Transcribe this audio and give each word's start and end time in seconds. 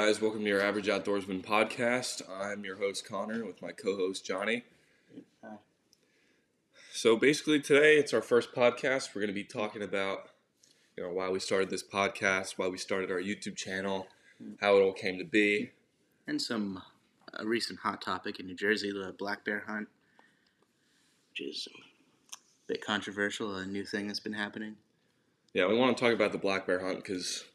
Guys, 0.00 0.20
welcome 0.20 0.42
to 0.42 0.48
your 0.48 0.62
Average 0.62 0.86
Outdoorsman 0.86 1.44
podcast. 1.44 2.22
I'm 2.30 2.64
your 2.64 2.76
host 2.76 3.04
Connor 3.04 3.44
with 3.44 3.60
my 3.60 3.72
co-host 3.72 4.24
Johnny. 4.24 4.62
Hi. 5.42 5.56
So 6.92 7.16
basically 7.16 7.58
today 7.58 7.96
it's 7.96 8.14
our 8.14 8.22
first 8.22 8.54
podcast. 8.54 9.08
We're 9.12 9.22
going 9.22 9.30
to 9.30 9.34
be 9.34 9.42
talking 9.42 9.82
about 9.82 10.28
you 10.96 11.02
know 11.02 11.10
why 11.10 11.30
we 11.30 11.40
started 11.40 11.68
this 11.68 11.82
podcast, 11.82 12.58
why 12.58 12.68
we 12.68 12.78
started 12.78 13.10
our 13.10 13.20
YouTube 13.20 13.56
channel, 13.56 14.06
how 14.60 14.76
it 14.76 14.82
all 14.82 14.92
came 14.92 15.18
to 15.18 15.24
be. 15.24 15.72
And 16.28 16.40
some 16.40 16.80
a 17.34 17.44
recent 17.44 17.80
hot 17.80 18.00
topic 18.00 18.38
in 18.38 18.46
New 18.46 18.54
Jersey, 18.54 18.92
the 18.92 19.16
black 19.18 19.44
bear 19.44 19.64
hunt, 19.66 19.88
which 21.32 21.40
is 21.40 21.66
a 21.74 22.36
bit 22.68 22.86
controversial, 22.86 23.56
a 23.56 23.66
new 23.66 23.84
thing 23.84 24.06
that's 24.06 24.20
been 24.20 24.32
happening. 24.32 24.76
Yeah, 25.54 25.66
we 25.66 25.76
want 25.76 25.96
to 25.96 26.00
talk 26.00 26.14
about 26.14 26.30
the 26.30 26.38
black 26.38 26.68
bear 26.68 26.86
hunt 26.86 26.98
because 26.98 27.46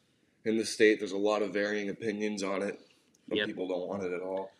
in 0.44 0.56
the 0.58 0.64
state 0.64 0.98
there's 0.98 1.12
a 1.12 1.16
lot 1.18 1.42
of 1.42 1.52
varying 1.52 1.88
opinions 1.88 2.42
on 2.42 2.62
it. 2.62 2.80
Some 3.28 3.38
Yep. 3.38 3.46
people 3.46 3.68
don't 3.68 3.88
want 3.88 4.02
it 4.04 4.12
at 4.12 4.20
all. 4.20 4.50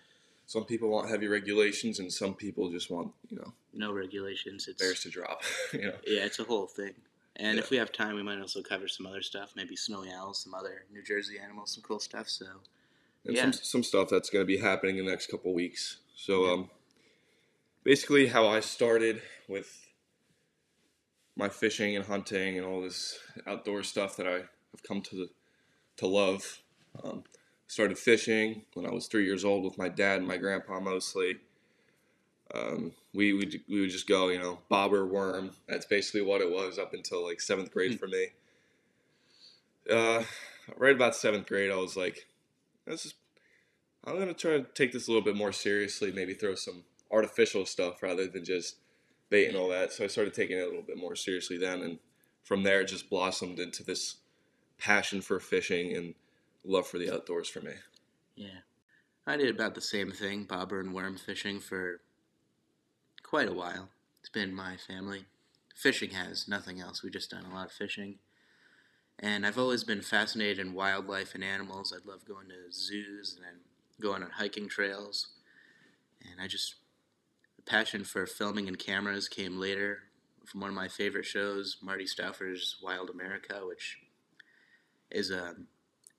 Some 0.46 0.64
people 0.64 0.88
want 0.90 1.08
heavy 1.08 1.26
regulations, 1.26 1.98
and 1.98 2.12
some 2.12 2.34
people 2.34 2.70
just 2.70 2.90
want 2.90 3.12
you 3.30 3.36
know 3.36 3.52
No 3.72 3.92
regulations. 3.92 4.68
It's 4.68 4.80
bears 4.82 5.00
to 5.00 5.10
drop. 5.10 5.42
you 5.72 5.82
know. 5.86 5.98
yeah, 6.06 6.24
it's 6.24 6.38
a 6.38 6.44
whole 6.44 6.66
thing. 6.66 6.94
And 7.36 7.56
Yeah. 7.56 7.64
if 7.64 7.70
we 7.70 7.76
have 7.78 7.90
time, 7.92 8.14
we 8.14 8.22
might 8.22 8.40
also 8.40 8.62
cover 8.62 8.86
some 8.86 9.06
other 9.06 9.22
stuff, 9.22 9.54
maybe 9.56 9.74
snowy 9.74 10.10
owls, 10.12 10.38
some 10.40 10.54
other 10.54 10.84
New 10.92 11.02
Jersey 11.02 11.38
animals, 11.38 11.72
some 11.72 11.82
cool 11.82 11.98
stuff. 12.00 12.28
So 12.28 12.46
and 13.26 13.34
Yeah. 13.36 13.42
some 13.42 13.52
some 13.52 13.82
stuff 13.82 14.08
that's 14.10 14.30
going 14.30 14.42
to 14.42 14.46
be 14.46 14.58
happening 14.58 14.98
in 14.98 15.04
the 15.06 15.10
next 15.10 15.28
couple 15.28 15.52
weeks. 15.54 15.98
So 16.14 16.44
Yeah. 16.46 16.52
um, 16.52 16.70
basically, 17.82 18.26
how 18.28 18.46
I 18.46 18.60
started 18.60 19.22
with 19.48 19.80
my 21.36 21.48
fishing 21.48 21.96
and 21.96 22.04
hunting 22.04 22.58
and 22.58 22.66
all 22.66 22.80
this 22.80 23.18
outdoor 23.46 23.82
stuff 23.82 24.16
that 24.16 24.26
I 24.28 24.38
have 24.72 24.82
come 24.86 25.02
to 25.02 25.28
to 25.96 26.06
love. 26.06 26.62
Um, 27.02 27.24
started 27.66 27.98
fishing 27.98 28.62
when 28.74 28.86
I 28.86 28.90
was 28.90 29.06
three 29.06 29.24
years 29.24 29.44
old 29.44 29.64
with 29.64 29.78
my 29.78 29.88
dad 29.88 30.18
and 30.18 30.28
my 30.28 30.36
grandpa 30.36 30.80
mostly. 30.80 31.38
Um, 32.54 32.92
we 33.12 33.32
would 33.32 33.60
we 33.68 33.80
would 33.80 33.90
just 33.90 34.06
go, 34.06 34.28
you 34.28 34.38
know, 34.38 34.58
bobber 34.68 35.06
worm. 35.06 35.52
That's 35.68 35.86
basically 35.86 36.22
what 36.22 36.40
it 36.40 36.50
was 36.50 36.78
up 36.78 36.94
until 36.94 37.26
like 37.26 37.40
seventh 37.40 37.72
grade 37.72 37.98
for 37.98 38.06
me. 38.06 38.28
Uh, 39.90 40.24
right 40.76 40.94
about 40.94 41.16
seventh 41.16 41.46
grade, 41.46 41.70
I 41.70 41.76
was 41.76 41.96
like, 41.96 42.26
this 42.86 43.06
is 43.06 43.14
I'm 44.04 44.18
gonna 44.18 44.34
try 44.34 44.58
to 44.58 44.66
take 44.74 44.92
this 44.92 45.08
a 45.08 45.10
little 45.10 45.24
bit 45.24 45.36
more 45.36 45.52
seriously. 45.52 46.12
Maybe 46.12 46.34
throw 46.34 46.54
some 46.54 46.84
artificial 47.10 47.66
stuff 47.66 48.02
rather 48.02 48.26
than 48.26 48.44
just 48.44 48.76
bait 49.30 49.48
and 49.48 49.56
all 49.56 49.68
that. 49.70 49.92
So 49.92 50.04
I 50.04 50.08
started 50.08 50.34
taking 50.34 50.58
it 50.58 50.62
a 50.62 50.66
little 50.66 50.82
bit 50.82 50.98
more 50.98 51.16
seriously 51.16 51.56
then, 51.56 51.80
and 51.80 51.98
from 52.42 52.62
there 52.62 52.82
it 52.82 52.88
just 52.88 53.08
blossomed 53.08 53.58
into 53.58 53.82
this 53.82 54.16
passion 54.78 55.20
for 55.20 55.40
fishing 55.40 55.96
and 55.96 56.14
love 56.64 56.86
for 56.86 56.98
the 56.98 57.12
outdoors 57.12 57.48
for 57.48 57.60
me. 57.60 57.72
yeah, 58.36 58.60
I 59.26 59.36
did 59.36 59.54
about 59.54 59.74
the 59.74 59.80
same 59.80 60.10
thing, 60.10 60.44
bobber 60.44 60.80
and 60.80 60.94
worm 60.94 61.16
fishing 61.16 61.60
for 61.60 62.00
quite 63.22 63.48
a 63.48 63.54
while. 63.54 63.88
It's 64.20 64.30
been 64.30 64.54
my 64.54 64.76
family. 64.76 65.26
Fishing 65.74 66.10
has 66.10 66.48
nothing 66.48 66.80
else. 66.80 67.02
We've 67.02 67.12
just 67.12 67.30
done 67.30 67.44
a 67.44 67.54
lot 67.54 67.66
of 67.66 67.72
fishing. 67.72 68.18
And 69.18 69.46
I've 69.46 69.58
always 69.58 69.84
been 69.84 70.02
fascinated 70.02 70.58
in 70.58 70.74
wildlife 70.74 71.34
and 71.34 71.44
animals. 71.44 71.92
I'd 71.94 72.06
love 72.08 72.24
going 72.24 72.48
to 72.48 72.72
zoos 72.72 73.34
and 73.36 73.44
then 73.44 73.60
going 74.00 74.22
on 74.22 74.30
hiking 74.30 74.68
trails. 74.68 75.28
And 76.20 76.40
I 76.40 76.46
just, 76.46 76.76
the 77.56 77.62
passion 77.62 78.04
for 78.04 78.26
filming 78.26 78.66
and 78.68 78.78
cameras 78.78 79.28
came 79.28 79.58
later 79.58 80.00
from 80.44 80.60
one 80.60 80.70
of 80.70 80.76
my 80.76 80.88
favorite 80.88 81.24
shows, 81.24 81.78
Marty 81.82 82.04
Stouffer's 82.04 82.76
Wild 82.82 83.10
America, 83.10 83.62
which 83.66 83.98
is 85.10 85.30
a, 85.30 85.54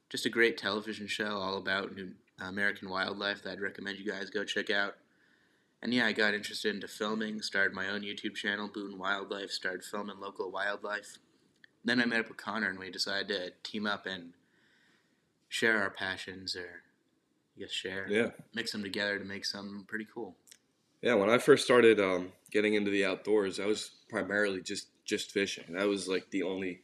just 0.09 0.25
a 0.25 0.29
great 0.29 0.57
television 0.57 1.07
show 1.07 1.37
all 1.37 1.57
about 1.57 1.95
new, 1.95 2.11
American 2.39 2.89
wildlife 2.89 3.43
that 3.43 3.51
I'd 3.53 3.61
recommend 3.61 3.97
you 3.97 4.11
guys 4.11 4.29
go 4.29 4.43
check 4.43 4.69
out. 4.69 4.95
And 5.81 5.93
yeah, 5.93 6.05
I 6.05 6.11
got 6.13 6.33
interested 6.33 6.73
into 6.73 6.87
filming, 6.87 7.41
started 7.41 7.73
my 7.73 7.89
own 7.89 8.01
YouTube 8.01 8.35
channel, 8.35 8.69
Boone 8.73 8.97
Wildlife, 8.97 9.51
started 9.51 9.83
filming 9.83 10.19
local 10.19 10.51
wildlife. 10.51 11.17
Then 11.83 12.01
I 12.01 12.05
met 12.05 12.21
up 12.21 12.27
with 12.29 12.37
Connor 12.37 12.69
and 12.69 12.79
we 12.79 12.89
decided 12.89 13.27
to 13.29 13.51
team 13.69 13.85
up 13.85 14.05
and 14.05 14.33
share 15.49 15.81
our 15.81 15.91
passions, 15.91 16.55
or 16.55 16.81
I 17.55 17.59
guess 17.61 17.71
share, 17.71 18.07
Yeah, 18.09 18.31
mix 18.53 18.71
them 18.71 18.83
together 18.83 19.19
to 19.19 19.25
make 19.25 19.45
something 19.45 19.83
pretty 19.87 20.07
cool. 20.13 20.35
yeah. 21.01 21.13
When 21.13 21.29
I 21.29 21.37
first 21.37 21.63
started 21.65 21.99
um, 21.99 22.31
getting 22.51 22.73
into 22.73 22.89
the 22.89 23.05
outdoors, 23.05 23.59
I 23.59 23.65
was 23.65 23.91
primarily 24.09 24.61
just 24.61 24.87
just 25.05 25.31
fishing. 25.31 25.73
That 25.73 25.87
was 25.87 26.07
like 26.07 26.31
the 26.31 26.41
only 26.43 26.81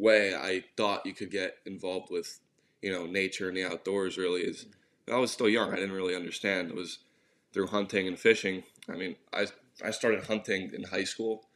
way 0.00 0.34
I 0.34 0.64
thought 0.76 1.06
you 1.06 1.14
could 1.14 1.30
get 1.30 1.56
involved 1.66 2.10
with, 2.10 2.40
you 2.82 2.92
know, 2.92 3.06
nature 3.06 3.48
and 3.48 3.56
the 3.56 3.64
outdoors. 3.64 4.16
Really, 4.18 4.42
is 4.42 4.66
I 5.10 5.16
was 5.16 5.30
still 5.30 5.48
young. 5.48 5.72
I 5.72 5.76
didn't 5.76 5.92
really 5.92 6.16
understand. 6.16 6.70
It 6.70 6.76
was 6.76 6.98
through 7.52 7.68
hunting 7.68 8.08
and 8.08 8.18
fishing. 8.18 8.64
I 8.88 8.96
mean, 8.96 9.16
I 9.32 9.46
I 9.84 9.90
started 9.90 10.24
hunting 10.24 10.72
in 10.74 10.84
high 10.84 11.04
school, 11.04 11.46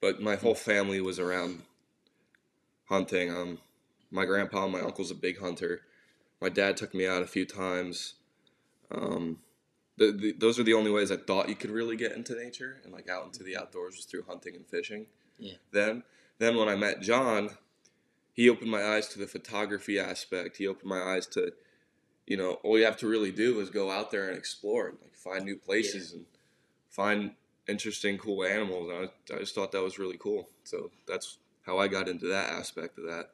but 0.00 0.20
my 0.20 0.36
whole 0.36 0.54
family 0.54 1.00
was 1.00 1.18
around 1.18 1.62
hunting. 2.88 3.30
Um, 3.30 3.58
my 4.10 4.24
grandpa, 4.24 4.64
and 4.64 4.72
my 4.72 4.80
uncle's 4.80 5.10
a 5.10 5.14
big 5.14 5.40
hunter. 5.40 5.82
My 6.40 6.48
dad 6.48 6.76
took 6.76 6.94
me 6.94 7.06
out 7.06 7.22
a 7.22 7.26
few 7.26 7.46
times. 7.46 8.14
Um, 8.90 9.38
the, 9.96 10.12
the, 10.12 10.32
those 10.32 10.58
are 10.58 10.64
the 10.64 10.74
only 10.74 10.90
ways 10.90 11.10
I 11.10 11.16
thought 11.16 11.48
you 11.48 11.54
could 11.54 11.70
really 11.70 11.96
get 11.96 12.12
into 12.12 12.34
nature 12.34 12.80
and 12.84 12.92
like 12.92 13.08
out 13.08 13.24
into 13.24 13.42
the 13.42 13.56
outdoors 13.56 13.96
was 13.96 14.04
through 14.04 14.24
hunting 14.28 14.54
and 14.56 14.66
fishing. 14.66 15.06
Yeah. 15.38 15.54
Then, 15.72 16.02
then 16.38 16.56
when 16.56 16.68
I 16.68 16.76
met 16.76 17.00
John, 17.00 17.50
he 18.32 18.48
opened 18.48 18.70
my 18.70 18.82
eyes 18.82 19.08
to 19.08 19.18
the 19.18 19.26
photography 19.26 19.98
aspect. 19.98 20.56
He 20.56 20.66
opened 20.66 20.88
my 20.88 21.00
eyes 21.00 21.26
to, 21.28 21.52
you 22.26 22.36
know, 22.36 22.54
all 22.62 22.78
you 22.78 22.84
have 22.84 22.96
to 22.98 23.08
really 23.08 23.32
do 23.32 23.60
is 23.60 23.70
go 23.70 23.90
out 23.90 24.10
there 24.10 24.28
and 24.28 24.38
explore, 24.38 24.88
and, 24.88 24.98
like 25.02 25.14
find 25.14 25.44
new 25.44 25.56
places 25.56 26.12
and 26.12 26.24
find 26.88 27.32
interesting, 27.68 28.18
cool 28.18 28.44
animals. 28.44 28.90
And 28.90 29.10
I, 29.30 29.34
I 29.36 29.38
just 29.40 29.54
thought 29.54 29.72
that 29.72 29.82
was 29.82 29.98
really 29.98 30.18
cool. 30.18 30.48
So 30.64 30.90
that's 31.06 31.38
how 31.66 31.78
I 31.78 31.88
got 31.88 32.08
into 32.08 32.26
that 32.28 32.50
aspect 32.50 32.98
of 32.98 33.04
that. 33.04 33.30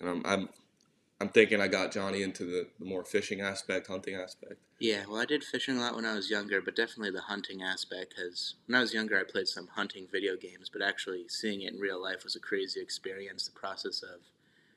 And 0.00 0.08
I'm, 0.08 0.22
I'm, 0.24 0.48
I'm 1.22 1.28
thinking 1.28 1.60
I 1.60 1.68
got 1.68 1.92
Johnny 1.92 2.24
into 2.24 2.44
the, 2.44 2.66
the 2.80 2.84
more 2.84 3.04
fishing 3.04 3.40
aspect, 3.40 3.86
hunting 3.86 4.16
aspect. 4.16 4.56
Yeah, 4.80 5.04
well, 5.08 5.20
I 5.20 5.24
did 5.24 5.44
fishing 5.44 5.76
a 5.76 5.80
lot 5.80 5.94
when 5.94 6.04
I 6.04 6.16
was 6.16 6.28
younger, 6.28 6.60
but 6.60 6.74
definitely 6.74 7.12
the 7.12 7.20
hunting 7.20 7.62
aspect. 7.62 8.14
Because 8.16 8.56
when 8.66 8.74
I 8.74 8.80
was 8.80 8.92
younger, 8.92 9.16
I 9.16 9.22
played 9.22 9.46
some 9.46 9.68
hunting 9.68 10.08
video 10.10 10.36
games, 10.36 10.68
but 10.68 10.82
actually 10.82 11.26
seeing 11.28 11.62
it 11.62 11.74
in 11.74 11.78
real 11.78 12.02
life 12.02 12.24
was 12.24 12.34
a 12.34 12.40
crazy 12.40 12.80
experience. 12.80 13.44
The 13.44 13.52
process 13.52 14.02
of 14.02 14.22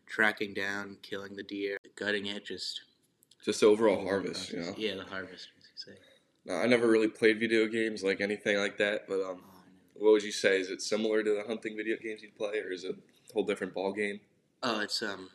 tracking 0.06 0.53
down, 0.53 0.97
killing 1.01 1.35
the 1.35 1.41
deer, 1.41 1.79
gutting 1.95 2.28
it, 2.28 2.45
just 2.45 2.81
Just 3.44 3.63
overall 3.63 4.06
harvest, 4.06 4.51
you 4.51 4.59
know. 4.59 4.75
Yeah, 4.77 4.97
the 4.97 5.03
harvest. 5.06 5.47
As 5.57 5.66
you 5.88 5.94
say. 5.94 6.00
No, 6.45 6.57
I 6.57 6.67
never 6.67 6.88
really 6.88 7.07
played 7.07 7.39
video 7.39 7.66
games 7.66 8.03
like 8.03 8.22
anything 8.22 8.57
like 8.57 8.77
that, 8.77 9.07
but 9.07 9.19
um, 9.23 9.41
Oh, 9.44 10.03
what 10.03 10.12
would 10.12 10.23
you 10.23 10.31
say? 10.31 10.59
Is 10.59 10.69
it 10.69 10.83
similar 10.83 11.23
to 11.23 11.35
the 11.38 11.44
hunting 11.47 11.75
video 11.75 11.97
games 11.97 12.22
you'd 12.22 12.35
play, 12.35 12.59
or 12.59 12.72
is 12.72 12.83
it 12.83 12.94
a 12.94 13.33
whole 13.33 13.45
different 13.45 13.73
ball 13.73 13.94
game? 13.94 14.19
Oh, 14.62 14.81
it's 14.81 15.01
um 15.01 15.29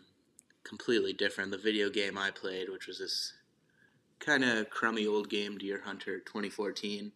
completely 0.65 1.13
different. 1.13 1.51
The 1.51 1.59
video 1.59 1.91
game 1.91 2.19
I 2.19 2.31
played, 2.31 2.69
which 2.69 2.87
was 2.87 2.99
this 2.99 3.33
kind 4.19 4.45
of 4.45 4.71
crummy 4.71 5.07
old 5.07 5.29
game, 5.29 5.59
Deer 5.59 5.83
Hunter 5.85 6.19
2014. 6.19 7.13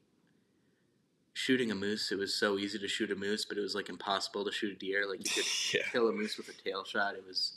Shooting 1.37 1.71
a 1.71 1.75
moose, 1.75 2.13
it 2.13 2.19
was 2.19 2.33
so 2.33 2.59
easy 2.59 2.79
to 2.79 2.87
shoot 2.87 3.11
a 3.11 3.17
moose, 3.17 3.45
but 3.45 3.59
it 3.59 3.61
was 3.61 3.75
like 3.75 3.89
impossible 3.89 4.45
to 4.45 4.53
shoot 4.53 4.73
a 4.73 4.79
deer. 4.79 5.09
Like 5.09 5.19
you 5.25 5.31
could 5.31 5.51
yeah. 5.75 5.83
kill 5.91 6.09
a 6.09 6.13
moose 6.13 6.37
with 6.37 6.49
a 6.49 6.53
tail 6.53 6.85
shot. 6.85 7.15
It 7.15 7.25
was 7.27 7.55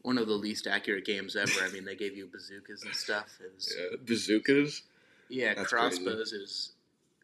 one 0.00 0.18
of 0.18 0.26
the 0.26 0.34
least 0.34 0.66
accurate 0.66 1.04
games 1.04 1.36
ever. 1.36 1.60
I 1.62 1.70
mean, 1.70 1.84
they 1.84 1.96
gave 1.96 2.16
you 2.16 2.26
bazookas 2.26 2.84
and 2.84 2.94
stuff. 2.94 3.38
It 3.44 3.52
was 3.54 3.74
yeah. 3.76 3.96
Bazookas? 4.06 4.82
yeah, 5.28 5.54
That's 5.54 5.68
crossbows. 5.68 6.32
It 6.32 6.40
was 6.40 6.72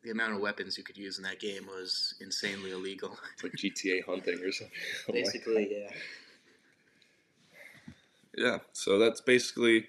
the 0.02 0.10
amount 0.10 0.34
of 0.34 0.40
weapons 0.40 0.76
you 0.76 0.84
could 0.84 0.98
use 0.98 1.16
in 1.16 1.24
that 1.24 1.40
game 1.40 1.66
was 1.66 2.14
insanely 2.20 2.72
illegal. 2.72 3.16
It's 3.34 3.44
like 3.44 3.52
GTA 3.52 4.04
hunting 4.04 4.40
or 4.42 4.52
something. 4.52 4.76
Oh 5.08 5.12
like, 5.12 5.24
Basically, 5.24 5.68
yeah. 5.70 5.90
Yeah. 8.36 8.58
So 8.72 8.98
that's 8.98 9.20
basically 9.20 9.86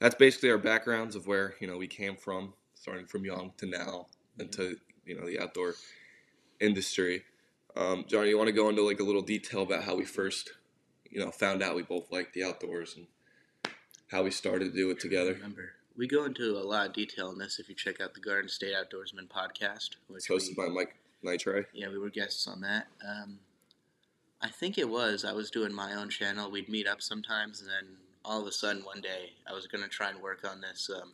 that's 0.00 0.14
basically 0.14 0.50
our 0.50 0.58
backgrounds 0.58 1.16
of 1.16 1.26
where 1.26 1.54
you 1.60 1.66
know 1.66 1.76
we 1.76 1.86
came 1.86 2.16
from, 2.16 2.54
starting 2.74 3.06
from 3.06 3.24
young 3.24 3.52
to 3.58 3.66
now, 3.66 4.06
into 4.38 4.76
you 5.04 5.18
know 5.18 5.26
the 5.26 5.40
outdoor 5.40 5.74
industry. 6.60 7.24
Um, 7.76 8.04
Johnny, 8.06 8.28
you 8.28 8.36
want 8.38 8.48
to 8.48 8.52
go 8.52 8.68
into 8.68 8.82
like 8.82 9.00
a 9.00 9.04
little 9.04 9.22
detail 9.22 9.62
about 9.62 9.84
how 9.84 9.96
we 9.96 10.04
first, 10.04 10.52
you 11.10 11.20
know, 11.20 11.30
found 11.30 11.62
out 11.62 11.74
we 11.74 11.82
both 11.82 12.12
liked 12.12 12.34
the 12.34 12.44
outdoors 12.44 12.96
and 12.96 13.06
how 14.10 14.22
we 14.22 14.30
started 14.30 14.72
to 14.72 14.76
do 14.76 14.90
it 14.90 15.00
together. 15.00 15.32
Remember, 15.32 15.72
we 15.96 16.06
go 16.06 16.24
into 16.24 16.58
a 16.58 16.60
lot 16.60 16.86
of 16.86 16.92
detail 16.92 17.30
in 17.30 17.38
this 17.38 17.58
if 17.58 17.68
you 17.68 17.74
check 17.74 18.00
out 18.00 18.12
the 18.12 18.20
Garden 18.20 18.48
State 18.48 18.74
Outdoorsman 18.74 19.28
podcast, 19.28 19.96
which 20.08 20.28
It's 20.28 20.28
hosted 20.28 20.58
we, 20.58 20.66
by 20.66 20.68
Mike 20.68 20.96
Nitro. 21.22 21.64
yeah, 21.72 21.88
we 21.88 21.98
were 21.98 22.10
guests 22.10 22.46
on 22.46 22.60
that. 22.60 22.88
Um, 23.08 23.38
I 24.42 24.48
think 24.48 24.76
it 24.76 24.88
was. 24.88 25.24
I 25.24 25.32
was 25.32 25.50
doing 25.50 25.72
my 25.72 25.94
own 25.94 26.08
channel. 26.08 26.50
We'd 26.50 26.68
meet 26.68 26.88
up 26.88 27.00
sometimes, 27.00 27.60
and 27.60 27.70
then 27.70 27.96
all 28.24 28.40
of 28.40 28.46
a 28.46 28.52
sudden 28.52 28.84
one 28.84 29.00
day 29.00 29.32
I 29.48 29.52
was 29.52 29.66
going 29.66 29.84
to 29.84 29.90
try 29.90 30.10
and 30.10 30.20
work 30.20 30.44
on 30.48 30.60
this 30.60 30.90
um, 30.94 31.12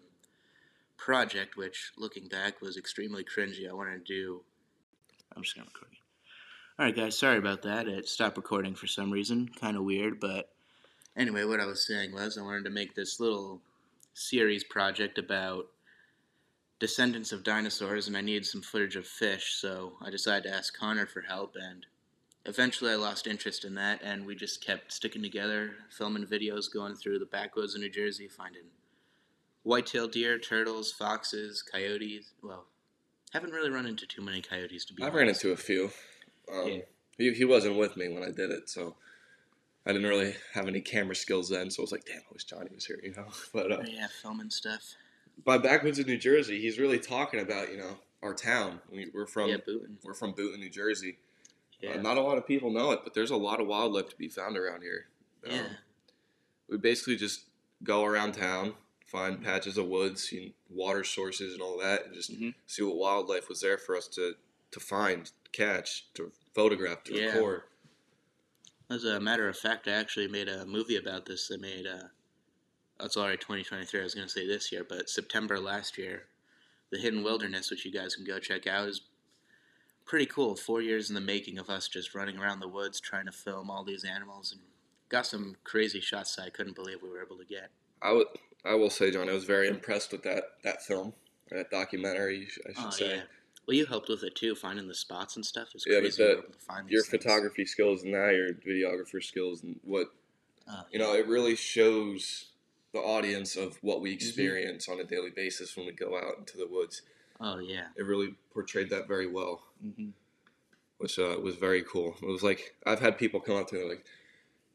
project, 0.97 1.57
which 1.57 1.93
looking 1.97 2.29
back 2.29 2.61
was 2.61 2.77
extremely 2.77 3.25
cringy. 3.25 3.69
I 3.69 3.75
wanted 3.75 4.07
to 4.07 4.13
do. 4.13 4.41
I'm 5.37 5.43
just 5.43 5.55
going 5.55 5.67
to 5.67 5.73
record. 5.75 5.93
All 6.79 6.87
right, 6.87 6.97
guys. 6.97 7.19
Sorry 7.19 7.39
about 7.39 7.63
that. 7.63 7.87
It 7.87 8.09
stopped 8.09 8.37
recording 8.37 8.75
for 8.75 8.87
some 8.87 9.11
reason. 9.11 9.51
Kind 9.61 9.77
of 9.77 9.83
weird, 9.83 10.21
but 10.21 10.51
Anyway, 11.19 11.43
what 11.43 11.59
I 11.59 11.67
was 11.67 11.85
saying 11.85 12.13
was 12.13 12.39
I 12.39 12.43
wanted 12.43 12.65
to 12.65 12.71
make 12.71 12.95
this 12.95 13.19
little 13.19 13.61
series 14.15 14.63
project 14.63 15.19
about 15.19 15.67
descendants 16.79 17.33
of 17.33 17.43
dinosaurs, 17.43 18.07
and 18.07 18.17
I 18.17 18.21
needed 18.21 18.47
some 18.47 18.63
footage 18.63 18.95
of 18.95 19.05
fish, 19.05 19.55
so 19.55 19.95
I 20.01 20.11
decided 20.11 20.45
to 20.45 20.55
ask 20.55 20.79
Connor 20.79 21.07
for 21.07 21.23
help, 21.23 21.57
and 21.61 21.85
eventually 22.49 22.91
I 22.91 22.97
lost 22.97 23.27
interest 23.27 23.65
in 23.65 23.75
that, 23.77 24.01
and 24.03 24.25
we 24.27 24.35
just 24.35 24.65
kept 24.65 24.93
sticking 24.93 25.23
together, 25.23 25.73
filming 25.91 26.25
videos, 26.27 26.73
going 26.73 26.95
through 26.95 27.19
the 27.19 27.27
backwoods 27.27 27.75
of 27.75 27.81
New 27.81 27.91
Jersey, 27.91 28.27
finding 28.29 28.63
white-tailed 29.63 30.13
deer, 30.13 30.39
turtles, 30.39 30.91
foxes, 30.93 31.63
coyotes. 31.63 32.33
Well, 32.43 32.65
haven't 33.33 33.53
really 33.53 33.71
run 33.71 33.87
into 33.87 34.07
too 34.07 34.23
many 34.23 34.41
coyotes 34.41 34.85
to 34.87 34.95
be 34.95 35.03
I've 35.03 35.09
honest. 35.15 35.19
ran 35.19 35.29
into 35.29 35.51
a 35.53 35.57
few. 35.57 35.91
Um, 36.53 36.69
Yeah. 36.69 36.79
he, 37.19 37.33
he 37.35 37.45
wasn't 37.45 37.77
with 37.77 37.97
me 37.97 38.09
when 38.09 38.23
I 38.23 38.31
did 38.31 38.51
it, 38.51 38.69
so 38.71 38.97
I 39.87 39.93
didn't 39.93 40.09
really 40.09 40.35
have 40.55 40.67
any 40.69 40.81
camera 40.81 41.15
skills 41.15 41.49
then. 41.51 41.71
So 41.71 41.83
I 41.83 41.85
was 41.85 41.93
like, 41.93 42.05
damn, 42.07 42.19
I 42.19 42.33
wish 42.33 42.45
Johnny 42.45 42.71
was 42.75 42.87
here, 42.87 42.99
you 43.03 43.13
know. 43.15 43.27
But 43.53 43.71
uh, 43.73 43.83
Yeah, 43.87 44.07
filming 44.23 44.51
stuff. 44.51 44.95
by 45.45 45.59
backwoods 45.59 45.99
of 45.99 46.07
New 46.07 46.17
Jersey, 46.19 46.61
he's 46.61 46.79
really 46.79 46.99
talking 46.99 47.41
about 47.41 47.71
you 47.71 47.79
know 47.79 47.99
our 48.23 48.33
town. 48.35 48.81
We, 48.91 49.11
we're 49.13 49.27
from 49.27 49.51
yeah, 49.51 49.57
booting. 49.65 49.99
we're 50.03 50.15
from 50.15 50.33
Boonton, 50.33 50.59
New 50.61 50.71
Jersey. 50.71 51.19
Yeah. 51.81 51.91
Uh, 51.95 52.03
not 52.03 52.17
a 52.17 52.21
lot 52.23 52.39
of 52.39 52.47
people 52.47 52.71
know 52.71 52.91
it, 52.93 53.01
but 53.05 53.15
there's 53.15 53.31
a 53.31 53.37
lot 53.37 53.61
of 53.61 53.67
wildlife 53.67 54.09
to 54.11 54.17
be 54.17 54.29
found 54.29 54.57
around 54.57 54.83
here. 54.83 55.07
Um, 55.47 55.53
yeah. 55.53 55.69
we 56.69 56.77
basically 56.77 57.17
just 57.17 57.45
go 57.85 58.05
around 58.05 58.33
town, 58.33 58.75
find 59.07 59.43
patches 59.43 59.79
of 59.79 59.87
woods, 59.87 60.33
water 60.69 61.05
sources, 61.05 61.53
and 61.55 61.63
all 61.63 61.79
that, 61.79 62.07
and 62.07 62.15
just 62.15 62.31
Mhm. 62.33 62.55
see 62.67 62.83
what 62.83 62.97
wildlife 62.97 63.49
was 63.49 63.61
there 63.61 63.79
for 63.79 63.97
us 63.97 64.09
to 64.09 64.37
to 64.71 64.81
find, 64.81 65.33
catch, 65.53 66.13
to 66.13 66.31
photograph, 66.55 67.03
to 67.05 67.15
Yeah. 67.15 67.33
record. 67.33 67.63
As 68.91 69.05
a 69.05 69.19
matter 69.19 69.49
of 69.49 69.57
fact, 69.57 69.89
I 69.89 69.93
actually 69.93 70.29
made 70.29 70.47
a 70.49 70.67
movie 70.67 70.97
about 70.97 71.25
this. 71.25 71.51
I 71.51 71.57
made 71.57 71.87
uh 71.87 72.09
It's 73.01 73.17
already 73.17 73.39
2023. 73.39 74.01
I 74.01 74.03
was 74.03 74.15
going 74.15 74.27
to 74.27 74.33
say 74.33 74.45
this 74.47 74.73
year, 74.73 74.83
but 74.85 75.09
September 75.09 75.59
last 75.61 75.97
year, 75.97 76.29
The 76.91 76.99
Hidden 76.99 77.23
Wilderness, 77.23 77.71
which 77.71 77.85
you 77.87 77.93
guys 77.93 78.17
can 78.17 78.25
go 78.25 78.39
check 78.41 78.67
out, 78.67 78.89
is 78.89 79.03
pretty 80.09 80.27
cool. 80.27 80.57
Four 80.57 80.81
years 80.83 81.09
in 81.11 81.15
the 81.15 81.21
making 81.21 81.59
of 81.59 81.69
us 81.71 81.87
just 81.87 82.15
running 82.15 82.39
around 82.39 82.61
the 82.61 82.67
woods 82.69 82.99
trying 82.99 83.27
to 83.27 83.33
film 83.33 83.71
all 83.71 83.85
these 83.85 84.05
animals 84.05 84.51
and 84.53 84.61
got 85.09 85.27
some 85.27 85.55
crazy 85.65 86.01
shots 86.01 86.35
that 86.37 86.43
I 86.47 86.51
couldn't 86.51 86.75
believe 86.75 86.99
we 87.03 87.11
were 87.11 87.23
able 87.23 87.37
to 87.37 87.45
get. 87.45 87.71
I 88.03 88.13
would, 88.13 88.27
I 88.65 88.75
will 88.75 88.91
say, 88.91 89.11
John, 89.11 89.29
I 89.29 89.33
was 89.35 89.45
very 89.45 89.69
impressed 89.69 90.11
with 90.13 90.23
that 90.25 90.45
that 90.65 90.83
film, 90.83 91.13
that 91.51 91.71
documentary, 91.71 92.49
I 92.69 92.73
should 92.73 92.87
Oh, 92.87 92.91
say. 92.91 93.17
yeah. 93.17 93.23
Well, 93.67 93.77
you 93.77 93.85
helped 93.85 94.09
with 94.09 94.25
it 94.25 94.35
too, 94.35 94.55
finding 94.55 94.89
the 94.89 94.95
spots 94.95 95.37
and 95.37 95.45
stuff. 95.45 95.69
It's 95.75 95.85
Yeah, 95.87 96.01
crazy 96.01 96.23
we 96.23 96.29
were 96.31 96.35
that- 96.43 96.53
to 96.53 96.59
find 96.61 96.91
Your 96.91 97.03
things. 97.03 97.23
photography 97.23 97.67
skills 97.67 98.03
and 98.03 98.13
now 98.13 98.31
your 98.31 98.55
videographer 98.55 99.23
skills 99.23 99.63
and 99.63 99.79
what 99.85 100.09
Oh, 100.71 100.85
you 100.91 100.99
know, 100.99 101.15
it 101.15 101.27
really 101.27 101.57
shows 101.57 102.53
the 102.93 102.99
audience 102.99 103.57
of 103.57 103.77
what 103.83 103.97
Mm-hmm. 103.97 104.03
we 104.05 104.13
experience 104.13 104.89
on 104.89 105.01
a 105.01 105.05
daily 105.05 105.31
basis 105.31 105.77
when 105.77 105.87
we 105.87 105.93
go 105.93 106.17
out 106.17 106.39
into 106.39 106.57
the 106.59 106.67
woods. 106.67 107.03
Oh 107.41 107.59
yeah. 107.59 107.87
It 107.97 108.03
really 108.03 108.35
portrayed 108.53 108.91
that 108.91 109.09
very 109.09 109.27
well, 109.27 109.63
hmm 109.83 110.11
which 110.99 111.19
uh, 111.19 111.37
was 111.41 111.55
very 111.55 111.83
cool. 111.83 112.17
It 112.23 112.27
was 112.27 112.43
like 112.43 112.75
I've 112.85 113.01
had 113.01 113.19
people 113.19 113.41
come 113.41 113.57
up 113.57 113.69
to 113.69 113.77
me 113.77 113.89
like, 113.89 114.05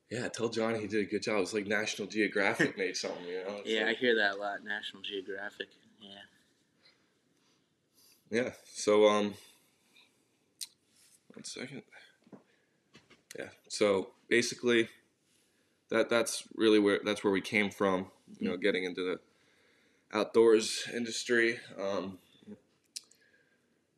"Yeah, 0.09 0.27
tell 0.29 0.49
Johnny 0.49 0.79
he 0.79 0.87
did 0.87 1.01
a 1.01 1.09
good 1.09 1.21
job." 1.21 1.41
It's 1.41 1.53
like 1.53 1.67
National 1.67 2.07
Geographic 2.07 2.77
made 2.77 2.95
something, 2.97 3.25
you 3.25 3.43
know? 3.43 3.57
It's 3.57 3.69
Yeah, 3.69 3.87
I 3.87 3.93
hear 3.93 4.15
that 4.15 4.35
a 4.35 4.37
lot. 4.37 4.63
National 4.63 5.03
Geographic. 5.03 5.67
Yeah. 6.01 6.09
yeah. 8.43 8.49
So 8.73 9.07
um, 9.07 9.33
one 11.33 11.43
second. 11.43 11.83
Yeah. 13.37 13.49
So 13.67 14.11
basically, 14.29 14.87
that 15.89 16.09
that's 16.09 16.43
really 16.55 16.79
where 16.79 17.01
that's 17.03 17.23
where 17.23 17.33
we 17.33 17.41
came 17.41 17.69
from. 17.69 18.07
You 18.39 18.49
know, 18.49 18.57
getting 18.57 18.85
into 18.85 19.01
the 19.03 19.19
outdoors 20.17 20.87
industry. 20.93 21.59
Um, 21.79 22.17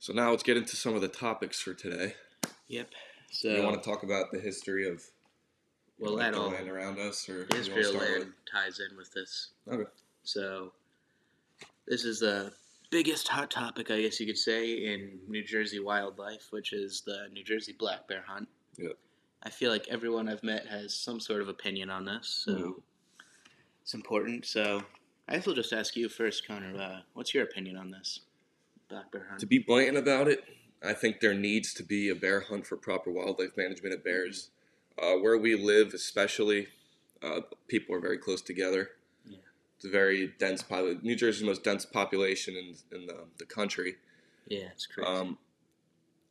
so 0.06 0.14
now 0.14 0.30
let's 0.30 0.44
get 0.44 0.56
into 0.56 0.76
some 0.76 0.94
of 0.94 1.02
the 1.02 1.08
topics 1.08 1.60
for 1.60 1.74
today. 1.74 2.14
Yep. 2.68 2.90
So 3.32 3.48
you 3.48 3.64
want 3.64 3.82
to 3.82 3.90
talk 3.90 4.04
about 4.04 4.32
the 4.32 4.40
history 4.40 4.88
of 4.88 5.02
well, 5.98 6.12
know, 6.12 6.18
that 6.20 6.34
the 6.34 6.40
all 6.40 6.50
land 6.52 6.70
around 6.70 7.00
us, 7.00 7.28
or 7.28 7.48
history 7.52 7.84
of 7.84 7.96
land 7.96 8.34
ties 8.52 8.80
in 8.80 8.96
with 8.96 9.12
this. 9.14 9.50
Okay. 9.68 9.90
So, 10.22 10.74
this 11.88 12.06
is 12.06 12.20
the 12.20 12.54
biggest 12.92 13.28
hot 13.28 13.50
topic, 13.50 13.90
I 13.90 14.04
guess 14.04 14.20
you 14.20 14.28
could 14.28 14.38
say, 14.38 14.74
in 14.74 15.18
New 15.28 15.44
Jersey 15.44 15.80
wildlife, 15.80 16.50
which 16.52 16.72
is 16.72 17.02
the 17.02 17.28
New 17.34 17.44
Jersey 17.44 17.74
black 17.74 18.08
bear 18.08 18.24
hunt. 18.28 18.48
Yep. 18.78 19.00
I 19.42 19.50
feel 19.50 19.72
like 19.72 19.88
everyone 19.90 20.30
I've 20.30 20.44
met 20.44 20.68
has 20.68 20.94
some 20.94 21.20
sort 21.20 21.42
of 21.42 21.48
opinion 21.48 21.90
on 21.90 22.06
this, 22.06 22.28
so 22.28 22.52
Mhm. 22.52 22.82
it's 23.82 23.96
important. 23.96 24.46
So, 24.46 24.84
I 25.28 25.34
guess 25.34 25.48
we'll 25.48 25.56
just 25.56 25.74
ask 25.74 25.96
you 25.96 26.10
first, 26.10 26.46
Connor. 26.46 26.80
Uh, 26.80 27.02
what's 27.14 27.34
your 27.34 27.44
opinion 27.44 27.76
on 27.76 27.90
this 27.90 28.20
black 28.96 29.12
bear 29.12 29.26
hunt? 29.30 29.40
To 29.40 29.46
be 29.46 29.60
blatant 29.60 29.98
about 29.98 30.28
it, 30.28 30.44
I 30.84 30.94
think 30.94 31.20
there 31.20 31.34
needs 31.34 31.74
to 31.76 31.84
be 31.84 32.10
a 32.10 32.16
bear 32.16 32.42
hunt 32.42 32.66
for 32.68 32.78
proper 32.78 33.12
wildlife 33.12 33.58
management 33.58 33.94
of 33.94 34.04
bears. 34.04 34.50
Uh, 35.02 35.16
where 35.16 35.38
we 35.38 35.56
live, 35.56 35.94
especially, 35.94 36.68
uh, 37.22 37.42
people 37.68 37.94
are 37.94 38.00
very 38.00 38.18
close 38.18 38.42
together. 38.42 38.92
Yeah. 39.26 39.38
It's 39.76 39.86
a 39.86 39.90
very 39.90 40.34
dense 40.40 40.64
population. 40.64 41.02
New 41.04 41.16
Jersey's 41.18 41.42
the 41.42 41.48
most 41.48 41.64
dense 41.66 41.86
population 41.86 42.56
in, 42.56 42.98
in 42.98 43.08
the, 43.08 43.26
the 43.38 43.46
country. 43.46 43.96
yeah, 44.48 44.68
it's 44.72 44.86
crazy. 44.86 45.10
Um, 45.10 45.38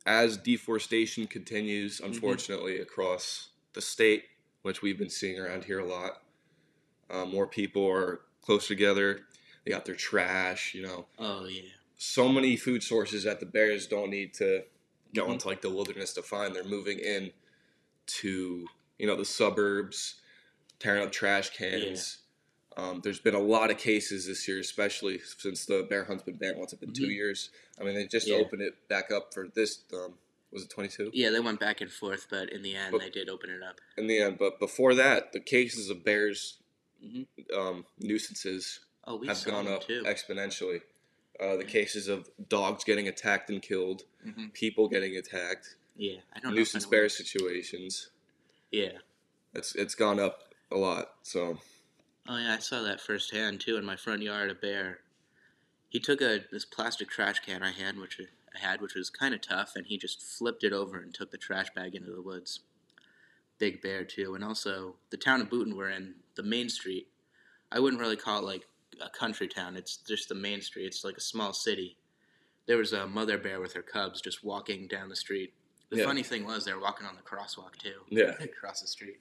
as 0.07 0.37
deforestation 0.37 1.27
continues, 1.27 1.97
Mm-hmm. 1.99 2.13
unfortunately, 2.13 2.79
across 2.79 3.49
the 3.73 3.81
state, 3.81 4.23
which 4.63 4.81
we've 4.81 4.97
been 4.97 5.09
seeing 5.11 5.39
around 5.39 5.65
here 5.65 5.79
a 5.79 5.85
lot, 5.87 6.23
uh, 7.11 7.25
more 7.25 7.45
people 7.45 7.87
are 7.87 8.21
close 8.41 8.67
together. 8.67 9.21
They 9.63 9.71
got 9.71 9.85
their 9.85 9.95
trash, 9.95 10.73
you 10.73 10.81
know, 10.83 11.05
oh 11.19 11.45
yeah. 11.45 11.61
So 11.97 12.27
many 12.29 12.55
food 12.57 12.83
sources 12.83 13.23
that 13.23 13.39
the 13.39 13.45
bears 13.45 13.87
don't 13.87 14.09
need 14.09 14.33
to 14.35 14.63
go 15.13 15.27
Mhm. 15.27 15.33
into 15.33 15.47
like 15.47 15.61
the 15.61 15.69
wilderness 15.69 16.13
to 16.13 16.21
find. 16.21 16.55
They're 16.55 16.63
moving 16.63 16.99
in 16.99 17.31
to 18.07 18.67
you 18.97 19.07
know 19.07 19.15
the 19.15 19.25
suburbs, 19.25 20.15
tearing 20.79 21.03
up 21.03 21.11
trash 21.11 21.49
cans. 21.51 22.19
Um, 22.77 22.99
there's 23.03 23.19
been 23.19 23.35
a 23.35 23.39
lot 23.39 23.71
of 23.71 23.77
cases 23.77 24.25
this 24.27 24.47
year, 24.47 24.59
especially 24.59 25.19
since 25.19 25.65
the 25.65 25.83
bear 25.83 26.03
hunt's 26.05 26.23
been 26.23 26.35
banned. 26.35 26.57
once. 26.57 26.73
It's 26.73 26.79
been? 26.81 26.93
Two 26.93 27.07
Mhm. 27.07 27.13
years. 27.15 27.49
I 27.79 27.83
mean, 27.83 27.95
they 27.95 28.05
just 28.07 28.27
Yeah. 28.27 28.35
opened 28.35 28.61
it 28.61 28.87
back 28.89 29.11
up 29.11 29.33
for 29.33 29.47
this. 29.47 29.79
Um, 29.93 30.17
was 30.51 30.63
it 30.63 30.69
22? 30.69 31.09
Yeah, 31.13 31.29
they 31.29 31.39
went 31.39 31.59
back 31.61 31.79
and 31.79 31.89
forth, 31.91 32.27
but 32.29 32.49
in 32.49 32.61
the 32.63 32.75
end, 32.75 32.91
But- 32.91 32.99
they 33.01 33.09
did 33.09 33.29
open 33.29 33.49
it 33.49 33.63
up. 33.63 33.79
In 33.97 34.07
the 34.07 34.17
end, 34.19 34.37
but 34.37 34.59
before 34.59 34.93
that, 34.95 35.31
the 35.31 35.39
cases 35.39 35.89
of 35.89 36.03
bears 36.03 36.57
Mhm. 37.01 37.27
um, 37.53 37.85
nuisances 37.97 38.81
Oh, 39.05 39.15
we 39.15 39.27
have 39.27 39.41
gone 39.45 39.67
up 39.67 39.87
too. 39.87 40.03
exponentially. 40.03 40.81
Uh, 41.39 41.57
the 41.57 41.65
cases 41.65 42.07
of 42.07 42.29
dogs 42.47 42.83
getting 42.83 43.07
attacked 43.07 43.49
and 43.49 43.61
killed, 43.61 44.03
Mhm. 44.25 44.53
people 44.53 44.87
getting 44.87 45.17
attacked, 45.17 45.75
Yeah, 45.95 46.21
I 46.33 46.39
don't 46.39 46.53
nuisance 46.55 46.85
bear 46.85 47.09
situations. 47.09 48.09
Yeah. 48.71 48.99
It's 49.53 49.75
it's 49.75 49.95
gone 49.95 50.19
up 50.19 50.53
a 50.71 50.77
lot. 50.77 51.15
So 51.23 51.59
Oh 52.27 52.37
yeah, 52.37 52.55
I 52.55 52.59
saw 52.59 52.81
that 52.83 52.99
firsthand 53.01 53.61
too 53.61 53.77
in 53.77 53.85
my 53.85 53.95
front 53.95 54.21
yard. 54.21 54.49
A 54.49 54.55
bear. 54.55 55.01
He 55.89 55.99
took 55.99 56.21
a 56.21 56.45
this 56.51 56.65
plastic 56.65 57.09
trash 57.09 57.39
can 57.39 57.63
I 57.63 57.71
had, 57.71 57.97
which 57.97 58.19
I 58.53 58.59
had, 58.59 58.81
which 58.81 58.95
was 58.95 59.09
kind 59.09 59.33
of 59.33 59.41
tough, 59.41 59.75
and 59.75 59.85
he 59.87 59.97
just 59.97 60.21
flipped 60.21 60.63
it 60.63 60.73
over 60.73 60.97
and 60.97 61.13
took 61.13 61.31
the 61.31 61.37
trash 61.37 61.67
bag 61.73 61.95
into 61.95 62.11
the 62.11 62.21
woods. 62.21 62.61
Big 63.57 63.81
bear 63.81 64.03
too, 64.03 64.35
and 64.35 64.43
also 64.43 64.97
the 65.11 65.17
town 65.17 65.39
of 65.41 65.49
Boonton 65.49 65.75
we're 65.75 65.89
in, 65.89 66.15
the 66.35 66.43
main 66.43 66.67
street. 66.69 67.07
I 67.71 67.79
wouldn't 67.79 68.01
really 68.01 68.17
call 68.17 68.39
it 68.39 68.45
like 68.45 68.67
a 69.01 69.09
country 69.09 69.47
town. 69.47 69.75
It's 69.77 69.97
just 69.97 70.29
the 70.29 70.35
main 70.35 70.61
street. 70.61 70.85
It's 70.85 71.03
like 71.03 71.17
a 71.17 71.21
small 71.21 71.53
city. 71.53 71.97
There 72.67 72.77
was 72.77 72.93
a 72.93 73.05
mother 73.07 73.37
bear 73.37 73.59
with 73.59 73.73
her 73.73 73.81
cubs 73.81 74.21
just 74.21 74.43
walking 74.43 74.87
down 74.87 75.09
the 75.09 75.15
street. 75.15 75.53
The 75.89 75.97
Yeah. 75.97 76.05
funny 76.05 76.23
thing 76.23 76.45
was 76.45 76.65
they 76.65 76.73
were 76.73 76.81
walking 76.81 77.05
on 77.05 77.15
the 77.15 77.21
crosswalk 77.21 77.75
too. 77.77 78.01
Yeah. 78.09 78.31
across 78.41 78.81
the 78.81 78.87
street. 78.87 79.19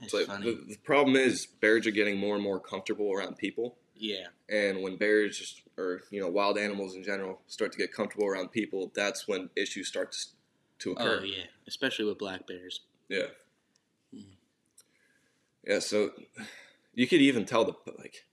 It's 0.00 0.12
like 0.12 0.26
funny. 0.26 0.54
the, 0.54 0.64
the 0.74 0.76
problem 0.84 1.16
is 1.16 1.46
bears 1.46 1.86
are 1.86 1.90
getting 1.90 2.18
more 2.18 2.34
and 2.34 2.44
more 2.44 2.60
comfortable 2.60 3.10
around 3.12 3.38
people, 3.38 3.76
yeah. 3.94 4.26
and 4.46 4.82
when 4.82 4.96
bears 4.98 5.38
just, 5.38 5.62
or 5.78 6.02
you 6.10 6.20
know 6.20 6.28
wild 6.28 6.58
animals 6.58 6.94
in 6.94 7.02
general 7.02 7.40
start 7.46 7.72
to 7.72 7.78
get 7.78 7.94
comfortable 7.94 8.26
around 8.26 8.48
people, 8.52 8.92
that's 8.94 9.26
when 9.26 9.48
issues 9.56 9.88
start 9.88 10.12
to, 10.12 10.18
to 10.80 10.92
occur. 10.92 11.20
Oh 11.22 11.24
yeah, 11.24 11.44
especially 11.66 12.04
with 12.04 12.18
black 12.18 12.46
bears. 12.46 12.80
Yeah. 13.08 13.28
Mhm. 14.14 14.36
Yeah, 15.66 15.78
so 15.78 16.10
you 16.92 17.06
could 17.06 17.22
even 17.22 17.46
tell 17.46 17.64
the 17.64 17.72
like 17.98 18.26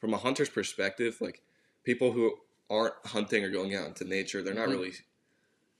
from 0.00 0.14
a 0.14 0.16
hunter's 0.18 0.48
perspective, 0.48 1.18
like 1.20 1.42
people 1.84 2.12
who 2.12 2.34
aren't 2.68 2.94
hunting 3.06 3.44
or 3.44 3.50
going 3.50 3.74
out 3.74 3.86
into 3.86 4.04
nature, 4.04 4.42
they're 4.42 4.54
not 4.54 4.68
Mhm. 4.68 4.72
really 4.72 4.92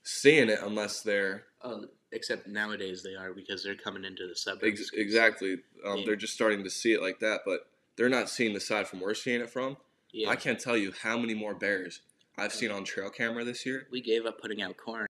seeing 0.03 0.49
it 0.49 0.59
unless 0.61 1.01
they're 1.01 1.45
Oh, 1.61 1.87
except 2.11 2.47
nowadays 2.47 3.03
they 3.03 3.15
are 3.15 3.33
because 3.33 3.63
they're 3.63 3.75
coming 3.75 4.03
into 4.03 4.27
the 4.27 4.35
suburbs. 4.35 4.81
ex- 4.81 4.91
exactly 4.93 5.61
um, 5.83 5.99
Yeah. 5.99 6.05
they're 6.05 6.15
just 6.15 6.33
starting 6.33 6.63
to 6.63 6.69
see 6.69 6.93
it 6.93 7.01
like 7.01 7.19
that, 7.19 7.41
but 7.45 7.69
they're 7.95 8.09
not 8.09 8.29
seeing 8.29 8.53
the 8.53 8.59
side 8.59 8.87
from 8.87 8.99
where 8.99 9.09
we're 9.09 9.13
seeing 9.15 9.41
it 9.41 9.49
from. 9.49 9.77
Yeah, 10.11 10.29
I 10.29 10.35
can't 10.35 10.59
tell 10.59 10.75
you 10.75 10.91
how 10.91 11.17
many 11.17 11.33
more 11.33 11.53
bears 11.53 12.01
I've 12.37 12.53
seen 12.53 12.71
on 12.71 12.83
trail 12.83 13.09
camera 13.09 13.43
this 13.43 13.65
year. 13.65 13.87
we 13.91 14.01
gave 14.01 14.25
up 14.25 14.39
putting 14.41 14.61
out 14.61 14.75
corn. 14.77 15.07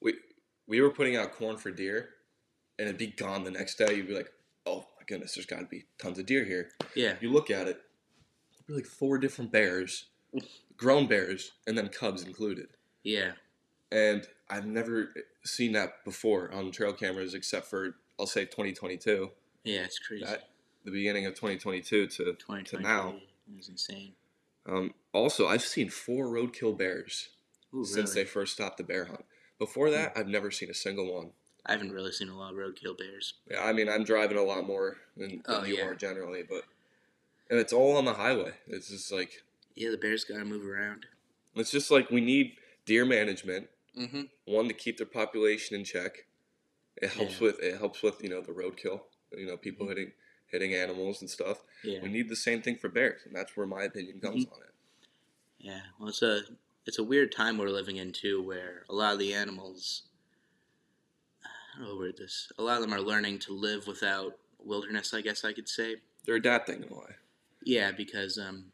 We 0.00 0.18
we 0.66 0.80
were 0.80 0.90
putting 0.90 1.16
out 1.16 1.32
corn 1.32 1.56
for 1.58 1.70
deer, 1.70 2.14
and 2.78 2.88
it'd 2.88 2.98
be 2.98 3.08
gone 3.08 3.44
the 3.44 3.50
next 3.50 3.76
day. 3.76 3.94
You'd 3.94 4.06
be 4.08 4.14
like, 4.14 4.32
"Oh 4.66 4.86
my 4.98 5.04
goodness, 5.06 5.34
there's 5.34 5.46
got 5.46 5.60
to 5.60 5.66
be 5.66 5.84
tons 5.98 6.18
of 6.18 6.26
deer 6.26 6.44
here. 6.44 6.70
Yeah. 6.94 7.16
You 7.20 7.30
look 7.30 7.50
at 7.50 7.68
it, 7.68 7.82
there's 8.70 8.82
like 8.84 8.90
four 8.90 9.18
different 9.18 9.50
bears, 9.52 10.06
grown 10.76 11.06
bears, 11.06 11.52
and 11.66 11.76
then 11.76 11.88
cubs 11.88 12.22
included. 12.22 12.68
Yeah. 13.02 13.32
And 13.92 14.26
I've 14.48 14.66
never 14.66 15.12
seen 15.44 15.72
that 15.72 16.04
before 16.04 16.52
on 16.52 16.70
trail 16.70 16.92
cameras 16.92 17.34
except 17.34 17.66
for 17.66 17.96
I'll 18.18 18.26
say 18.26 18.44
2022, 18.44 19.30
Yeah, 19.64 19.80
it's 19.80 19.98
crazy. 19.98 20.24
That- 20.24 20.46
the 20.82 20.90
beginning 20.90 21.26
of 21.26 21.34
2022 21.34 22.06
to 22.06 22.24
2020 22.24 22.82
now. 22.82 23.10
It 23.50 23.56
was 23.56 23.68
insane. 23.68 24.14
um, 24.64 24.94
also 25.12 25.46
I've 25.46 25.60
seen 25.62 25.90
four 25.90 26.26
roadkill 26.26 26.76
bears 26.78 27.28
Ooh, 27.74 27.84
since 27.84 28.10
really? 28.14 28.22
they 28.22 28.30
first 28.30 28.54
stopped 28.54 28.78
the 28.78 28.82
bear 28.84 29.04
hunt. 29.04 29.26
Before 29.58 29.90
that, 29.90 30.12
I've 30.16 30.26
never 30.28 30.50
seen 30.50 30.70
a 30.70 30.74
single 30.74 31.14
one. 31.14 31.32
I 31.66 31.72
haven't 31.72 31.92
really 31.92 32.12
seen 32.12 32.30
a 32.30 32.38
lot 32.38 32.52
of 32.54 32.58
roadkill 32.58 32.96
bears. 32.96 33.34
Yeah, 33.50 33.62
I 33.62 33.74
mean 33.74 33.90
I'm 33.90 34.04
driving 34.04 34.38
a 34.38 34.42
lot 34.42 34.66
more 34.66 34.96
than, 35.18 35.28
than 35.30 35.42
Oh, 35.48 35.64
you 35.64 35.76
yeah. 35.76 35.84
are 35.84 35.94
generally, 35.94 36.44
but 36.48 36.62
and 37.50 37.58
it's 37.58 37.72
all 37.72 37.96
on 37.96 38.04
the 38.04 38.14
highway. 38.14 38.52
It's 38.66 38.88
just 38.88 39.12
like 39.12 39.42
Yeah, 39.74 39.90
the 39.90 39.98
bears 39.98 40.24
gotta 40.24 40.44
move 40.44 40.66
around. 40.66 41.06
it's 41.54 41.70
just 41.70 41.90
like 41.90 42.10
we 42.10 42.20
need 42.20 42.56
deer 42.86 43.04
management. 43.04 43.68
Mm-hmm. 43.98 44.22
One 44.46 44.68
to 44.68 44.74
keep 44.74 44.96
their 44.98 45.06
population 45.06 45.76
in 45.76 45.84
check. 45.84 46.26
It 46.96 47.10
helps 47.10 47.34
Yeah. 47.40 47.46
with 47.48 47.58
it 47.60 47.78
helps 47.78 48.02
with 48.02 48.22
you 48.22 48.28
know 48.30 48.40
the 48.40 48.52
roadkill. 48.52 49.02
You 49.32 49.46
know 49.46 49.56
people 49.56 49.86
Mhm. 49.86 49.90
hitting 49.90 50.12
hitting 50.46 50.74
animals 50.74 51.20
and 51.20 51.30
stuff. 51.30 51.62
Yeah. 51.84 52.00
We 52.02 52.08
need 52.08 52.28
the 52.28 52.36
same 52.36 52.60
thing 52.62 52.76
for 52.76 52.88
bears, 52.88 53.22
and 53.24 53.34
that's 53.34 53.56
where 53.56 53.66
my 53.66 53.84
opinion 53.84 54.20
comes 54.20 54.44
Mm-hmm. 54.44 54.54
on 54.54 54.62
it. 54.62 54.74
Yeah. 55.58 55.82
Well, 55.98 56.08
it's 56.08 56.22
a 56.22 56.42
it's 56.86 56.98
a 56.98 57.04
weird 57.04 57.30
time 57.32 57.58
we're 57.58 57.68
living 57.68 57.96
in 57.96 58.12
too, 58.12 58.42
where 58.42 58.84
a 58.88 58.94
lot 58.94 59.12
of 59.12 59.18
the 59.18 59.32
animals. 59.34 60.02
I 61.44 61.48
don't 61.78 61.82
know 61.86 61.92
how 61.94 61.98
word 61.98 62.16
this. 62.16 62.50
A 62.58 62.62
lot 62.62 62.76
of 62.76 62.82
them 62.82 62.92
are 62.92 63.00
learning 63.00 63.38
to 63.40 63.52
live 63.52 63.86
without 63.86 64.38
wilderness. 64.58 65.14
I 65.14 65.20
guess 65.20 65.44
I 65.44 65.52
could 65.52 65.68
say. 65.68 65.96
They're 66.24 66.34
adapting 66.36 66.82
in 66.82 66.92
a 66.92 66.94
way. 66.98 67.14
Yeah, 67.62 67.92
because 67.92 68.38
um, 68.38 68.66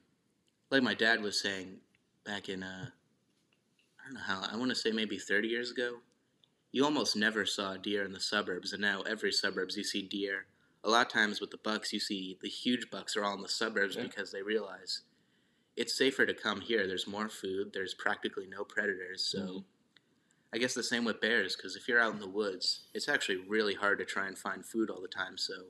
like 0.71 0.83
my 0.83 0.95
dad 0.95 1.21
was 1.23 1.41
saying 1.41 1.79
back 2.25 2.49
in 2.49 2.63
uh, 2.63 2.87
I 4.01 4.05
don't 4.05 4.15
know 4.15 4.21
how 4.21 4.43
I 4.51 4.57
want 4.57 4.71
to 4.71 4.77
say 4.77 4.91
maybe 4.93 5.19
thirty 5.19 5.49
years 5.49 5.71
ago, 5.71 5.97
you 6.73 6.85
almost 6.85 7.17
never 7.17 7.45
saw 7.47 7.77
deer 7.77 8.05
in 8.05 8.13
the 8.13 8.21
suburbs, 8.21 8.73
and 8.73 8.81
now 8.83 9.03
every 9.03 9.33
suburbs 9.33 9.77
you 9.77 9.85
see 9.85 10.03
deer. 10.03 10.47
A 10.85 10.91
lot 10.91 11.07
of 11.07 11.13
times 11.13 11.41
with 11.41 11.51
the 11.51 11.59
bucks, 11.59 11.93
you 11.93 11.99
see 11.99 12.39
the 12.41 12.49
huge 12.49 12.91
bucks 12.91 13.17
are 13.17 13.25
all 13.25 13.35
in 13.35 13.43
the 13.43 13.49
suburbs 13.49 13.97
Yeah. 13.97 14.03
because 14.05 14.31
they 14.31 14.43
realize 14.43 15.01
it's 15.77 15.97
safer 15.99 16.25
to 16.25 16.33
come 16.35 16.61
here. 16.61 16.87
There's 16.87 17.09
more 17.09 17.29
food. 17.29 17.73
There's 17.73 17.93
practically 17.95 18.47
no 18.47 18.65
predators. 18.65 19.25
So. 19.25 19.39
Mhm. 19.41 19.65
I 20.53 20.59
guess 20.59 20.75
the 20.75 20.83
same 20.83 21.05
with 21.05 21.21
bears 21.21 21.57
because 21.57 21.77
if 21.77 21.87
you're 21.89 22.01
out 22.01 22.15
in 22.15 22.21
the 22.21 22.29
woods, 22.29 22.87
it's 22.95 23.09
actually 23.09 23.39
really 23.49 23.75
hard 23.75 23.99
to 23.99 24.05
try 24.07 24.27
and 24.29 24.39
find 24.39 24.65
food 24.65 24.89
all 24.89 25.03
the 25.03 25.09
time. 25.09 25.37
So, 25.37 25.67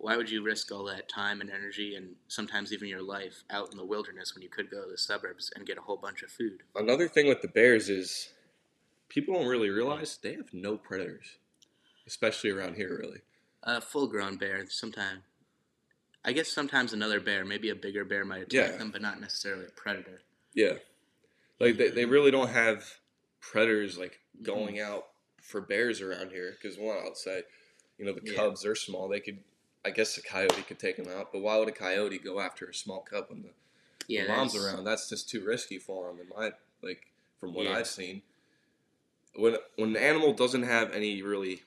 why 0.00 0.16
would 0.16 0.30
you 0.30 0.42
risk 0.42 0.72
all 0.72 0.84
that 0.84 1.08
time 1.08 1.40
and 1.42 1.50
energy 1.50 1.94
and 1.94 2.14
sometimes 2.28 2.72
even 2.72 2.88
your 2.88 3.02
life 3.02 3.44
out 3.50 3.70
in 3.70 3.76
the 3.76 3.84
wilderness 3.84 4.34
when 4.34 4.42
you 4.42 4.48
could 4.48 4.70
go 4.70 4.82
to 4.84 4.90
the 4.90 4.96
suburbs 4.98 5.52
and 5.54 5.66
get 5.66 5.76
a 5.78 5.82
whole 5.82 5.96
bunch 5.98 6.22
of 6.22 6.30
food? 6.30 6.62
Another 6.74 7.06
thing 7.06 7.26
with 7.28 7.42
the 7.42 7.48
bears 7.48 7.88
is 7.90 8.30
people 9.08 9.34
don't 9.34 9.46
really 9.46 9.68
realize 9.68 10.18
they 10.22 10.32
have 10.34 10.52
no 10.54 10.76
predators, 10.78 11.36
especially 12.06 12.50
around 12.50 12.76
here. 12.76 12.98
Really, 12.98 13.20
A 13.62 13.80
full 13.80 14.06
grown 14.06 14.36
bear, 14.36 14.64
sometimes. 14.70 15.20
I 16.24 16.32
guess 16.32 16.48
sometimes 16.48 16.92
another 16.92 17.20
bear, 17.20 17.44
maybe 17.44 17.70
a 17.70 17.74
bigger 17.74 18.04
bear 18.04 18.24
might 18.24 18.42
attack 18.42 18.72
Yeah. 18.72 18.76
them, 18.78 18.90
but 18.90 19.00
not 19.02 19.20
necessarily 19.20 19.66
a 19.66 19.70
predator. 19.70 20.20
yeah, 20.54 20.74
like 21.58 21.76
they, 21.76 21.88
they 21.90 22.04
really 22.06 22.30
don't 22.30 22.50
have 22.50 22.84
predators 23.40 23.98
like 23.98 24.18
Mm-hmm. 24.36 24.44
going 24.44 24.80
out 24.80 25.04
for 25.42 25.60
bears 25.60 26.00
around 26.00 26.30
here. 26.30 26.56
Because 26.60 26.78
one, 26.78 26.96
I'll 27.04 27.14
say, 27.14 27.42
you 27.98 28.06
know, 28.06 28.12
the 28.14 28.22
Yeah. 28.24 28.36
cubs 28.36 28.62
they're 28.62 28.74
small. 28.74 29.06
They 29.08 29.20
could, 29.20 29.40
I 29.84 29.90
guess, 29.90 30.16
a 30.18 30.22
coyote 30.22 30.62
could 30.62 30.78
take 30.78 30.96
them 30.96 31.08
out. 31.08 31.32
But 31.32 31.40
why 31.40 31.56
would 31.58 31.68
a 31.68 31.72
coyote 31.72 32.18
go 32.18 32.40
after 32.40 32.66
a 32.66 32.74
small 32.74 33.00
cub 33.00 33.26
when 33.28 33.42
the 33.42 33.50
Yeah, 34.08 34.24
the 34.24 34.28
mom's 34.28 34.52
that's- 34.52 34.74
around. 34.74 34.84
That's 34.84 35.08
just 35.08 35.28
too 35.28 35.44
risky 35.44 35.78
for 35.78 36.08
them. 36.08 36.20
In 36.20 36.28
my 36.28 36.52
like, 36.82 37.06
from 37.38 37.54
what 37.54 37.66
Yeah. 37.66 37.76
I've 37.78 37.86
seen, 37.88 38.22
when 39.34 39.56
when 39.76 39.90
an 39.90 39.96
animal 40.02 40.32
doesn't 40.32 40.64
have 40.64 40.92
any 40.92 41.22
really 41.22 41.62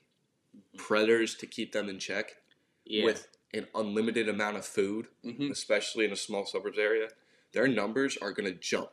predators 0.78 1.36
to 1.36 1.48
keep 1.48 1.72
them 1.72 1.90
in 1.90 2.00
check, 2.00 2.38
Yeah. 2.86 3.06
with 3.06 3.28
an 3.54 3.68
unlimited 3.76 4.28
amount 4.30 4.58
of 4.58 4.66
food, 4.66 5.08
Mhm. 5.24 5.52
especially 5.52 6.06
in 6.06 6.12
a 6.12 6.16
small 6.16 6.46
suburbs 6.46 6.78
area, 6.78 7.10
their 7.52 7.68
numbers 7.68 8.18
are 8.18 8.32
gonna 8.32 8.52
jump. 8.52 8.92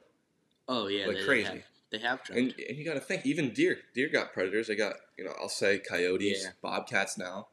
Oh 0.69 0.87
yeah, 0.87 1.07
like 1.07 1.17
they, 1.19 1.25
crazy. 1.25 1.45
They 1.49 1.55
have, 1.57 1.65
they 1.91 1.99
have 1.99 2.25
jumped. 2.25 2.39
And, 2.59 2.67
and 2.69 2.79
you 2.79 2.85
got 2.85 2.95
to 2.95 3.01
think, 3.01 3.27
even 3.27 3.53
deer, 3.53 3.83
deer 3.95 4.09
got 4.09 4.33
predators. 4.33 4.69
They 4.69 4.77
got, 4.77 4.97
you 5.19 5.25
know, 5.25 5.33
I'll 5.41 5.49
say 5.49 5.79
coyotes, 5.81 6.47
bobcats 6.63 7.19
now. 7.19 7.49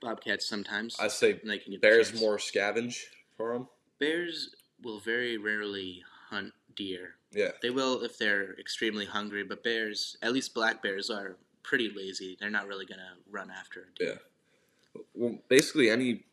Bobcats 0.00 0.46
sometimes. 0.46 0.96
I 0.98 1.08
say 1.08 1.38
and 1.40 1.50
they 1.50 1.58
can 1.58 1.72
get 1.72 1.82
bears 1.82 2.10
chance. 2.10 2.20
more 2.20 2.36
scavenge 2.38 3.02
for 3.36 3.52
them. 3.54 3.68
Bears 3.98 4.50
will 4.82 5.00
very 5.00 5.36
rarely 5.36 6.02
hunt 6.30 6.52
deer. 6.76 7.14
Yeah, 7.32 7.50
They 7.60 7.70
will 7.70 8.02
if 8.04 8.16
they're 8.16 8.54
extremely 8.58 9.04
hungry, 9.04 9.42
but 9.44 9.62
bears, 9.62 10.16
at 10.22 10.32
least 10.32 10.54
black 10.54 10.82
bears, 10.82 11.10
are 11.10 11.36
pretty 11.62 11.90
lazy. 11.94 12.36
They're 12.40 12.48
not 12.50 12.66
really 12.66 12.86
gonna 12.86 13.16
run 13.30 13.50
after 13.50 13.80
a 13.80 13.98
deer. 13.98 14.18
Yeah. 14.94 15.02
Well, 15.14 15.38
basically 15.48 15.90
any 15.90 16.24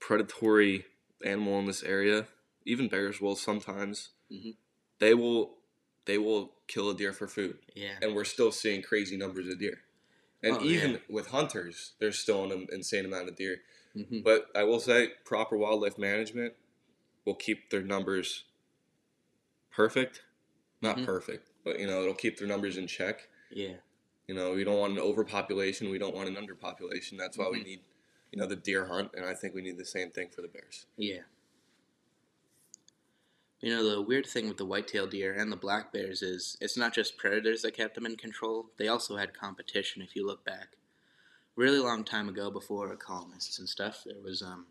predatory 0.00 0.86
animal 1.24 1.58
in 1.60 1.66
this 1.66 1.82
area, 1.82 2.26
even 2.64 2.88
bears 2.88 3.20
will 3.20 3.36
sometimes. 3.36 4.10
Mhm. 4.30 4.56
They 4.98 5.14
will, 5.14 5.58
they 6.06 6.18
will 6.18 6.54
kill 6.66 6.90
a 6.90 6.94
deer 6.96 7.12
for 7.12 7.28
food, 7.28 7.58
Yeah. 7.74 7.98
and 8.02 8.14
we're 8.14 8.24
still 8.24 8.50
seeing 8.50 8.82
crazy 8.82 9.16
numbers 9.16 9.46
of 9.48 9.58
deer. 9.58 9.82
And 10.42 10.56
Oh, 10.56 10.64
even 10.64 11.00
with 11.08 11.28
hunters, 11.28 11.92
there's 12.00 12.18
still 12.18 12.50
an 12.50 12.66
insane 12.72 13.04
amount 13.04 13.28
of 13.28 13.36
deer. 13.36 13.62
hmm 13.94 14.20
But 14.20 14.48
I 14.54 14.64
will 14.64 14.80
say, 14.80 15.12
proper 15.24 15.56
wildlife 15.56 15.98
management 15.98 16.54
will 17.24 17.34
keep 17.34 17.70
their 17.70 17.82
numbers 17.82 18.44
perfect. 19.70 20.22
Not 20.80 20.98
Mhm. 20.98 21.04
perfect, 21.06 21.48
but 21.62 21.78
you 21.78 21.86
know, 21.86 22.02
it'll 22.02 22.14
keep 22.14 22.38
their 22.38 22.48
numbers 22.48 22.76
in 22.76 22.86
check. 22.88 23.28
Yeah. 23.50 23.76
You 24.26 24.34
know, 24.34 24.52
we 24.54 24.64
don't 24.64 24.78
want 24.78 24.94
an 24.94 24.98
overpopulation. 24.98 25.90
We 25.90 25.98
don't 25.98 26.14
want 26.14 26.28
an 26.28 26.34
underpopulation. 26.36 27.16
That's 27.18 27.38
why 27.38 27.48
we 27.48 27.60
Mhm. 27.60 27.64
need, 27.64 27.80
you 28.32 28.38
know, 28.40 28.46
the 28.46 28.56
deer 28.56 28.86
hunt, 28.86 29.12
and 29.14 29.24
I 29.24 29.34
think 29.34 29.54
we 29.54 29.62
need 29.62 29.76
the 29.78 29.84
same 29.84 30.10
thing 30.10 30.28
for 30.30 30.42
the 30.42 30.48
bears. 30.48 30.86
Yeah. 30.96 31.22
You 33.62 33.72
know, 33.72 33.88
the 33.88 34.02
weird 34.02 34.26
thing 34.26 34.48
with 34.48 34.56
the 34.56 34.66
white-tailed 34.66 35.10
deer 35.10 35.32
and 35.32 35.50
the 35.50 35.56
black 35.56 35.92
bears 35.92 36.20
is 36.20 36.56
it's 36.60 36.76
not 36.76 36.92
just 36.92 37.16
predators 37.16 37.62
that 37.62 37.76
kept 37.76 37.94
them 37.94 38.06
in 38.06 38.16
control. 38.16 38.66
They 38.76 38.88
also 38.88 39.16
had 39.16 39.38
competition 39.38 40.02
if 40.02 40.16
you 40.16 40.26
look 40.26 40.44
back. 40.44 40.76
Really 41.54 41.78
long 41.78 42.02
time 42.02 42.28
ago 42.28 42.50
before 42.50 42.94
colonists 42.96 43.60
and 43.60 43.68
stuff, 43.68 44.02
there 44.04 44.20
was 44.20 44.42
um 44.42 44.66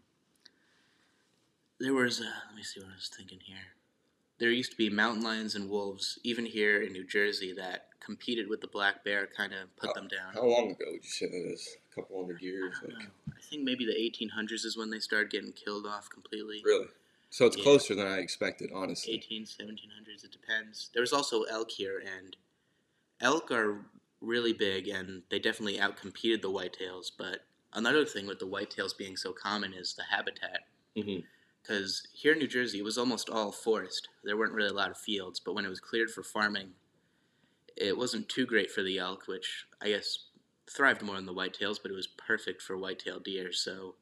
there 1.79 1.93
was 1.93 2.19
uh, 2.19 2.25
let 2.47 2.55
me 2.55 2.63
see 2.63 2.81
what 2.81 2.89
I 2.89 2.95
was 2.95 3.09
thinking 3.15 3.39
here. 3.41 3.75
There 4.39 4.49
used 4.49 4.71
to 4.71 4.77
be 4.77 4.89
mountain 4.89 5.23
lions 5.23 5.55
and 5.55 5.69
wolves 5.69 6.19
even 6.23 6.45
here 6.45 6.81
in 6.81 6.91
New 6.91 7.05
Jersey 7.05 7.53
that 7.53 7.87
competed 8.03 8.49
with 8.49 8.59
the 8.59 8.67
black 8.67 9.05
bear, 9.05 9.25
kind 9.25 9.53
of 9.53 9.73
put 9.77 9.93
them 9.93 10.09
down. 10.09 10.33
How 10.33 10.45
long 10.45 10.71
ago 10.71 10.85
would 10.87 11.03
you 11.03 11.09
say 11.09 11.27
that 11.27 11.53
is? 11.53 11.77
A 11.91 11.95
couple 11.95 12.19
hundred 12.19 12.41
years? 12.41 12.73
I 12.81 12.87
Like. 12.87 13.07
I 13.29 13.41
think 13.49 13.63
maybe 13.63 13.85
the 13.85 13.93
1800s 13.93 14.65
is 14.65 14.75
when 14.75 14.89
they 14.89 14.99
started 14.99 15.29
getting 15.29 15.53
killed 15.53 15.85
off 15.85 16.09
completely. 16.09 16.61
really? 16.65 16.87
So 17.31 17.45
it's 17.45 17.57
Yeah. 17.57 17.63
closer 17.63 17.95
than 17.95 18.05
I 18.07 18.19
expected, 18.19 18.71
honestly. 18.73 19.13
18, 19.13 19.45
1700s, 19.45 20.23
it 20.23 20.31
depends. 20.31 20.89
There's 20.93 21.13
also 21.13 21.43
elk 21.43 21.71
here, 21.71 21.97
and 21.97 22.35
elk 23.21 23.51
are 23.51 23.85
really 24.19 24.53
big, 24.53 24.89
and 24.89 25.23
they 25.29 25.39
definitely 25.39 25.79
outcompeted 25.79 26.41
the 26.41 26.51
whitetails. 26.51 27.09
But 27.17 27.45
another 27.73 28.05
thing 28.05 28.27
with 28.27 28.39
the 28.39 28.47
whitetails 28.47 28.97
being 28.97 29.15
so 29.15 29.31
common 29.31 29.73
is 29.73 29.93
the 29.93 30.03
habitat. 30.03 30.67
Mm-hmm. 30.95 31.25
Because 31.61 32.07
here 32.13 32.33
in 32.33 32.39
New 32.39 32.47
Jersey, 32.47 32.79
it 32.79 32.83
was 32.83 32.97
almost 32.97 33.29
all 33.29 33.51
forest. 33.51 34.09
There 34.23 34.35
weren't 34.35 34.53
really 34.53 34.69
a 34.69 34.73
lot 34.73 34.91
of 34.91 34.97
fields, 34.97 35.39
but 35.39 35.53
when 35.53 35.63
it 35.63 35.69
was 35.69 35.79
cleared 35.79 36.11
for 36.11 36.23
farming, 36.23 36.75
it 37.77 37.97
wasn't 37.97 38.27
too 38.27 38.45
great 38.45 38.71
for 38.71 38.83
the 38.83 38.97
elk, 38.99 39.27
which 39.27 39.67
I 39.79 39.89
guess 39.89 40.25
thrived 40.69 41.01
more 41.01 41.15
than 41.15 41.25
the 41.25 41.33
whitetails, 41.33 41.79
but 41.81 41.91
it 41.91 41.95
was 41.95 42.07
perfect 42.07 42.61
for 42.61 42.77
white-tailed 42.77 43.23
deer. 43.23 43.53
So 43.53 43.95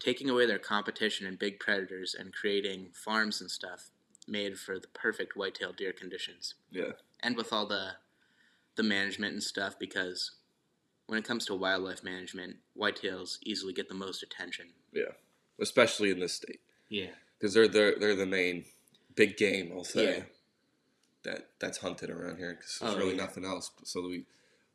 taking 0.00 0.28
away 0.28 0.46
their 0.46 0.58
competition 0.58 1.26
and 1.26 1.38
big 1.38 1.60
predators 1.60 2.14
and 2.18 2.32
creating 2.32 2.88
farms 2.92 3.40
and 3.40 3.50
stuff 3.50 3.90
made 4.26 4.58
for 4.58 4.78
the 4.78 4.88
perfect 4.88 5.36
white-tailed 5.36 5.76
deer 5.76 5.92
conditions. 5.92 6.54
Yeah. 6.70 6.92
And 7.22 7.36
with 7.36 7.52
all 7.52 7.66
the 7.66 7.92
the 8.76 8.82
management 8.82 9.32
and 9.34 9.42
stuff 9.42 9.78
because 9.78 10.32
when 11.06 11.18
it 11.18 11.24
comes 11.24 11.44
to 11.46 11.54
wildlife 11.54 12.02
management, 12.04 12.56
whitetails 12.78 13.38
easily 13.42 13.72
get 13.72 13.88
the 13.88 13.94
most 13.94 14.22
attention. 14.22 14.66
Yeah. 14.92 15.12
Especially 15.60 16.10
in 16.10 16.20
this 16.20 16.34
state. 16.34 16.60
Yeah. 16.88 17.08
Because 17.38 17.52
they're, 17.52 17.66
they're, 17.68 17.98
they're 17.98 18.14
the 18.14 18.26
main 18.26 18.64
big 19.16 19.36
game, 19.36 19.72
I'll 19.74 19.82
say. 19.84 20.18
Yeah. 20.18 20.22
That, 21.24 21.48
that's 21.58 21.78
hunted 21.78 22.10
around 22.10 22.38
here 22.38 22.54
because 22.54 22.78
there's 22.80 22.94
Oh, 22.94 22.96
really 22.98 23.16
yeah. 23.16 23.24
nothing 23.24 23.44
else. 23.44 23.70
So 23.82 24.00
we 24.02 24.24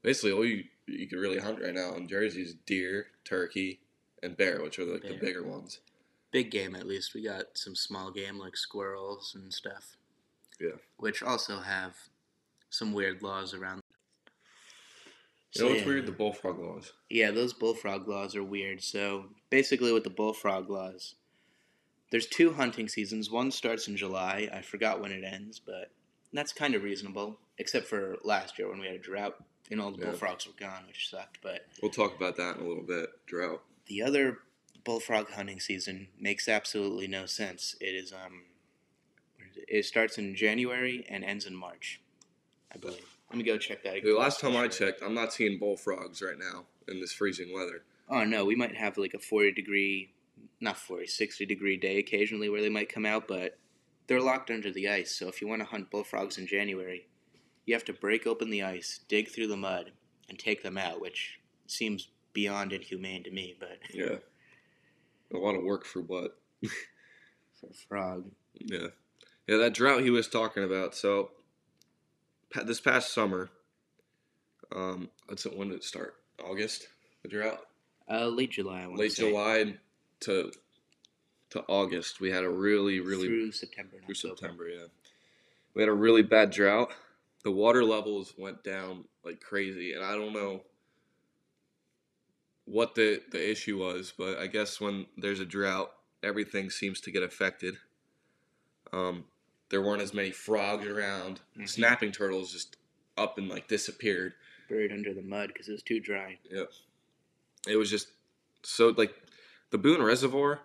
basically 0.04 0.34
all 0.34 0.46
you 0.46 0.66
you 0.88 1.08
can 1.08 1.18
really 1.18 1.40
hunt 1.40 1.60
right 1.62 1.74
now 1.74 1.96
in 1.96 2.08
Jersey 2.08 2.44
is 2.44 2.54
deer, 2.68 3.08
turkey, 3.24 3.80
and 4.26 4.36
bear, 4.38 4.62
which 4.62 4.80
are 4.80 4.86
like 4.86 5.04
the 5.04 5.14
bigger 5.14 5.44
ones. 5.44 5.80
big 6.32 6.52
game 6.52 6.76
at 6.76 6.86
least. 6.88 7.14
We 7.14 7.24
got 7.24 7.58
some 7.58 7.76
small 7.76 8.12
game 8.12 8.38
like 8.38 8.58
squirrels 8.58 9.34
and 9.36 9.54
stuff. 9.54 9.96
Yeah. 10.60 10.78
Which 10.98 11.24
also 11.24 11.60
have 11.60 11.96
some 12.70 12.92
weird 12.94 13.22
laws 13.22 13.54
around. 13.54 13.82
You 15.54 15.62
know 15.62 15.68
So, 15.68 15.70
what's 15.70 15.82
yeah. 15.82 15.88
weird? 15.88 16.06
The 16.06 16.12
bullfrog 16.12 16.60
laws. 16.60 16.92
Yeah, 17.10 17.32
those 17.32 17.54
bullfrog 17.54 18.08
laws 18.08 18.36
are 18.36 18.44
weird. 18.44 18.82
So 18.84 19.26
basically, 19.50 19.94
with 19.94 20.04
the 20.04 20.10
bullfrog 20.10 20.70
laws, 20.70 21.16
there's 22.12 22.28
two 22.28 22.54
hunting 22.54 22.90
seasons. 22.90 23.32
One 23.32 23.52
starts 23.52 23.88
in 23.88 23.96
July. 23.96 24.50
I 24.54 24.62
forgot 24.62 25.00
when 25.02 25.12
it 25.14 25.24
ends, 25.24 25.60
but 25.60 25.92
that's 26.34 26.52
kind 26.52 26.76
of 26.76 26.84
reasonable, 26.84 27.40
except 27.58 27.88
for 27.88 28.18
last 28.24 28.60
year 28.60 28.70
when 28.70 28.80
we 28.80 28.88
had 28.88 28.96
a 28.96 29.00
drought 29.00 29.36
and 29.72 29.80
all 29.82 29.92
the 29.92 30.00
Yeah. 30.00 30.10
bullfrogs 30.12 30.46
were 30.46 30.54
gone, 30.60 30.86
which 30.88 31.10
sucked. 31.10 31.40
But 31.42 31.66
We'll 31.82 31.92
talk 31.92 32.16
about 32.16 32.36
that 32.38 32.58
in 32.58 32.64
a 32.64 32.68
little 32.68 32.84
bit. 32.84 33.10
Drought. 33.26 33.64
The 33.88 34.02
other 34.02 34.40
bullfrog 34.84 35.32
hunting 35.32 35.60
season 35.60 36.08
makes 36.20 36.48
absolutely 36.48 37.08
no 37.08 37.26
sense. 37.26 37.76
It 37.82 37.96
is 37.96 38.14
um, 38.14 38.44
it? 39.56 39.86
starts 39.86 40.18
in 40.18 40.36
January 40.36 41.06
and 41.10 41.24
ends 41.24 41.46
in 41.46 41.56
March, 41.56 42.02
I 42.74 42.78
believe. 42.78 43.18
Let 43.30 43.38
me 43.38 43.44
go 43.44 43.58
check 43.58 43.84
that. 43.84 43.98
Again. 43.98 44.14
The 44.14 44.20
last 44.20 44.40
time 44.40 44.56
I 44.56 44.68
checked, 44.68 45.02
I'm 45.04 45.16
not 45.16 45.34
seeing 45.34 45.58
bullfrogs 45.60 46.22
right 46.22 46.38
now 46.38 46.66
in 46.88 47.00
this 47.00 47.12
freezing 47.12 47.54
weather. 47.54 47.84
Oh 48.08 48.24
no, 48.24 48.46
we 48.46 48.56
might 48.56 48.76
have 48.76 48.98
like 48.98 49.16
a 49.16 49.20
40 49.20 49.52
degree, 49.52 50.14
not 50.62 50.78
40, 50.78 51.08
60 51.08 51.46
degree 51.46 51.76
day 51.76 51.98
occasionally 51.98 52.50
where 52.50 52.62
they 52.62 52.70
might 52.70 52.94
come 52.94 53.06
out, 53.06 53.28
but 53.28 53.58
they're 54.08 54.22
locked 54.22 54.52
under 54.52 54.72
the 54.72 54.88
ice. 54.88 55.12
So 55.12 55.28
if 55.28 55.42
you 55.42 55.48
want 55.48 55.62
to 55.62 55.68
hunt 55.68 55.90
bullfrogs 55.90 56.38
in 56.38 56.46
January, 56.46 57.08
you 57.66 57.74
have 57.74 57.86
to 57.86 57.94
break 57.94 58.28
open 58.28 58.52
the 58.52 58.62
ice, 58.62 59.00
dig 59.08 59.30
through 59.30 59.48
the 59.48 59.58
mud, 59.58 59.92
and 60.30 60.38
take 60.38 60.62
them 60.62 60.78
out, 60.78 61.02
which 61.02 61.40
seems 61.66 62.10
beyond 62.36 62.72
inhumane 62.74 63.24
to 63.24 63.32
me. 63.32 63.56
But 63.60 63.80
Yeah. 63.94 64.18
A 65.34 65.38
lot 65.38 65.56
of 65.56 65.64
work 65.64 65.86
for 65.86 66.02
what? 66.02 66.38
for 67.60 67.68
a 67.72 67.74
frog, 67.88 68.26
Yeah. 68.60 68.88
Yeah, 69.48 69.58
that 69.58 69.74
drought 69.74 70.02
he 70.04 70.10
was 70.12 70.28
talking 70.28 70.64
about. 70.64 70.96
So, 70.96 71.32
this 72.64 72.80
past 72.82 73.14
summer, 73.14 73.50
um, 74.76 75.10
let's 75.30 75.44
when 75.46 75.70
did 75.70 75.78
it 75.78 75.84
start? 75.84 76.16
August, 76.44 76.88
the 77.24 77.30
drought? 77.30 77.60
uh, 78.10 78.28
late 78.28 78.52
July, 78.52 78.82
I 78.82 78.86
Late 78.88 79.14
say. 79.14 79.30
July 79.30 79.76
to 80.22 80.52
to 81.52 81.64
August, 81.68 82.20
we 82.20 82.32
had 82.32 82.44
a 82.44 82.50
really, 82.50 83.00
really 83.00 83.28
through 83.28 83.52
September. 83.52 83.98
through. 84.06 84.16
September, 84.16 84.68
yeah. 84.68 84.86
We 85.74 85.82
had 85.82 85.90
a 85.90 85.94
really 85.94 86.24
bad 86.24 86.50
drought. 86.52 86.92
The 87.44 87.52
water 87.52 87.84
levels 87.84 88.34
went 88.38 88.64
down 88.64 89.06
like 89.24 89.42
crazy, 89.42 89.94
and 89.94 90.04
I 90.04 90.14
don't 90.16 90.34
know 90.34 90.62
what 92.66 92.96
the 92.96 93.22
the 93.32 93.50
issue 93.52 93.78
was, 93.80 94.14
but 94.18 94.38
I 94.38 94.48
guess 94.48 94.82
when 94.82 95.06
there's 95.18 95.40
a 95.40 95.46
drought, 95.46 95.92
everything 96.24 96.70
seems 96.70 97.00
to 97.02 97.12
get 97.12 97.24
affected. 97.24 97.78
Um, 98.92 99.26
there 99.70 99.82
weren't 99.82 100.02
as 100.02 100.14
many 100.14 100.32
frogs 100.32 100.86
around. 100.88 101.42
Mhm. 101.58 101.68
Snapping 101.70 102.12
turtles 102.12 102.52
just 102.52 102.78
up 103.18 103.38
and 103.38 103.48
like 103.50 103.68
disappeared. 103.68 104.34
Buried 104.70 104.92
under 104.92 105.14
the 105.14 105.22
mud 105.22 105.50
because 105.50 105.70
it 105.70 105.74
was 105.74 105.84
too 105.84 106.00
dry. 106.00 106.40
Yep. 106.50 106.72
It 107.68 107.76
was 107.78 107.90
just 107.90 108.08
so 108.64 108.90
like 108.90 109.14
the 109.70 109.78
Boonton 109.80 110.06
Reservoir 110.06 110.62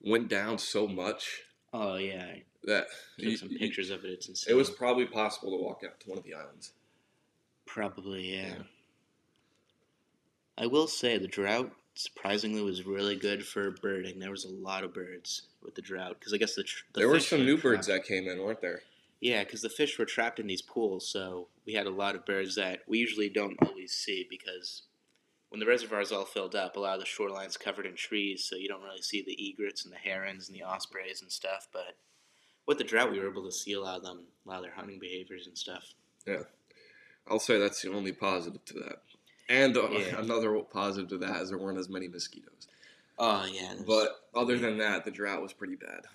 went 0.00 0.28
down 0.28 0.58
so 0.58 0.86
much 0.88 1.42
Oh 1.74 1.96
yeah, 1.96 2.36
that 2.64 2.86
took 3.18 3.24
you- 3.30 3.36
some 3.36 3.50
you- 3.50 3.58
pictures 3.58 3.88
of 3.90 4.04
it. 4.04 4.10
It's 4.10 4.28
insane. 4.28 4.52
It 4.52 4.56
was 4.56 4.68
probably 4.68 5.06
possible 5.06 5.56
to 5.56 5.62
walk 5.62 5.82
out 5.86 6.00
to 6.00 6.08
one 6.10 6.18
of 6.18 6.24
the 6.24 6.34
islands. 6.34 6.72
Probably, 7.64 8.30
yeah. 8.34 8.48
Yeah. 8.48 8.62
I 10.62 10.66
will 10.66 10.86
say 10.86 11.18
the 11.18 11.26
drought 11.26 11.72
surprisingly 11.94 12.62
was 12.62 12.86
really 12.86 13.16
good 13.16 13.44
for 13.44 13.72
birding. 13.72 14.20
There 14.20 14.30
was 14.30 14.44
a 14.44 14.48
lot 14.48 14.84
of 14.84 14.94
birds 14.94 15.42
with 15.60 15.74
the 15.74 15.82
drought 15.82 16.20
because 16.20 16.32
I 16.32 16.36
guess 16.36 16.54
the, 16.54 16.62
tr- 16.62 16.84
the 16.92 17.00
there 17.00 17.08
were 17.08 17.18
some 17.18 17.44
new 17.44 17.58
birds 17.58 17.88
that 17.88 18.04
came 18.04 18.28
in, 18.28 18.40
weren't 18.40 18.60
there? 18.60 18.82
Yeah, 19.20 19.42
because 19.42 19.62
the 19.62 19.68
fish 19.68 19.98
were 19.98 20.04
trapped 20.04 20.38
in 20.38 20.46
these 20.46 20.62
pools, 20.62 21.08
so 21.08 21.48
we 21.66 21.72
had 21.72 21.88
a 21.88 21.90
lot 21.90 22.14
of 22.14 22.24
birds 22.24 22.54
that 22.54 22.82
we 22.86 22.98
usually 22.98 23.28
don't 23.28 23.56
always 23.60 23.92
see 23.92 24.24
because 24.30 24.82
when 25.48 25.58
the 25.58 25.66
reservoir 25.66 26.00
is 26.00 26.12
all 26.12 26.24
filled 26.24 26.54
up, 26.54 26.76
a 26.76 26.80
lot 26.80 26.94
of 26.94 27.00
the 27.00 27.06
shoreline's 27.06 27.56
covered 27.56 27.86
in 27.86 27.96
trees, 27.96 28.44
so 28.44 28.54
you 28.54 28.68
don't 28.68 28.82
really 28.84 29.02
see 29.02 29.20
the 29.20 29.36
egrets 29.48 29.84
and 29.84 29.92
the 29.92 29.98
herons 29.98 30.48
and 30.48 30.56
the 30.56 30.62
ospreys 30.62 31.22
and 31.22 31.32
stuff. 31.32 31.66
But 31.72 31.96
with 32.66 32.78
the 32.78 32.84
drought, 32.84 33.10
we 33.10 33.18
were 33.18 33.28
able 33.28 33.44
to 33.46 33.52
see 33.52 33.72
a 33.72 33.80
lot 33.80 33.96
of 33.96 34.04
them, 34.04 34.26
a 34.46 34.48
lot 34.48 34.58
of 34.58 34.62
their 34.62 34.74
hunting 34.74 35.00
behaviors 35.00 35.48
and 35.48 35.58
stuff. 35.58 35.92
Yeah, 36.24 36.44
I'll 37.28 37.40
say 37.40 37.58
that's 37.58 37.82
the 37.82 37.92
only 37.92 38.12
positive 38.12 38.64
to 38.66 38.74
that. 38.74 39.02
And 39.48 39.74
Yeah. 39.74 40.18
another 40.20 40.58
positive 40.60 41.10
to 41.10 41.18
that 41.18 41.42
is 41.42 41.50
there 41.50 41.58
weren't 41.58 41.78
as 41.78 41.88
many 41.88 42.08
mosquitoes. 42.08 42.68
Oh 43.18 43.44
yeah, 43.44 43.74
But 43.86 44.28
other 44.34 44.58
than 44.58 44.78
that, 44.78 45.04
the 45.04 45.10
drought 45.10 45.42
was 45.42 45.52
pretty 45.52 45.76
bad. 45.76 46.06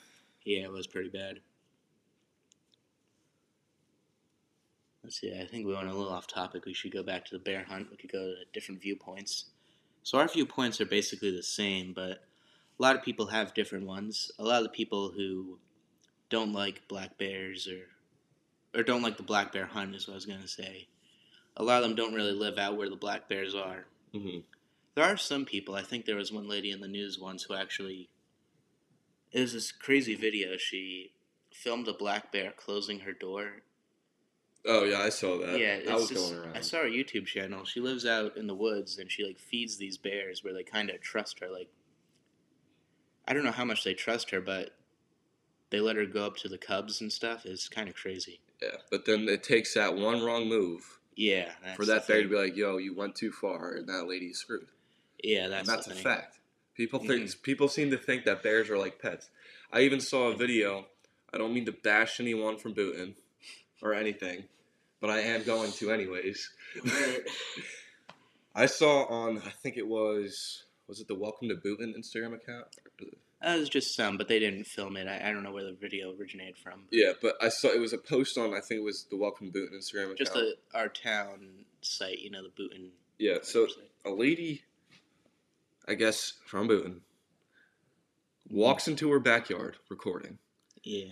Yeah, 0.44 0.64
it 0.64 0.72
was 0.72 0.88
pretty 0.88 1.10
bad. 1.10 1.42
Let's 5.04 5.22
see, 5.22 5.34
I 5.40 5.46
think 5.46 5.66
we 5.66 5.74
went 5.74 5.88
a 5.88 5.94
little 5.94 6.12
off 6.12 6.28
topic. 6.28 6.66
We 6.66 6.74
should 6.74 6.92
go 6.92 7.04
back 7.04 7.24
to 7.26 7.38
the 7.38 7.44
bear 7.44 7.64
hunt. 7.64 7.90
We 7.90 7.98
could 7.98 8.12
go 8.12 8.20
to 8.26 8.36
different 8.52 8.82
viewpoints. 8.82 9.46
So 10.04 10.18
our 10.18 10.28
viewpoints 10.28 10.82
are 10.82 10.86
basically 10.86 11.32
the 11.32 11.44
same, 11.44 11.94
but 11.94 12.24
a 12.80 12.82
lot 12.82 12.96
of 12.96 13.04
people 13.04 13.28
have 13.28 13.54
different 13.54 13.86
ones. 13.86 14.32
A 14.40 14.44
lot 14.44 14.58
of 14.58 14.64
the 14.64 14.70
people 14.70 15.12
who 15.12 15.60
don't 16.30 16.54
like 16.54 16.88
black 16.88 17.18
bears 17.18 17.68
or 17.68 17.88
or 18.78 18.84
don't 18.84 19.02
like 19.02 19.18
the 19.18 19.24
black 19.24 19.54
bear 19.54 19.66
hunt 19.66 19.96
is 19.96 20.08
what 20.08 20.14
I 20.14 20.16
was 20.16 20.26
gonna 20.26 20.48
say. 20.48 20.88
A 21.58 21.64
lot 21.64 21.82
of 21.84 21.90
them 21.90 21.96
don't 21.96 22.14
really 22.14 22.32
live 22.34 22.58
out 22.58 22.78
where 22.78 22.90
the 22.90 22.96
black 22.96 23.28
bears 23.28 23.54
are. 23.56 23.86
hmm 24.14 24.40
There 24.96 25.04
are 25.04 25.18
some 25.18 25.44
people. 25.46 25.76
I 25.76 25.82
think 25.82 26.06
there 26.06 26.16
was 26.16 26.32
one 26.32 26.48
lady 26.48 26.72
in 26.72 26.80
the 26.82 26.88
news 26.88 27.20
once 27.20 27.44
who 27.44 27.54
actually. 27.56 28.10
It 29.32 29.42
was 29.42 29.54
this 29.54 29.72
crazy 29.72 30.16
video. 30.16 30.56
She 30.58 31.12
filmed 31.52 31.88
a 31.88 31.94
black 31.94 32.32
bear 32.32 32.52
closing 32.56 33.00
her 33.02 33.12
door. 33.12 33.64
Oh 34.66 34.84
yeah, 34.86 35.00
I 35.00 35.10
saw 35.10 35.38
that. 35.40 35.60
yeah, 35.60 35.80
that 35.86 35.96
was 35.96 36.10
just- 36.10 36.30
going 36.32 36.42
around. 36.44 36.58
I 36.58 36.62
saw 36.62 36.78
her 36.78 36.90
YouTube 36.90 37.26
channel. 37.26 37.66
She 37.66 37.80
lives 37.80 38.06
out 38.06 38.38
in 38.38 38.48
the 38.48 38.56
woods 38.56 38.98
and 39.00 39.12
she 39.12 39.26
like 39.26 39.38
feeds 39.40 39.78
these 39.78 39.98
bears 39.98 40.44
where 40.44 40.54
they 40.54 40.64
kind 40.64 40.90
of 40.90 41.02
trust 41.02 41.40
her. 41.40 41.50
Like, 41.50 41.70
I 43.28 43.34
don't 43.34 43.44
know 43.44 43.52
how 43.52 43.66
much 43.66 43.84
they 43.84 43.94
trust 43.94 44.30
her, 44.32 44.42
but 44.42 44.72
they 45.70 45.80
let 45.80 45.96
her 45.98 46.06
go 46.06 46.26
up 46.26 46.38
to 46.38 46.48
the 46.50 46.58
cubs 46.58 47.02
and 47.02 47.12
stuff. 47.12 47.46
It's 47.46 47.68
kind 47.68 47.90
of 47.90 47.96
crazy. 47.96 48.40
Yeah, 48.62 48.78
but 48.92 49.06
then 49.06 49.28
it 49.30 49.44
takes 49.44 49.74
that 49.74 49.96
one 49.96 50.24
wrong 50.24 50.48
move 50.48 50.97
Yeah, 51.18 51.52
that's 51.64 51.76
for 51.76 51.86
that 51.86 52.08
bear 52.08 52.22
to 52.22 52.30
be 52.30 52.36
like, 52.36 52.56
"Yo, 52.56 52.78
you 52.78 52.94
went 52.94 53.16
too 53.16 53.32
far," 53.32 53.74
and 53.74 53.90
that 53.90 54.08
lady's 54.08 54.38
screwed. 54.38 54.68
Yeah, 55.24 55.48
that's 55.48 55.68
and 55.68 55.78
that's 55.78 55.88
a 55.88 55.94
thing. 55.96 56.04
fact. 56.04 56.38
People 56.76 57.00
think 57.00 57.24
Mhm. 57.24 57.42
people 57.42 57.68
seem 57.68 57.90
to 57.90 57.98
think 57.98 58.24
that 58.26 58.44
bears 58.44 58.70
are 58.70 58.78
like 58.78 59.00
pets. 59.02 59.30
I 59.74 59.82
even 59.82 60.00
saw 60.00 60.30
a 60.30 60.36
video. 60.38 60.88
I 61.34 61.40
don't 61.40 61.54
mean 61.56 61.66
to 61.66 61.72
bash 61.72 62.20
anyone 62.20 62.58
from 62.58 62.76
Boonton 62.76 63.16
or 63.82 63.94
anything, 63.96 64.48
but 65.02 65.10
I 65.10 65.22
am 65.22 65.44
going 65.44 65.72
to 65.72 65.92
anyways. 65.92 66.52
I 68.56 68.66
saw 68.68 69.06
on 69.06 69.40
I 69.40 69.50
think 69.50 69.76
it 69.78 69.88
was 69.88 70.64
was 70.88 71.00
it 71.02 71.08
the 71.08 71.16
Welcome 71.16 71.50
to 71.50 71.56
Boonton 71.56 71.98
Instagram 71.98 72.36
account? 72.36 72.68
That 73.42 73.60
was 73.60 73.70
just 73.70 73.96
some, 73.96 74.18
but 74.18 74.28
they 74.28 74.40
didn't 74.40 74.66
film 74.66 74.98
it. 74.98 75.08
I, 75.08 75.30
I 75.30 75.32
don't 75.32 75.44
know 75.44 75.52
where 75.52 75.64
the 75.64 75.78
video 75.80 76.14
originated 76.20 76.58
from. 76.58 76.86
Yeah, 76.92 77.12
but 77.22 77.36
I 77.42 77.50
saw 77.50 77.68
it 77.70 77.80
was 77.80 77.94
a 77.94 77.98
post 77.98 78.38
on 78.38 78.54
I 78.54 78.60
think 78.62 78.80
it 78.80 78.84
was 78.84 79.06
the 79.12 79.18
Welcome 79.18 79.52
to 79.52 79.60
Boonton 79.60 79.74
Instagram 79.78 80.06
account. 80.06 80.18
Just 80.18 80.36
a, 80.36 80.54
our 80.74 80.88
town 80.90 81.50
site, 81.82 82.20
you 82.20 82.32
know, 82.32 82.42
the 82.42 82.50
Boonton. 82.62 82.90
yeah, 83.20 83.38
so 83.44 83.68
a 84.06 84.10
lady, 84.10 84.64
I 85.88 85.94
guess 85.94 86.34
from 86.46 86.68
Boonton, 86.68 87.02
walks 88.50 88.88
into 88.88 89.12
her 89.12 89.20
backyard 89.20 89.78
recording. 89.90 90.40
yeah, 90.84 91.06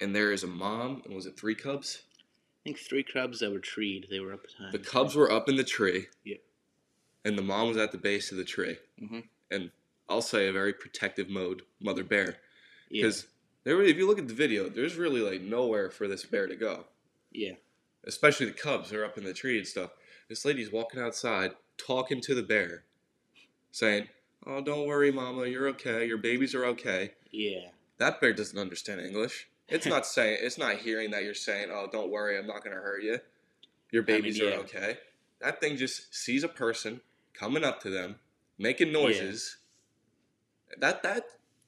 and 0.00 0.14
there 0.16 0.32
is 0.32 0.42
a 0.42 0.46
mom 0.48 1.02
and 1.04 1.14
was 1.14 1.26
it 1.26 1.38
three 1.38 1.54
cubs 1.54 2.02
I 2.64 2.70
think 2.70 2.78
three 2.80 3.02
cubs 3.04 3.38
that 3.40 3.50
were 3.52 3.58
treed. 3.60 4.06
They 4.10 4.20
were 4.20 4.32
up 4.34 4.40
behind. 4.46 4.72
the 4.72 4.78
cubs 4.78 5.14
were 5.14 5.30
up 5.30 5.48
in 5.48 5.56
the 5.56 5.64
tree 5.64 6.06
Yeah. 6.24 6.36
and 7.24 7.38
the 7.38 7.42
mom 7.42 7.68
was 7.68 7.76
at 7.76 7.92
the 7.92 7.98
base 7.98 8.30
of 8.32 8.36
the 8.38 8.44
tree 8.44 8.78
Mhm. 9.00 9.24
and 9.50 9.70
i'll 10.08 10.22
say 10.22 10.48
a 10.48 10.52
very 10.52 10.72
protective 10.72 11.28
mode 11.28 11.62
mother 11.80 12.04
bear 12.04 12.36
yeah, 12.90 13.02
because 13.02 13.26
there 13.64 13.80
if 13.82 13.96
you 13.96 14.06
look 14.06 14.18
at 14.18 14.28
the 14.28 14.34
video 14.34 14.68
there's 14.68 14.96
really 14.96 15.20
like 15.20 15.40
nowhere 15.40 15.90
for 15.90 16.08
this 16.08 16.24
bear 16.24 16.46
to 16.46 16.56
go 16.56 16.84
yeah, 17.30 17.52
especially 18.06 18.46
the 18.46 18.52
cubs 18.52 18.92
are 18.92 19.04
up 19.04 19.18
in 19.18 19.24
the 19.24 19.34
tree 19.34 19.58
and 19.58 19.66
stuff 19.66 19.90
this 20.28 20.44
lady's 20.44 20.72
walking 20.72 21.00
outside 21.00 21.52
talking 21.76 22.20
to 22.20 22.34
the 22.34 22.42
bear 22.42 22.84
saying 23.70 24.08
oh 24.46 24.60
don't 24.62 24.86
worry 24.86 25.12
mama 25.12 25.46
you're 25.46 25.68
okay 25.68 26.06
your 26.06 26.18
babies 26.18 26.54
are 26.54 26.64
okay 26.64 27.12
yeah, 27.30 27.68
That 27.98 28.20
bear 28.20 28.32
doesn't 28.32 28.58
understand 28.58 29.00
English. 29.00 29.48
It's 29.68 29.86
not 29.86 30.06
saying 30.14 30.38
it's 30.40 30.58
not 30.58 30.76
hearing 30.76 31.10
that 31.10 31.24
you're 31.24 31.34
saying, 31.34 31.68
"Oh, 31.72 31.88
don't 31.90 32.10
worry, 32.10 32.38
I'm 32.38 32.46
not 32.46 32.64
going 32.64 32.76
to 32.76 32.82
hurt 32.82 33.02
you. 33.02 33.18
Your 33.90 34.02
I 34.02 34.06
mean, 34.06 34.22
babies 34.22 34.38
yeah. 34.38 34.50
are 34.50 34.54
okay." 34.60 34.98
That 35.40 35.60
thing 35.60 35.76
just 35.76 36.14
sees 36.14 36.42
a 36.42 36.48
person 36.48 37.00
coming 37.34 37.64
up 37.64 37.80
to 37.82 37.90
them, 37.90 38.16
making 38.58 38.92
noises. 38.92 39.58
That 40.78 41.02
that 41.02 41.24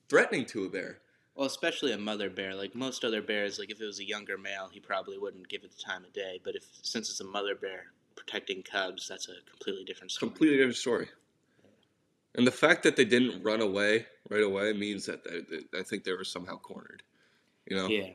threatening 0.08 0.44
to 0.46 0.64
a 0.64 0.68
bear. 0.68 0.98
Well, 1.34 1.46
especially 1.46 1.92
a 1.92 1.98
mother 1.98 2.28
bear. 2.28 2.54
Like 2.54 2.74
most 2.74 3.04
other 3.04 3.22
bears, 3.22 3.58
like 3.58 3.70
if 3.70 3.80
it 3.80 3.86
was 3.86 3.98
a 3.98 4.04
younger 4.04 4.36
male, 4.36 4.68
he 4.70 4.80
probably 4.80 5.18
wouldn't 5.18 5.48
give 5.48 5.64
it 5.64 5.70
the 5.70 5.82
time 5.82 6.04
of 6.04 6.12
day. 6.12 6.40
But 6.42 6.56
if 6.56 6.64
since 6.82 7.08
it's 7.10 7.20
a 7.20 7.24
mother 7.24 7.54
bear 7.54 7.86
protecting 8.16 8.62
cubs, 8.62 9.08
that's 9.08 9.28
a 9.28 9.34
completely 9.48 9.84
different 9.84 10.10
story. 10.10 10.30
Completely 10.30 10.56
different 10.58 10.76
story. 10.76 11.08
And 12.34 12.46
the 12.46 12.52
fact 12.52 12.82
that 12.84 12.96
they 12.96 13.04
didn't 13.04 13.42
run 13.42 13.60
away 13.60 14.06
right 14.28 14.42
away 14.42 14.72
means 14.72 15.06
that 15.06 15.24
they, 15.24 15.40
they, 15.40 15.78
I 15.78 15.82
think 15.82 16.04
they 16.04 16.12
were 16.12 16.24
somehow 16.24 16.58
cornered. 16.58 17.02
You 17.66 17.76
know, 17.76 17.88
Yeah, 17.88 18.10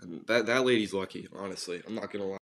and 0.00 0.26
that 0.26 0.46
that 0.46 0.64
lady's 0.64 0.92
lucky. 0.92 1.28
Honestly, 1.36 1.82
I'm 1.86 1.94
not 1.94 2.12
gonna 2.12 2.26
lie. 2.26 2.38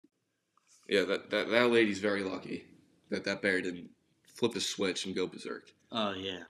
Yeah, 0.88 1.04
that, 1.04 1.30
that 1.30 1.50
that 1.50 1.70
lady's 1.70 1.98
very 1.98 2.22
lucky 2.22 2.64
that 3.10 3.24
that 3.24 3.42
bear 3.42 3.60
didn't 3.60 3.90
flip 4.24 4.54
a 4.54 4.60
switch 4.60 5.06
and 5.06 5.14
go 5.14 5.26
berserk. 5.26 5.72
Oh 5.90 6.12
yeah, 6.12 6.44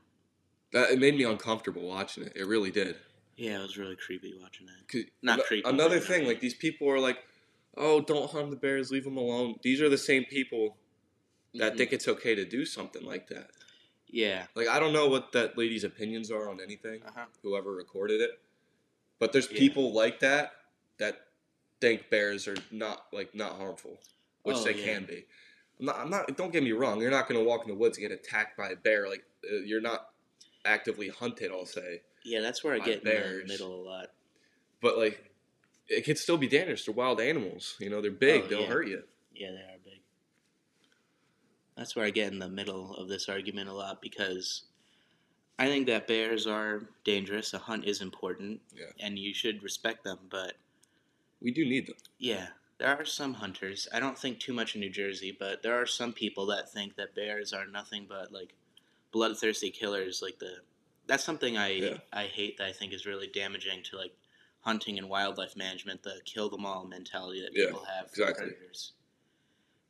That 0.72 0.90
it 0.90 0.98
made 0.98 1.16
me 1.16 1.24
uncomfortable 1.24 1.83
watching 1.83 2.24
it. 2.24 2.33
It 2.35 2.46
really 2.46 2.70
did. 2.70 2.96
yeah. 3.37 3.59
It 3.59 3.62
was 3.62 3.79
really 3.79 3.96
creepy 3.96 4.35
watching 4.40 4.66
that. 4.66 4.88
'Cause 4.88 5.05
Not 5.22 5.40
creepy, 5.44 5.68
Another 5.68 6.01
thing, 6.01 6.27
like 6.27 6.40
these 6.40 6.55
people 6.55 6.88
are 6.90 6.98
like, 6.98 7.24
"Oh, 7.77 8.01
don't 8.01 8.31
harm 8.31 8.51
the 8.51 8.57
bears. 8.57 8.90
Leave 8.90 9.05
them 9.05 9.16
alone." 9.16 9.59
These 9.62 9.81
are 9.81 9.88
the 9.88 9.98
same 9.98 10.24
people 10.24 10.77
that 11.55 11.74
Mhm. 11.74 11.77
think 11.79 11.92
it's 11.92 12.09
okay 12.09 12.35
to 12.35 12.44
do 12.44 12.64
something 12.66 13.03
like 13.05 13.29
that. 13.29 13.51
Yeah. 14.09 14.46
Like 14.55 14.68
I 14.68 14.81
don't 14.81 14.92
know 14.92 15.09
what 15.09 15.33
that 15.33 15.57
lady's 15.59 15.85
opinions 15.85 16.31
are 16.31 16.48
on 16.48 16.61
anything. 16.61 17.03
Uh 17.05 17.12
huh. 17.14 17.27
Whoever 17.42 17.72
recorded 17.72 18.20
it, 18.20 18.40
but 19.18 19.33
there's 19.33 19.51
Yeah. 19.51 19.59
people 19.59 19.92
like 19.92 20.20
that 20.20 20.55
that 20.98 21.29
think 21.81 22.11
bears 22.11 22.48
are 22.48 22.57
not 22.70 23.12
like 23.12 23.35
not 23.35 23.53
harmful, 23.57 24.01
which 24.42 24.57
Oh, 24.59 24.64
they 24.64 24.74
yeah. 24.74 24.85
can 24.85 25.05
be. 25.07 25.27
I'm 25.81 25.87
not, 25.87 25.96
I'm 25.96 26.11
not. 26.11 26.37
Don't 26.37 26.53
get 26.53 26.62
me 26.64 26.72
wrong. 26.72 27.01
You're 27.01 27.11
not 27.12 27.29
going 27.29 27.38
to 27.40 27.44
walk 27.46 27.62
in 27.62 27.68
the 27.68 27.77
woods 27.77 27.98
and 27.98 28.09
get 28.09 28.12
attacked 28.12 28.57
by 28.57 28.70
a 28.70 28.77
bear. 28.77 29.09
Like 29.09 29.24
Uh, 29.44 29.61
you're 29.64 29.81
not 29.81 30.09
actively 30.64 31.09
hunted. 31.09 31.51
I'll 31.53 31.66
say, 31.66 32.03
Yeah, 32.24 32.40
that's 32.40 32.62
where 32.64 32.74
I 32.74 32.79
get 32.79 32.98
in 32.98 33.05
the 33.05 33.44
middle 33.46 33.81
a 33.81 33.83
lot. 33.88 34.07
but 34.81 34.98
like 34.98 35.24
it 35.88 36.05
could 36.05 36.18
still 36.18 36.37
be 36.37 36.48
dangerous. 36.48 36.85
They're 36.85 36.94
wild 36.94 37.20
animals. 37.20 37.77
You 37.81 37.88
know, 37.90 38.01
they're 38.03 38.11
big. 38.11 38.44
Oh, 38.44 38.48
They'll 38.48 38.61
yeah. 38.62 38.66
hurt 38.66 38.88
you. 38.88 39.03
Yeah, 39.35 39.51
they 39.53 39.57
are 39.72 39.79
big. 39.85 40.01
That's 41.77 41.94
where 41.94 42.05
I 42.05 42.11
get 42.11 42.33
in 42.33 42.38
the 42.40 42.48
middle 42.48 42.94
of 42.96 43.09
this 43.09 43.29
argument 43.29 43.68
a 43.68 43.72
lot 43.72 44.03
because 44.03 44.62
I 45.59 45.66
think 45.66 45.87
that 45.87 46.07
bears 46.09 46.46
are 46.46 46.83
dangerous. 47.05 47.55
A 47.55 47.59
hunt 47.59 47.85
is 47.85 48.01
important, 48.03 48.61
Yeah. 48.77 48.90
and 49.01 49.18
you 49.18 49.33
should 49.33 49.62
respect 49.62 50.05
them. 50.05 50.18
But 50.31 50.55
We 51.40 51.53
do 51.53 51.64
need 51.64 51.87
them. 51.87 51.96
yeah, 52.18 52.48
there 52.79 52.88
are 52.88 53.05
some 53.05 53.35
hunters. 53.35 53.87
I 53.92 54.01
don't 54.01 54.18
think 54.18 54.40
too 54.40 54.53
much 54.53 54.74
in 54.74 54.81
New 54.81 54.90
Jersey, 54.90 55.31
but 55.38 55.62
there 55.62 55.81
are 55.81 55.87
some 55.87 56.12
people 56.12 56.46
that 56.46 56.70
think 56.70 56.96
that 56.96 57.14
bears 57.14 57.53
are 57.53 57.66
nothing 57.66 58.07
but 58.09 58.33
like 58.33 58.55
bloodthirsty 59.12 59.70
killers. 59.70 60.20
Like 60.22 60.38
the 60.38 60.56
that's 61.06 61.24
something 61.24 61.56
I 61.56 61.68
Yeah. 61.70 61.98
I 62.12 62.24
hate. 62.24 62.58
That 62.58 62.66
I 62.68 62.72
think 62.72 62.92
is 62.92 63.06
really 63.06 63.28
damaging 63.28 63.82
to 63.84 63.96
like 63.96 64.14
hunting 64.60 64.98
and 64.98 65.08
wildlife 65.08 65.56
management. 65.56 66.02
The 66.02 66.20
kill 66.24 66.48
them 66.48 66.66
all 66.66 66.84
mentality 66.84 67.40
that 67.42 67.50
Yeah, 67.52 67.66
people 67.66 67.84
have 67.84 68.10
for 68.10 68.22
exactly. 68.22 68.46
predators. 68.46 68.92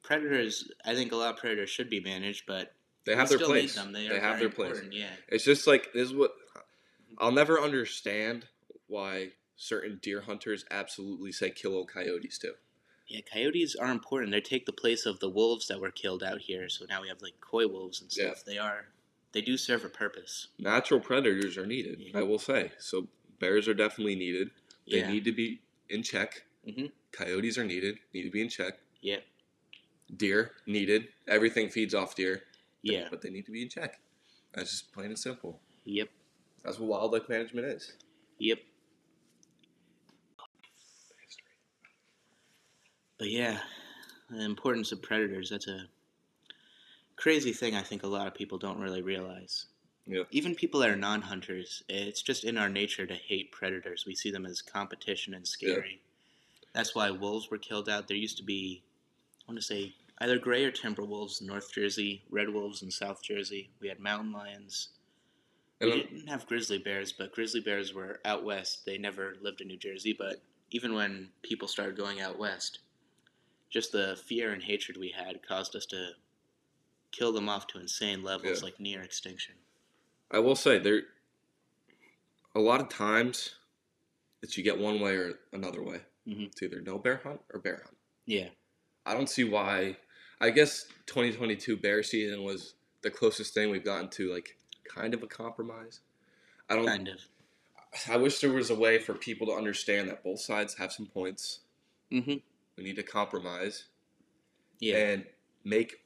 Predators, 0.03 0.71
I 0.85 0.95
think 0.95 1.13
a 1.13 1.17
lot 1.17 1.35
of 1.35 1.41
predators 1.41 1.71
should 1.71 1.91
be 1.91 2.01
managed, 2.01 2.45
but 2.47 2.75
They 3.05 3.17
have 3.17 3.29
their 3.29 3.39
place. 3.39 3.75
They, 3.75 3.93
They, 3.93 4.09
are 4.09 4.21
have 4.21 4.39
their 4.39 4.51
place. 4.51 4.81
Yeah. 4.91 5.11
It's 5.29 5.45
just 5.45 5.67
like 5.67 5.93
this 5.93 6.09
is 6.09 6.15
what 6.15 6.33
mm-hmm. 6.33 7.15
I'll 7.19 7.33
never 7.33 7.61
understand 7.61 8.47
why 8.87 9.33
certain 9.57 9.99
deer 10.01 10.23
hunters 10.23 10.65
absolutely 10.71 11.33
say 11.33 11.51
kill 11.51 11.75
all 11.75 11.87
coyotes 11.87 12.39
too. 12.39 12.55
Yeah, 13.09 13.21
coyotes 13.23 13.75
are 13.75 13.91
important. 13.91 14.33
They 14.33 14.41
take 14.41 14.67
the 14.67 14.73
place 14.73 15.07
of 15.07 15.19
the 15.19 15.31
wolves 15.31 15.67
that 15.69 15.81
were 15.81 15.91
killed 15.91 16.23
out 16.23 16.41
here. 16.43 16.69
So 16.69 16.85
now 16.89 17.01
we 17.01 17.09
have 17.09 17.23
like 17.23 17.41
coy 17.41 17.67
wolves 17.67 18.03
and 18.03 18.13
stuff. 18.13 18.45
They 18.45 18.59
are, 18.59 18.87
they 19.33 19.41
do 19.41 19.57
serve 19.57 19.85
a 19.85 19.89
purpose. 19.89 20.49
Natural 20.59 21.01
predators 21.01 21.57
are 21.57 21.67
needed, 21.67 22.01
Yeah. 22.01 22.19
I 22.19 22.23
will 22.23 22.39
say. 22.39 22.73
So 22.79 23.09
bears 23.39 23.69
are 23.69 23.75
definitely 23.75 24.17
needed. 24.17 24.51
They 24.91 24.99
Yeah. 24.99 25.11
need 25.11 25.25
to 25.25 25.33
be 25.33 25.61
in 25.89 26.03
check. 26.03 26.45
Mhm. 26.67 26.93
Coyotes 27.13 27.59
are 27.59 27.65
needed, 27.65 27.99
need 28.13 28.23
to 28.25 28.31
be 28.31 28.41
in 28.41 28.49
check. 28.49 28.81
Yep. 29.03 29.25
Deer 30.17 30.57
needed. 30.67 31.13
Everything 31.27 31.69
feeds 31.69 31.95
off 31.95 32.15
deer, 32.15 32.45
Yeah. 32.83 33.09
but 33.11 33.21
they 33.23 33.31
need 33.31 33.45
to 33.47 33.53
be 33.53 33.63
in 33.63 33.69
check. 33.69 34.01
That's 34.53 34.71
just 34.71 34.93
plain 34.93 35.07
and 35.09 35.19
simple. 35.19 35.61
Yep. 35.85 36.11
That's 36.63 36.79
what 36.79 36.89
wildlife 36.89 37.29
management 37.29 37.67
is. 37.67 37.93
Yep. 38.39 38.63
But 43.19 43.31
yeah, 43.31 43.61
the 44.31 44.43
importance 44.45 44.93
of 44.93 45.03
predators, 45.03 45.51
that's 45.51 45.67
a 45.67 45.89
crazy 47.19 47.53
thing 47.53 47.75
I 47.75 47.83
think 47.83 48.03
a 48.03 48.07
lot 48.09 48.27
of 48.27 48.35
people 48.35 48.59
don't 48.59 48.81
really 48.81 49.03
realize. 49.03 49.67
Yeah. 50.07 50.23
Even 50.31 50.55
people 50.55 50.81
that 50.81 50.91
are 50.91 50.97
non 50.97 51.21
hunters, 51.23 51.83
it's 51.89 52.23
just 52.23 52.45
in 52.45 52.57
our 52.57 52.69
nature 52.71 53.07
to 53.07 53.15
hate 53.15 53.53
predators. 53.53 54.05
We 54.07 54.15
see 54.15 54.31
them 54.31 54.47
as 54.47 54.63
competition 54.63 55.35
and 55.35 55.47
scary. 55.47 56.01
Yeah. 56.01 56.69
That's 56.75 56.95
why 56.95 57.11
wolves 57.11 57.51
were 57.51 57.59
killed 57.59 57.89
out. 57.89 58.09
There 58.09 58.17
used 58.17 58.39
to 58.39 58.43
be, 58.45 58.83
I 59.47 59.53
want 59.53 59.61
to 59.61 59.67
say, 59.67 59.95
either 60.19 60.39
gray 60.39 60.65
or 60.65 60.71
timber 60.71 61.05
wolves 61.05 61.41
in 61.41 61.47
North 61.47 61.73
Jersey, 61.73 62.23
red 62.31 62.49
wolves 62.49 62.83
in 62.83 62.91
South 62.91 63.23
Jersey. 63.23 63.71
We 63.81 63.89
had 63.89 64.01
mountain 64.01 64.33
lions. 64.33 64.89
And 65.81 65.91
We 65.91 65.97
I'm- 66.01 66.07
didn't 66.09 66.29
have 66.29 66.47
grizzly 66.47 66.79
bears, 66.79 67.13
but 67.13 67.33
grizzly 67.33 67.61
bears 67.61 67.93
were 67.93 68.21
out 68.25 68.45
west. 68.45 68.85
They 68.87 68.97
never 68.99 69.37
lived 69.43 69.61
in 69.61 69.69
New 69.69 69.77
Jersey, 69.77 70.13
but 70.13 70.41
even 70.71 70.95
when 70.95 71.31
people 71.43 71.69
started 71.69 71.97
going 71.97 72.21
out 72.21 72.39
west, 72.39 72.81
just 73.71 73.93
the 73.93 74.17
fear 74.27 74.53
and 74.53 74.63
hatred 74.63 74.97
we 74.97 75.11
had 75.11 75.47
caused 75.47 75.77
us 75.77 75.87
to 75.87 76.11
kill 77.13 77.33
them 77.33 77.49
off 77.49 77.67
to 77.69 77.79
insane 77.81 78.23
levels, 78.23 78.61
Yeah. 78.61 78.65
like 78.65 78.79
near 78.81 79.03
extinction. 79.03 79.55
I 80.31 80.39
will 80.41 80.57
say 80.57 80.79
there 80.79 81.03
a 82.55 82.61
lot 82.61 82.81
of 82.81 82.89
times 82.89 83.55
it's 84.43 84.57
you 84.57 84.63
get 84.65 84.79
one 84.79 85.01
way 85.01 85.17
or 85.17 85.39
another 85.53 85.83
way. 85.83 86.01
Mhm. 86.27 86.47
It's 86.47 86.63
either 86.63 86.81
no 86.81 86.99
bear 86.99 87.17
hunt 87.19 87.41
or 87.53 87.61
bear 87.61 87.83
hunt. 87.85 87.97
Yeah, 88.27 88.51
I 89.07 89.15
don't 89.15 89.29
see 89.29 89.45
why. 89.45 89.97
I 90.41 90.51
guess 90.51 90.87
2022 91.07 91.77
bear 91.77 92.03
season 92.03 92.45
was 92.45 92.75
the 93.03 93.11
closest 93.11 93.55
thing 93.55 93.71
we've 93.71 93.85
gotten 93.85 94.09
to 94.11 94.33
like 94.33 94.57
kind 94.85 95.15
of 95.15 95.23
a 95.23 95.27
compromise. 95.27 96.01
I 96.69 96.77
don't. 96.77 96.87
kind 96.87 97.09
of. 97.09 97.21
I 98.07 98.19
wish 98.19 98.41
there 98.41 98.53
was 98.53 98.69
a 98.71 98.75
way 98.75 98.99
for 98.99 99.15
people 99.15 99.47
to 99.47 99.55
understand 99.55 100.09
that 100.11 100.23
both 100.23 100.41
sides 100.41 100.75
have 100.75 100.93
some 100.93 101.07
points. 101.07 101.61
hmm 102.11 102.35
We 102.77 102.85
need 102.85 102.97
to 102.97 103.03
compromise 103.03 103.87
Yeah, 104.79 104.97
and 104.99 105.27
make 105.65 106.03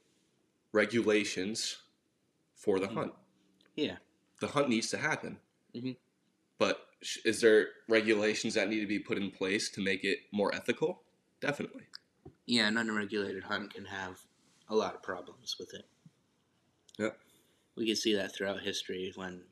regulations 0.73 1.77
for 2.55 2.79
the 2.79 2.87
Mhm. 2.87 2.93
hunt. 2.95 3.13
yeah, 3.75 3.97
the 4.39 4.47
hunt 4.47 4.67
needs 4.69 4.89
to 4.89 4.97
happen. 4.97 5.39
Mhm. 5.73 5.97
But 6.57 6.87
is 7.25 7.39
there 7.41 7.73
regulations 7.87 8.53
that 8.55 8.67
need 8.69 8.81
to 8.81 8.87
be 8.87 8.99
put 8.99 9.17
in 9.17 9.31
place 9.31 9.69
to 9.71 9.81
make 9.81 10.03
it 10.03 10.19
more 10.31 10.53
ethical? 10.53 11.03
Definitely. 11.39 11.87
yeah. 12.45 12.67
An 12.67 12.77
unregulated 12.77 13.43
hunt 13.45 13.73
can 13.73 13.85
have 13.85 14.25
a 14.69 14.75
lot 14.75 14.95
of 14.95 15.01
problems 15.01 15.57
with 15.57 15.73
it. 15.73 15.85
Yep. 16.99 17.19
We 17.75 17.85
can 17.87 17.95
see 17.95 18.13
that 18.15 18.33
throughout 18.35 18.61
history 18.61 19.11
when 19.15 19.49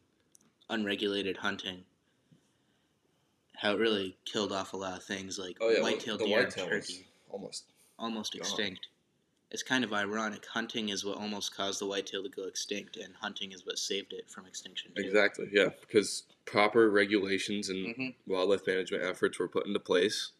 unregulated 0.69 1.37
hunting, 1.37 1.85
how 3.55 3.73
it 3.73 3.79
really 3.79 4.17
killed 4.25 4.51
off 4.51 4.73
a 4.73 4.77
lot 4.77 4.97
of 4.97 5.03
things 5.03 5.37
like 5.39 5.57
white-tailed 5.59 6.19
the 6.19 6.25
deer 6.25 6.39
and 6.39 6.47
whitetail 6.47 6.69
was 6.69 6.87
turkey. 6.87 7.07
almost. 7.29 7.71
almost 7.97 8.33
Gone. 8.33 8.41
extinct. 8.41 8.87
It's 9.51 9.63
kind 9.63 9.83
of 9.83 9.91
ironic. 9.91 10.45
Hunting 10.45 10.89
is 10.89 11.03
what 11.03 11.17
almost 11.17 11.53
caused 11.53 11.81
the 11.81 11.85
whitetail 11.85 12.23
to 12.23 12.29
go 12.29 12.43
extinct, 12.43 12.95
and 12.95 13.15
hunting 13.15 13.51
is 13.51 13.65
what 13.65 13.77
saved 13.77 14.13
it 14.13 14.29
from 14.29 14.45
extinction. 14.45 14.93
too. 14.95 15.01
Exactly. 15.03 15.49
Yeah, 15.51 15.69
because 15.81 16.23
proper 16.45 16.89
regulations 16.89 17.67
and 17.69 17.85
Mhm. 17.85 18.15
wildlife 18.25 18.65
management 18.65 19.03
efforts 19.03 19.39
were 19.39 19.49
put 19.49 19.67
into 19.67 19.79
place, 19.79 20.31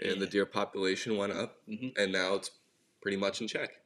and 0.00 0.20
the 0.20 0.26
deer 0.26 0.46
population 0.46 1.16
went 1.16 1.32
up, 1.32 1.62
Mhm. 1.66 1.96
and 1.98 2.12
now 2.12 2.34
it's 2.34 2.50
pretty 3.00 3.16
much 3.16 3.40
in 3.40 3.48
check. 3.48 3.82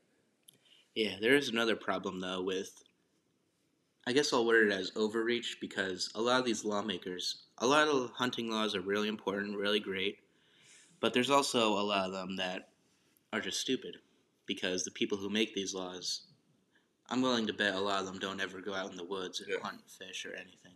Yeah, 0.95 1.19
there 1.21 1.37
is 1.37 1.49
another 1.49 1.77
problem 1.77 2.19
though 2.21 2.43
with. 2.43 2.83
I 4.07 4.13
guess 4.13 4.33
I'll 4.33 4.45
word 4.47 4.67
it 4.71 4.73
as 4.73 4.93
overreach 4.97 5.59
because 5.61 6.11
a 6.15 6.21
lot 6.21 6.41
of 6.41 6.45
these 6.47 6.65
lawmakers, 6.65 7.47
a 7.59 7.67
lot 7.67 7.89
of 7.89 8.11
hunting 8.13 8.51
laws 8.51 8.75
are 8.75 8.81
really 8.81 9.09
important, 9.09 9.57
really 9.57 9.81
great, 9.81 10.19
but 11.01 11.15
there's 11.15 11.31
also 11.31 11.73
a 11.79 11.83
lot 11.83 12.07
of 12.07 12.13
them 12.13 12.37
that 12.37 12.71
are 13.33 13.41
just 13.41 13.61
stupid 13.61 13.99
because 14.47 14.85
the 14.85 14.91
people 14.91 15.19
who 15.19 15.31
make 15.31 15.55
these 15.55 15.75
laws, 15.75 16.23
I'm 17.11 17.23
willing 17.23 17.47
to 17.47 17.53
bet 17.53 17.75
a 17.75 17.81
lot 17.81 18.01
of 18.01 18.07
them 18.07 18.19
don't 18.19 18.41
ever 18.41 18.61
go 18.61 18.75
out 18.75 18.91
in 18.91 18.97
the 18.97 19.05
woods 19.05 19.41
and 19.41 19.51
Yeah. 19.51 19.61
hunt 19.63 19.81
fish 19.91 20.25
or 20.27 20.35
anything. 20.35 20.75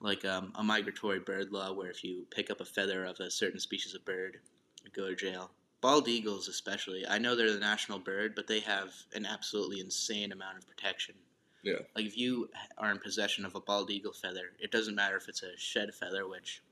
Like 0.00 0.24
um, 0.24 0.52
a 0.56 0.62
migratory 0.62 1.20
bird 1.20 1.52
law 1.52 1.72
where 1.72 1.90
if 1.90 2.04
you 2.04 2.26
pick 2.30 2.50
up 2.50 2.60
a 2.60 2.64
feather 2.64 3.04
of 3.04 3.18
a 3.20 3.30
certain 3.30 3.58
species 3.60 3.94
of 3.94 4.04
bird, 4.04 4.40
you 4.84 4.90
go 4.90 5.08
to 5.08 5.16
jail. 5.16 5.50
Bald 5.80 6.08
eagles, 6.08 6.48
especially. 6.48 7.06
I 7.06 7.18
know 7.18 7.34
they're 7.34 7.52
the 7.52 7.58
national 7.60 7.98
bird, 7.98 8.34
but 8.34 8.46
they 8.46 8.60
have 8.60 8.92
an 9.14 9.24
absolutely 9.26 9.80
insane 9.80 10.32
amount 10.32 10.58
of 10.58 10.66
protection. 10.66 11.14
Yeah. 11.62 11.78
Like 11.94 12.04
if 12.06 12.16
you 12.16 12.48
are 12.78 12.90
in 12.90 12.98
possession 12.98 13.44
of 13.44 13.54
a 13.54 13.60
bald 13.60 13.90
eagle 13.90 14.12
feather, 14.12 14.52
it 14.60 14.70
doesn't 14.70 14.94
matter 14.94 15.16
if 15.16 15.28
it's 15.28 15.42
a 15.42 15.56
shed 15.56 15.94
feather, 15.94 16.28
which 16.28 16.62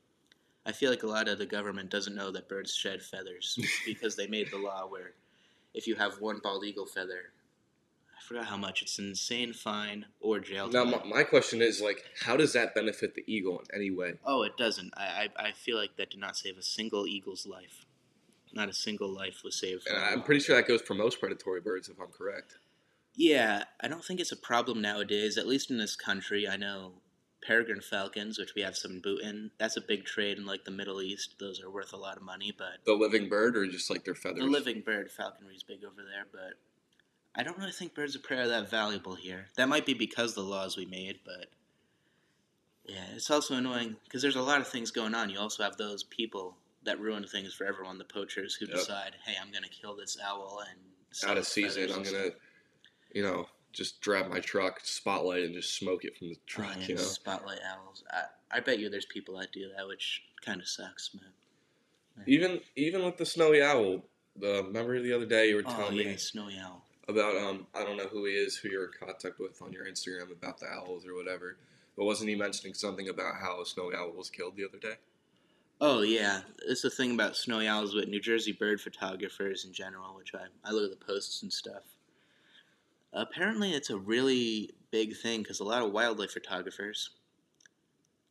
I 0.67 0.73
feel 0.73 0.91
like 0.91 1.03
a 1.03 1.07
lot 1.09 1.29
of 1.29 1.39
the 1.39 1.47
government 1.47 1.91
doesn't 1.91 2.15
know 2.15 2.31
that 2.31 2.49
birds 2.49 2.75
shed 2.75 3.03
feathers 3.03 3.59
because 3.87 4.17
they 4.17 4.27
made 4.27 4.51
the 4.51 4.59
law 4.59 4.87
where 4.87 5.15
if 5.75 5.87
you 5.87 5.97
have 5.97 6.15
one 6.21 6.41
bald 6.43 6.65
eagle 6.65 6.87
feather, 6.87 7.33
I 8.17 8.23
forgot 8.27 8.47
how 8.47 8.57
much. 8.57 8.81
It's 8.83 8.99
an 8.99 9.09
insane 9.09 9.53
fine 9.53 10.07
or 10.21 10.39
jail 10.41 10.69
Now, 10.69 10.85
time. 10.85 10.93
my, 11.09 11.17
my 11.19 11.23
question 11.25 11.61
is 11.61 11.81
like, 11.81 12.05
how 12.25 12.37
does 12.37 12.53
that 12.55 12.75
benefit 12.75 13.15
the 13.15 13.25
eagle 13.27 13.59
in 13.61 13.67
any 13.75 13.91
way? 13.91 14.15
Oh, 14.25 14.43
it 14.43 14.57
doesn't. 14.57 14.95
I, 14.97 15.29
I 15.39 15.49
I 15.49 15.53
feel 15.53 15.77
like 15.77 15.97
that 15.97 16.11
did 16.11 16.21
not 16.21 16.37
save 16.37 16.57
a 16.57 16.63
single 16.63 17.07
eagle's 17.07 17.47
life. 17.47 17.85
Not 18.53 18.69
a 18.69 18.73
single 18.73 19.09
life 19.13 19.43
was 19.45 19.59
saved. 19.59 19.87
And 19.89 19.99
I'm 19.99 20.23
pretty 20.23 20.41
sure 20.41 20.55
that 20.57 20.69
goes 20.69 20.81
for 20.81 20.95
most 20.95 21.19
predatory 21.21 21.61
birds, 21.61 21.89
if 21.89 21.99
I'm 22.01 22.13
correct. 22.17 22.55
Yeah, 23.17 23.65
I 23.81 23.89
don't 23.89 24.05
think 24.05 24.21
it's 24.21 24.33
a 24.33 24.37
problem 24.37 24.81
nowadays. 24.81 25.37
At 25.37 25.47
least 25.47 25.71
in 25.71 25.79
this 25.79 25.97
country, 25.97 26.49
I 26.49 26.57
know 26.57 26.95
peregrine 27.45 27.81
falcons, 27.81 28.39
which 28.39 28.55
we 28.55 28.63
have 28.63 28.77
some 28.77 29.01
Boonton. 29.01 29.51
That's 29.59 29.77
a 29.77 29.81
big 29.81 30.05
trade 30.05 30.39
in 30.39 30.47
like 30.47 30.65
the 30.65 30.71
Middle 30.71 31.03
East. 31.03 31.37
Those 31.39 31.61
are 31.63 31.71
worth 31.71 31.93
a 31.93 31.97
lot 31.97 32.17
of 32.17 32.23
money, 32.23 32.53
but 32.57 32.85
The 32.87 32.95
living 32.95 33.29
bird 33.29 33.57
or 33.57 33.67
just 33.67 33.91
like 33.91 34.05
their 34.05 34.15
feathers? 34.15 34.41
the 34.41 34.47
living 34.47 34.81
bird 34.81 35.11
falconry 35.11 35.55
is 35.55 35.63
big 35.63 35.85
over 35.85 36.03
there. 36.03 36.27
But 36.33 36.55
I 37.35 37.43
don't 37.43 37.59
really 37.59 37.73
think 37.73 37.95
birds 37.95 38.15
of 38.15 38.23
prey 38.23 38.39
are 38.39 38.49
that 38.49 38.71
valuable 38.71 39.15
here. 39.15 39.47
That 39.57 39.69
might 39.69 39.87
be 39.87 39.95
because 39.95 40.31
of 40.31 40.37
the 40.45 40.51
laws 40.51 40.77
we 40.77 40.87
made, 40.87 41.21
but 41.25 41.47
yeah, 42.87 43.05
it's 43.15 43.31
also 43.31 43.55
annoying 43.57 43.97
because 44.05 44.23
there's 44.23 44.37
a 44.37 44.43
lot 44.43 44.61
of 44.61 44.69
things 44.69 44.91
going 44.91 45.15
on. 45.15 45.31
You 45.31 45.39
also 45.39 45.63
have 45.63 45.77
those 45.77 46.03
people 46.03 46.57
that 46.85 47.01
ruin 47.01 47.27
things 47.27 47.55
for 47.55 47.65
everyone, 47.65 47.97
the 47.99 48.05
poachers 48.05 48.55
who 48.55 48.67
Yep. 48.67 48.75
decide, 48.77 49.13
hey, 49.25 49.35
I'm 49.41 49.51
gonna 49.51 49.69
kill 49.69 49.97
this 49.97 50.19
owl 50.23 50.63
and 50.69 51.31
out 51.31 51.39
of 51.39 51.47
season. 51.47 51.91
I'm 51.91 52.03
gonna, 52.03 52.31
you 53.13 53.23
know, 53.23 53.49
just 53.75 54.01
grab 54.03 54.29
my 54.31 54.41
truck, 54.41 54.81
spotlight, 54.85 55.43
and 55.45 55.55
just 55.55 55.77
smoke 55.77 56.05
it 56.05 56.17
from 56.17 56.29
the 56.29 56.37
Oh, 56.37 56.43
truck. 56.47 56.77
yeah, 56.81 56.87
you 56.89 56.95
know, 56.95 57.01
spotlight 57.03 57.59
owls. 57.69 58.05
I, 58.11 58.23
I 58.51 58.61
bet 58.61 58.79
you 58.79 58.89
there's 58.89 59.07
people 59.07 59.39
that 59.39 59.53
do 59.53 59.69
that, 59.77 59.87
which 59.87 60.23
kind 60.45 60.61
of 60.61 60.69
sucks, 60.69 61.11
man. 61.15 62.25
even 62.27 62.61
even 62.77 63.05
with 63.05 63.17
the 63.17 63.27
snowy 63.27 63.63
owl. 63.63 64.03
The 64.37 64.65
remember 64.65 65.01
the 65.01 65.13
other 65.13 65.27
day 65.27 65.49
you 65.51 65.57
were 65.57 65.63
Oh 65.67 65.71
telling 65.77 65.97
yeah, 65.97 66.05
me 66.07 66.17
snowy 66.17 66.59
owl. 66.59 66.85
about 67.09 67.37
um 67.37 67.67
I 67.75 67.85
don't 67.85 67.97
know 67.97 68.09
who 68.09 68.25
he 68.25 68.33
is 68.33 68.57
who 68.57 68.69
you're 68.69 68.87
in 68.87 68.91
contact 68.99 69.39
with 69.39 69.61
on 69.63 69.73
your 69.73 69.85
Instagram 69.87 70.33
about 70.33 70.59
the 70.59 70.67
owls 70.67 71.07
or 71.07 71.15
whatever. 71.15 71.57
But 71.97 72.07
wasn't 72.07 72.31
he 72.31 72.35
mentioning 72.35 72.75
something 72.75 73.09
about 73.09 73.37
how 73.41 73.61
a 73.63 73.67
snowy 73.67 73.95
owl 73.95 74.11
was 74.13 74.31
killed 74.31 74.57
the 74.57 74.65
other 74.65 74.79
day? 74.79 74.95
Oh 75.81 76.03
yeah, 76.03 76.41
it's 76.67 76.83
the 76.83 76.91
thing 76.91 77.13
about 77.13 77.37
snowy 77.37 77.69
owls 77.69 77.95
with 77.95 78.09
New 78.09 78.21
Jersey 78.21 78.53
bird 78.53 78.81
photographers 78.81 79.65
in 79.65 79.73
general, 79.73 80.15
which 80.17 80.33
I 80.35 80.47
I 80.65 80.73
look 80.73 80.91
at 80.93 80.99
the 80.99 81.05
posts 81.05 81.43
and 81.43 81.53
stuff. 81.53 81.83
Apparently, 83.15 83.73
it's 83.73 83.91
a 83.91 83.97
really 83.97 84.71
big 84.91 85.17
thing 85.17 85.43
because 85.43 85.61
a 85.61 85.65
lot 85.65 85.83
of 85.83 85.93
wildlife 85.93 86.33
photographers, 86.33 87.11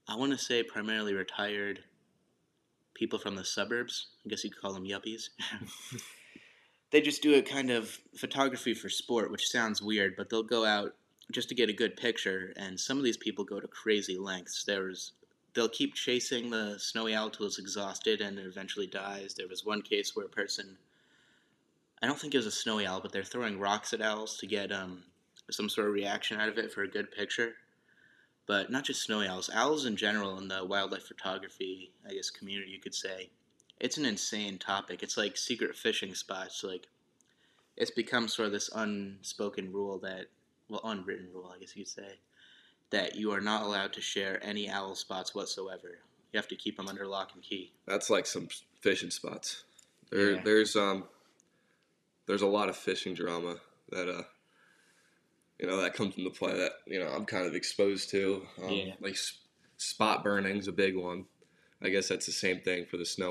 I 0.07 0.17
want 0.17 0.33
to 0.33 0.37
say 0.37 0.61
primarily 0.61 1.13
retired 1.13 1.83
people 2.93 3.17
from 3.17 3.35
the 3.35 3.45
suburbs. 3.45 4.07
I 4.25 4.29
guess 4.29 4.43
you'd 4.43 4.59
call 4.59 4.73
them 4.73 4.85
yuppies. 4.85 5.29
they 6.91 7.01
just 7.01 7.21
do 7.21 7.35
a 7.35 7.41
kind 7.41 7.71
of 7.71 7.97
photography 8.17 8.73
for 8.73 8.89
sport, 8.89 9.31
which 9.31 9.49
sounds 9.49 9.81
weird, 9.81 10.15
but 10.17 10.29
they'll 10.29 10.43
go 10.43 10.65
out 10.65 10.93
just 11.31 11.49
to 11.49 11.55
get 11.55 11.69
a 11.69 11.73
good 11.73 11.95
picture, 11.95 12.53
and 12.57 12.79
some 12.79 12.97
of 12.97 13.03
these 13.03 13.17
people 13.17 13.45
go 13.45 13.59
to 13.59 13.67
crazy 13.67 14.17
lengths. 14.17 14.65
There's 14.65 15.13
they'll 15.53 15.69
keep 15.69 15.95
chasing 15.95 16.49
the 16.49 16.77
snowy 16.77 17.15
owl 17.15 17.29
till 17.29 17.45
it's 17.45 17.59
exhausted 17.59 18.21
and 18.21 18.39
it 18.39 18.45
eventually 18.45 18.87
dies. 18.87 19.33
There 19.33 19.47
was 19.47 19.65
one 19.65 19.81
case 19.81 20.15
where 20.15 20.25
a 20.25 20.29
person, 20.29 20.77
I 22.03 22.05
don't 22.05 22.19
think 22.19 22.33
it 22.33 22.37
was 22.37 22.45
a 22.45 22.51
snowy 22.51 22.85
owl, 22.85 22.99
but 22.99 23.13
they're 23.13 23.23
throwing 23.23 23.57
rocks 23.57 23.93
at 23.93 24.01
owls 24.01 24.37
to 24.39 24.45
get 24.45 24.73
um, 24.73 25.03
some 25.49 25.69
sort 25.69 25.87
of 25.87 25.93
reaction 25.93 26.37
out 26.37 26.49
of 26.49 26.57
it 26.57 26.73
for 26.73 26.83
a 26.83 26.87
good 26.87 27.09
picture. 27.11 27.53
But 28.45 28.69
not 28.69 28.83
just 28.83 29.03
snowy 29.03 29.25
owls, 29.25 29.49
owls 29.53 29.85
in 29.85 29.95
general 29.95 30.37
in 30.37 30.49
the 30.49 30.65
wildlife 30.65 31.03
photography, 31.07 31.91
I 32.05 32.13
guess, 32.13 32.29
community, 32.29 32.71
you 32.71 32.79
could 32.81 32.93
say. 32.93 33.29
It's 33.79 33.97
an 33.97 34.03
insane 34.03 34.57
topic. 34.57 35.01
It's 35.01 35.15
like 35.15 35.37
secret 35.37 35.77
fishing 35.77 36.13
spots. 36.13 36.61
Like, 36.61 36.87
it's 37.77 37.91
become 37.91 38.27
sort 38.27 38.47
of 38.47 38.51
this 38.51 38.69
unspoken 38.75 39.71
rule 39.71 39.97
that, 39.99 40.25
well, 40.67 40.81
unwritten 40.83 41.29
rule, 41.33 41.53
I 41.55 41.59
guess 41.59 41.73
you 41.73 41.85
could 41.85 41.93
say, 41.93 42.19
that 42.89 43.15
you 43.15 43.31
are 43.31 43.39
not 43.41 43.63
allowed 43.63 43.93
to 43.93 44.01
share 44.01 44.45
any 44.45 44.69
owl 44.69 44.95
spots 44.95 45.33
whatsoever. 45.33 45.99
You 46.33 46.37
have 46.37 46.49
to 46.49 46.57
keep 46.57 46.75
them 46.75 46.89
under 46.89 47.07
lock 47.07 47.31
and 47.33 47.41
key. 47.41 47.71
That's 47.87 48.09
like 48.09 48.25
some 48.25 48.49
fishing 48.81 49.09
spots. 49.09 49.63
There, 50.11 50.31
Yeah. 50.33 50.41
there's 50.43 50.75
um, 50.75 51.05
there's 52.25 52.41
a 52.41 52.47
lot 52.47 52.69
of 52.69 52.75
fishing 52.75 53.13
drama 53.13 53.55
that 53.89 54.09
uh, 54.09 54.23
you 55.59 55.67
know, 55.67 55.81
that 55.81 55.93
comes 55.93 56.17
into 56.17 56.29
play 56.29 56.55
that 56.57 56.71
you 56.87 56.99
know 56.99 57.07
I'm 57.07 57.25
kind 57.25 57.45
of 57.45 57.55
exposed 57.55 58.09
to. 58.11 58.45
Um, 58.63 58.69
Yeah. 58.69 58.93
Like 58.99 59.13
s- 59.13 59.39
spot 59.77 60.23
burning's 60.23 60.67
a 60.67 60.71
big 60.71 60.95
one. 60.95 61.25
I 61.81 61.89
guess 61.89 62.07
that's 62.07 62.25
the 62.25 62.31
same 62.31 62.61
thing 62.61 62.85
for 62.85 62.97
the 62.97 63.05
snow. 63.05 63.29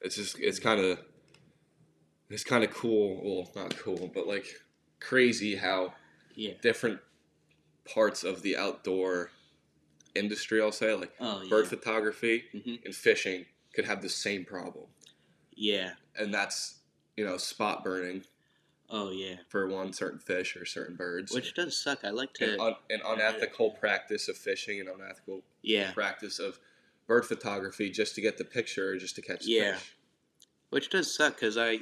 It's 0.00 0.16
just 0.16 0.38
it's 0.38 0.58
kind 0.58 0.80
of 0.80 0.98
it's 2.28 2.44
kind 2.44 2.64
of 2.64 2.70
cool. 2.72 3.20
Well, 3.22 3.50
not 3.64 3.76
cool, 3.76 4.10
but 4.14 4.26
like 4.26 4.46
crazy 5.00 5.56
how 5.56 5.94
Yeah. 6.34 6.54
different 6.62 7.00
parts 7.92 8.22
of 8.24 8.42
the 8.42 8.56
outdoor 8.56 9.30
industry, 10.14 10.60
I'll 10.62 10.72
say, 10.72 10.94
like 10.94 11.12
Oh, 11.20 11.42
yeah. 11.42 11.48
bird 11.48 11.66
photography 11.68 12.44
Mhm. 12.54 12.84
and 12.84 12.94
fishing, 12.94 13.46
could 13.74 13.84
have 13.84 14.02
the 14.02 14.08
same 14.08 14.44
problem 14.44 14.86
Yeah. 15.54 15.94
and 16.16 16.32
that's 16.34 16.79
you 17.20 17.26
know 17.26 17.36
spot 17.36 17.84
burning 17.84 18.24
Oh, 18.92 19.10
yeah. 19.12 19.36
for 19.48 19.68
one 19.68 19.92
certain 19.92 20.18
fish 20.18 20.56
or 20.56 20.64
certain 20.64 20.96
birds 20.96 21.32
Which 21.32 21.54
does 21.54 21.80
suck. 21.80 22.00
I 22.02 22.10
like 22.10 22.32
to. 22.34 22.54
an, 22.54 22.60
un, 22.60 22.74
an 22.90 23.00
unethical 23.06 23.70
practice 23.72 24.26
of 24.28 24.36
fishing 24.36 24.80
and 24.80 24.88
unethical 24.88 25.42
yeah. 25.62 25.92
practice 25.92 26.40
of 26.40 26.58
bird 27.06 27.24
photography 27.24 27.88
just 27.90 28.16
to 28.16 28.20
get 28.20 28.36
the 28.36 28.44
picture 28.44 28.90
or 28.90 28.96
just 28.96 29.14
to 29.16 29.22
catch 29.22 29.44
the 29.44 29.52
Yeah. 29.52 29.74
fish 29.74 29.96
Which 30.70 30.90
does 30.90 31.14
suck 31.14 31.36
because 31.36 31.56
I, 31.56 31.80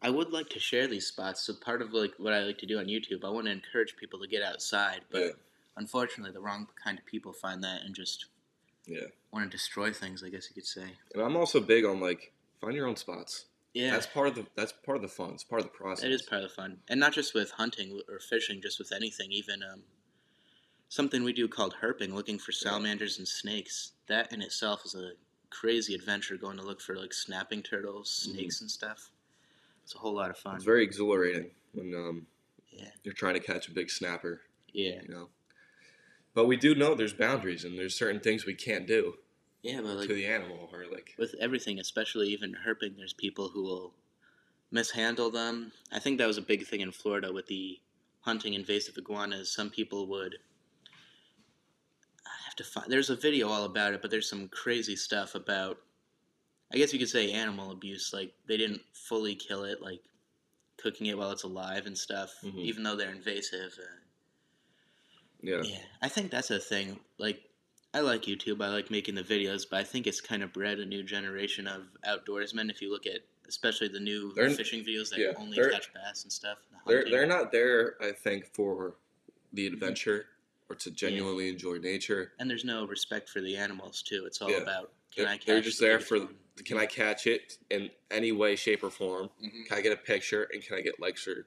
I 0.00 0.10
would 0.10 0.30
like 0.30 0.48
to 0.50 0.60
share 0.60 0.86
these 0.86 1.06
spots. 1.08 1.42
So 1.42 1.54
part 1.54 1.82
of 1.82 1.92
like 1.92 2.12
what 2.18 2.32
I 2.32 2.44
like 2.44 2.58
to 2.58 2.66
do 2.66 2.78
on 2.78 2.84
YouTube, 2.86 3.24
I 3.24 3.30
want 3.30 3.46
to 3.46 3.52
encourage 3.52 3.96
people 3.96 4.20
to 4.20 4.28
get 4.28 4.42
outside, 4.44 5.00
but 5.10 5.20
yeah 5.22 5.28
unfortunately, 5.76 6.32
the 6.32 6.40
wrong 6.40 6.66
kind 6.84 6.98
of 6.98 7.04
people 7.06 7.32
find 7.32 7.62
that 7.64 7.82
and 7.84 7.94
just 7.96 8.26
yeah 8.86 9.06
want 9.32 9.44
to 9.44 9.50
destroy 9.56 9.92
things. 9.92 10.22
I 10.24 10.28
guess 10.28 10.48
you 10.48 10.54
could 10.54 10.66
say. 10.66 10.86
and 11.14 11.22
i'm 11.22 11.36
also 11.36 11.58
big 11.60 11.84
on 11.84 11.98
like 12.00 12.32
find 12.60 12.74
your 12.74 12.86
own 12.86 12.96
spots 12.96 13.46
Yeah. 13.74 13.90
that's 13.90 14.06
part 14.06 14.28
of 14.28 14.34
the 14.34 14.46
that's 14.56 14.72
part 14.72 14.96
of 14.96 15.02
the 15.02 15.08
fun 15.08 15.30
it's 15.34 15.44
part 15.44 15.60
of 15.60 15.66
the 15.66 15.72
process 15.76 16.04
It 16.04 16.12
is 16.12 16.22
part 16.22 16.42
of 16.42 16.48
the 16.48 16.54
fun, 16.54 16.78
and 16.88 16.98
not 16.98 17.12
just 17.12 17.34
with 17.34 17.50
hunting 17.52 18.00
or 18.08 18.18
fishing, 18.18 18.60
just 18.60 18.78
with 18.78 18.92
anything. 18.92 19.30
Even 19.30 19.62
um, 19.62 19.82
something 20.88 21.22
we 21.22 21.32
do 21.32 21.48
called 21.48 21.76
herping, 21.82 22.12
looking 22.12 22.38
for 22.38 22.52
salamanders 22.52 23.18
and 23.18 23.28
snakes. 23.28 23.92
That 24.06 24.32
in 24.32 24.40
itself 24.42 24.82
is 24.84 24.94
a 24.94 25.12
crazy 25.50 25.94
adventure. 25.94 26.36
Going 26.36 26.56
to 26.56 26.62
look 26.64 26.80
for 26.80 26.96
like 26.96 27.12
snapping 27.12 27.62
turtles, 27.62 28.10
snakes, 28.10 28.60
and 28.60 28.70
stuff. 28.70 29.10
It's 29.84 29.94
a 29.94 29.98
whole 29.98 30.14
lot 30.14 30.30
of 30.30 30.36
fun. 30.38 30.56
it's 30.56 30.64
very 30.64 30.82
exhilarating 30.84 31.50
when 31.72 31.94
um, 31.94 32.26
Yeah. 32.70 32.90
you're 33.04 33.14
trying 33.14 33.34
to 33.34 33.40
catch 33.40 33.68
a 33.68 33.72
big 33.72 33.90
snapper 33.90 34.42
yeah, 34.72 35.00
you 35.02 35.08
know 35.08 35.28
but 36.34 36.46
we 36.46 36.56
do 36.56 36.74
know 36.74 36.94
there's 36.94 37.14
boundaries 37.14 37.64
and 37.64 37.78
there's 37.78 37.96
certain 37.96 38.20
things 38.20 38.44
we 38.44 38.54
can't 38.54 38.86
do 38.86 39.14
yeah, 39.62 39.80
but 39.80 39.96
like 39.96 40.08
to 40.08 40.14
the 40.14 40.26
animal 40.26 40.68
or 40.72 40.86
like 40.90 41.14
with 41.18 41.34
everything, 41.40 41.78
especially 41.78 42.28
even 42.28 42.56
herping, 42.66 42.96
there's 42.96 43.12
people 43.12 43.48
who 43.48 43.62
will 43.62 43.94
mishandle 44.70 45.30
them. 45.30 45.72
I 45.92 45.98
think 45.98 46.18
that 46.18 46.26
was 46.26 46.38
a 46.38 46.42
big 46.42 46.66
thing 46.66 46.80
in 46.80 46.92
Florida 46.92 47.32
with 47.32 47.46
the 47.46 47.78
hunting 48.20 48.54
invasive 48.54 48.96
iguanas. 48.98 49.50
Some 49.52 49.70
people 49.70 50.06
would. 50.08 50.36
I 52.26 52.30
have 52.44 52.56
to 52.56 52.64
find. 52.64 52.90
There's 52.90 53.10
a 53.10 53.16
video 53.16 53.48
all 53.48 53.64
about 53.64 53.94
it, 53.94 54.02
but 54.02 54.10
there's 54.10 54.28
some 54.28 54.48
crazy 54.48 54.96
stuff 54.96 55.34
about. 55.34 55.78
I 56.72 56.76
guess 56.76 56.92
you 56.92 56.98
could 56.98 57.08
say 57.08 57.32
animal 57.32 57.70
abuse. 57.70 58.12
Like 58.12 58.34
they 58.46 58.56
didn't 58.58 58.82
fully 58.92 59.34
kill 59.34 59.64
it, 59.64 59.80
like 59.80 60.00
cooking 60.76 61.06
it 61.06 61.16
while 61.18 61.30
it's 61.30 61.44
alive 61.44 61.86
and 61.86 61.96
stuff, 61.96 62.30
Mhm. 62.44 62.58
even 62.58 62.82
though 62.82 62.94
they're 62.96 63.10
invasive. 63.10 63.78
Uh, 63.78 63.96
yeah 65.40 65.62
yeah, 65.62 65.78
I 66.02 66.08
think 66.08 66.30
that's 66.30 66.50
a 66.50 66.58
thing. 66.58 67.00
Like, 67.18 67.40
I 67.98 68.00
like 68.00 68.22
YouTube. 68.22 68.62
I 68.62 68.68
like 68.68 68.92
making 68.92 69.16
the 69.16 69.22
videos, 69.24 69.66
but 69.68 69.80
I 69.80 69.84
think 69.84 70.06
it's 70.06 70.20
kind 70.20 70.44
of 70.44 70.52
bred 70.52 70.78
a 70.78 70.86
new 70.86 71.02
generation 71.02 71.66
of 71.66 71.82
outdoorsmen. 72.06 72.70
If 72.70 72.80
you 72.80 72.92
look 72.92 73.06
at, 73.06 73.22
especially 73.48 73.88
the 73.88 73.98
new 73.98 74.32
They're- 74.34 74.50
fishing 74.50 74.84
videos 74.84 75.10
that 75.10 75.18
yeah, 75.18 75.32
only 75.36 75.56
catch 75.56 75.92
bass 75.92 76.22
and 76.22 76.32
stuff. 76.32 76.58
the 76.70 76.76
They're 76.86 77.04
they're 77.10 77.26
not 77.26 77.50
there, 77.50 77.96
I 78.00 78.12
think, 78.12 78.46
for 78.54 78.94
the 79.52 79.66
adventure 79.66 80.26
or 80.68 80.76
to 80.76 80.90
genuinely 80.92 81.48
enjoy 81.48 81.78
nature. 81.78 82.32
and 82.38 82.48
there's 82.48 82.64
no 82.64 82.86
respect 82.86 83.28
for 83.28 83.40
the 83.40 83.56
animals 83.56 84.00
too. 84.02 84.24
It's 84.26 84.40
all 84.40 84.50
Yeah. 84.50 84.58
about 84.58 84.92
can 85.12 85.24
They're, 85.24 85.32
I 85.32 85.36
catch? 85.38 85.46
they're 85.46 85.60
just 85.60 85.80
the 85.80 85.86
there 85.86 85.98
for 86.00 86.18
one? 86.20 86.36
can 86.64 86.76
I 86.78 86.86
catch 86.86 87.26
it 87.26 87.58
in 87.70 87.90
any 88.12 88.30
way, 88.30 88.54
shape, 88.54 88.84
or 88.84 88.90
form? 88.90 89.30
Mhm. 89.42 89.66
Can 89.66 89.76
I 89.78 89.80
get 89.80 89.92
a 89.92 89.96
picture 89.96 90.44
and 90.52 90.62
can 90.62 90.76
I 90.76 90.82
get 90.82 91.00
likes 91.00 91.26
or 91.26 91.46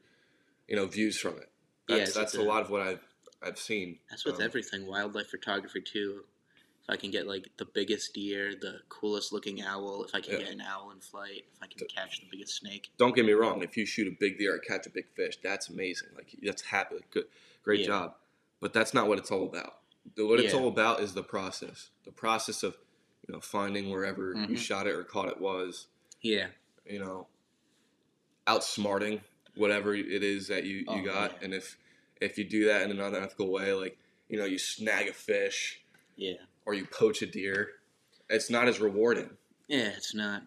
you 0.67 0.75
know 0.75 0.85
views 0.85 1.17
from 1.17 1.37
it? 1.37 1.49
Yeah, 1.87 1.97
That's 1.99 2.09
it's 2.09 2.17
that's 2.17 2.35
a- 2.35 2.41
a 2.41 2.43
lot 2.43 2.61
of 2.61 2.69
what 2.71 2.81
I've 2.81 3.07
I've 3.41 3.57
seen. 3.57 3.99
That's 4.09 4.25
with 4.25 4.35
Um, 4.35 4.41
everything. 4.43 4.85
Wildlife 4.85 5.29
photography 5.29 5.81
too. 5.81 6.25
I 6.91 6.97
can 6.97 7.09
get 7.09 7.25
like 7.25 7.47
the 7.55 7.63
biggest 7.65 8.13
deer, 8.13 8.53
the 8.59 8.81
coolest 8.89 9.31
looking 9.31 9.61
owl, 9.61 10.03
if 10.03 10.13
I 10.13 10.19
can 10.19 10.33
Yeah. 10.33 10.39
get 10.39 10.49
an 10.49 10.61
owl 10.61 10.91
in 10.91 10.99
flight, 10.99 11.45
if 11.55 11.63
I 11.63 11.67
can 11.67 11.87
catch 11.87 12.19
the 12.19 12.25
biggest 12.29 12.55
snake. 12.55 12.89
Don't 12.97 13.15
get 13.15 13.25
me 13.25 13.31
wrong. 13.31 13.63
If 13.63 13.77
you 13.77 13.85
shoot 13.85 14.07
a 14.07 14.11
big 14.19 14.37
deer 14.37 14.55
or 14.55 14.59
catch 14.59 14.85
a 14.87 14.89
big 14.89 15.07
fish, 15.15 15.37
that's 15.41 15.69
amazing. 15.69 16.09
Like 16.15 16.35
that's 16.43 16.63
happy. 16.63 16.97
Good, 17.09 17.27
great 17.63 17.79
Yeah. 17.81 17.85
job. 17.87 18.17
But 18.59 18.73
that's 18.73 18.93
not 18.93 19.07
what 19.07 19.17
it's 19.19 19.31
all 19.31 19.45
about. 19.45 19.79
What 20.17 20.39
it's 20.41 20.53
Yeah. 20.53 20.59
all 20.59 20.67
about 20.67 20.99
is 21.01 21.13
the 21.13 21.23
process. 21.23 21.91
The 22.03 22.11
process 22.11 22.61
of 22.61 22.77
you 23.27 23.33
know 23.33 23.39
finding 23.39 23.89
wherever 23.89 24.33
you 24.33 24.55
Mhm. 24.55 24.57
shot 24.57 24.85
it 24.85 24.91
or 24.93 25.03
caught 25.05 25.29
it 25.29 25.39
was. 25.39 25.87
Yeah. 26.21 26.49
you 26.85 26.99
know, 26.99 27.27
outsmarting 28.47 29.21
whatever 29.55 29.93
it 29.93 30.23
is 30.23 30.47
that 30.47 30.63
you, 30.65 30.77
you 30.77 30.85
Oh, 30.87 31.01
got. 31.03 31.31
yeah. 31.33 31.37
And 31.43 31.53
if 31.53 31.77
if 32.19 32.37
you 32.37 32.43
do 32.43 32.65
that 32.65 32.81
in 32.83 32.91
an 32.91 32.99
unethical 32.99 33.49
way, 33.49 33.71
like 33.73 33.97
you 34.27 34.37
know, 34.37 34.45
you 34.45 34.57
snag 34.57 35.07
a 35.07 35.13
fish 35.13 35.81
Yeah. 36.17 36.33
Or 36.65 36.73
you 36.73 36.85
poach 36.85 37.21
a 37.21 37.25
deer, 37.25 37.69
it's 38.29 38.49
not 38.49 38.67
as 38.67 38.79
rewarding. 38.79 39.29
Yeah. 39.67 39.89
It's 39.95 40.13
not. 40.13 40.43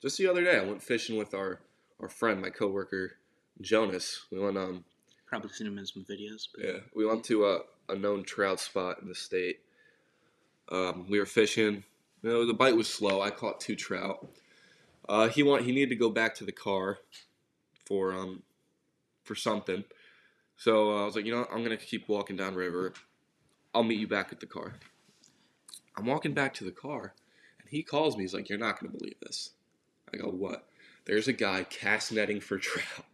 Just 0.00 0.18
the 0.18 0.26
other 0.26 0.42
day, 0.42 0.58
I 0.58 0.64
went 0.64 0.82
fishing 0.82 1.16
with 1.16 1.34
our 1.34 1.60
our 2.00 2.08
friend, 2.08 2.40
my 2.40 2.50
coworker 2.50 3.12
Jonas. 3.60 4.26
We 4.30 4.38
went 4.38 4.58
um 4.58 4.84
Probably 5.26 5.50
seen 5.50 5.66
him 5.66 5.78
in 5.78 5.86
some 5.86 6.04
videos. 6.04 6.48
But 6.54 6.64
yeah 6.64 6.78
we 6.94 7.06
went 7.06 7.24
to 7.24 7.44
uh 7.44 7.58
a 7.88 7.94
known 7.94 8.24
trout 8.24 8.60
spot 8.60 8.98
in 9.02 9.08
the 9.08 9.14
state. 9.14 9.60
Um, 10.70 11.06
we 11.08 11.18
were 11.18 11.26
fishing. 11.26 11.84
You 12.22 12.30
know, 12.30 12.46
the 12.46 12.54
bite 12.54 12.76
was 12.76 12.88
slow. 12.88 13.20
I 13.20 13.30
caught 13.30 13.60
two 13.60 13.76
trout. 13.76 14.26
Uh, 15.08 15.28
he 15.28 15.42
want 15.42 15.64
he 15.64 15.72
needed 15.72 15.90
to 15.90 15.96
go 15.96 16.10
back 16.10 16.34
to 16.36 16.44
the 16.44 16.52
car 16.52 16.98
for 17.86 18.12
um 18.12 18.42
for 19.24 19.34
something. 19.34 19.84
So 20.56 20.96
uh, 20.96 21.02
I 21.02 21.04
was 21.04 21.16
like, 21.16 21.24
you 21.26 21.32
know, 21.32 21.46
I'm 21.52 21.62
gonna 21.62 21.76
keep 21.76 22.08
walking 22.08 22.36
down 22.36 22.54
river. 22.54 22.92
I'll 23.74 23.82
meet 23.82 23.98
you 24.00 24.06
back 24.08 24.32
at 24.32 24.40
the 24.40 24.46
car. 24.46 24.74
I'm 25.96 26.06
walking 26.06 26.34
back 26.34 26.54
to 26.54 26.64
the 26.64 26.70
car, 26.72 27.14
and 27.60 27.68
he 27.68 27.82
calls 27.82 28.16
me. 28.16 28.24
He's 28.24 28.34
like, 28.34 28.48
"You're 28.48 28.58
not 28.58 28.80
gonna 28.80 28.92
believe 28.92 29.18
this." 29.20 29.50
I 30.12 30.16
go, 30.18 30.28
"What?" 30.28 30.68
There's 31.04 31.28
a 31.28 31.32
guy 31.32 31.64
cast 31.64 32.12
netting 32.12 32.40
for 32.40 32.58
trout 32.58 33.06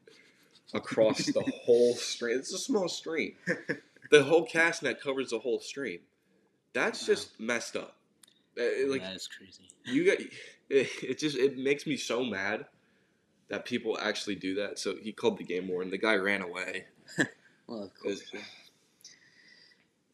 across 0.75 1.27
the 1.27 1.41
whole 1.65 1.95
stream. 1.95 2.39
It's 2.39 2.53
a 2.53 2.59
small 2.59 2.89
stream. 2.89 3.35
The 4.11 4.25
whole 4.25 4.47
cast 4.47 4.83
net 4.83 5.03
covers 5.03 5.31
the 5.31 5.39
whole 5.41 5.61
stream. 5.61 5.99
That's 6.73 7.03
Wow. 7.03 7.07
just 7.15 7.39
messed 7.39 7.77
up. 7.77 7.95
Uh, 8.59 8.63
Like 8.87 9.03
that 9.03 9.15
is 9.17 9.29
crazy. 9.29 9.69
you 9.85 10.07
got 10.07 10.19
it, 10.71 10.89
it 11.03 11.19
just 11.19 11.37
it 11.37 11.59
makes 11.59 11.87
me 11.87 11.99
so 11.99 12.25
mad 12.25 12.65
that 13.49 13.67
people 13.67 13.99
actually 14.01 14.37
do 14.37 14.55
that. 14.55 14.79
So 14.79 14.97
he 14.97 15.13
called 15.13 15.37
the 15.37 15.45
game 15.45 15.69
warden. 15.69 15.91
The 15.91 15.99
guy 15.99 16.15
ran 16.15 16.41
away. 16.41 16.87
Well, 17.67 17.83
of 17.83 17.95
course. 18.01 18.23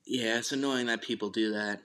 Yeah, 0.06 0.38
it's 0.38 0.52
annoying 0.52 0.86
that 0.86 1.02
people 1.02 1.30
do 1.30 1.52
that. 1.52 1.80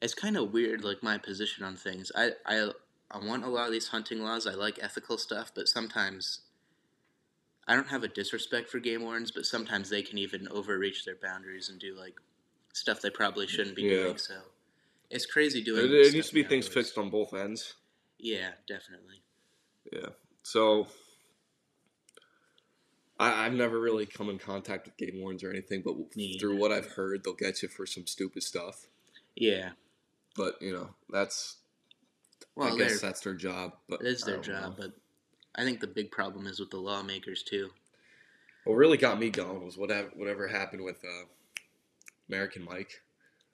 It's 0.00 0.14
kind 0.14 0.36
of 0.36 0.52
weird, 0.52 0.84
like 0.84 1.02
my 1.02 1.18
position 1.18 1.64
on 1.64 1.76
things. 1.76 2.10
I, 2.14 2.32
I, 2.44 2.70
I 3.10 3.18
want 3.24 3.44
a 3.44 3.48
lot 3.48 3.66
of 3.66 3.72
these 3.72 3.88
hunting 3.88 4.22
laws. 4.22 4.46
I 4.46 4.54
like 4.54 4.78
ethical 4.80 5.18
stuff, 5.18 5.52
but 5.54 5.68
sometimes 5.68 6.40
I 7.66 7.74
don't 7.74 7.88
have 7.88 8.04
a 8.04 8.08
disrespect 8.08 8.68
for 8.68 8.78
game 8.78 9.02
wardens, 9.02 9.30
but 9.30 9.44
sometimes 9.46 9.90
they 9.90 10.02
can 10.02 10.18
even 10.18 10.48
overreach 10.48 11.04
their 11.04 11.16
boundaries 11.16 11.68
and 11.68 11.78
do 11.78 11.96
like 11.98 12.14
stuff 12.72 13.00
they 13.00 13.10
probably 13.10 13.46
shouldn't 13.46 13.76
be 13.76 13.82
Yeah. 13.82 14.02
doing. 14.04 14.18
So 14.18 14.34
it's 15.10 15.26
crazy 15.26 15.62
doing. 15.62 15.90
There, 15.90 16.02
there 16.02 16.12
needs 16.12 16.28
to 16.28 16.34
be 16.34 16.44
things 16.44 16.68
fixed 16.68 16.96
on 16.96 17.10
both 17.10 17.34
ends. 17.34 17.74
Yeah, 18.18 18.52
definitely. 18.66 19.22
Yeah. 19.92 20.10
So 20.42 20.86
I, 23.18 23.46
I've 23.46 23.52
never 23.54 23.80
really 23.80 24.06
come 24.06 24.28
in 24.28 24.38
contact 24.38 24.86
with 24.86 24.96
game 24.96 25.20
wardens 25.20 25.42
or 25.42 25.50
anything, 25.50 25.82
but 25.84 25.94
Me 26.16 26.38
through 26.38 26.52
either. 26.52 26.60
what 26.60 26.72
I've 26.72 26.86
heard, 26.92 27.24
they'll 27.24 27.34
get 27.34 27.62
you 27.62 27.68
for 27.68 27.86
some 27.86 28.06
stupid 28.06 28.42
stuff. 28.42 28.86
Yeah. 29.34 29.70
But 30.36 30.60
you 30.60 30.72
know, 30.72 30.90
that's 31.10 31.56
Well, 32.54 32.74
I 32.74 32.78
guess 32.78 33.00
that's 33.00 33.20
their 33.20 33.34
job. 33.34 33.72
But 33.88 34.00
it 34.02 34.06
is 34.06 34.22
their 34.22 34.38
job, 34.38 34.62
know. 34.62 34.74
but 34.78 34.92
I 35.54 35.64
think 35.64 35.80
the 35.80 35.86
big 35.86 36.10
problem 36.10 36.46
is 36.46 36.60
with 36.60 36.70
the 36.70 36.76
lawmakers 36.78 37.42
too. 37.42 37.70
what 38.64 38.74
really 38.74 38.98
got 38.98 39.18
me 39.18 39.30
going 39.30 39.64
was 39.64 39.78
whatever 39.78 40.10
whatever 40.14 40.46
happened 40.48 40.84
with 40.84 41.02
uh, 41.04 41.24
American 42.28 42.64
Mike. 42.64 43.00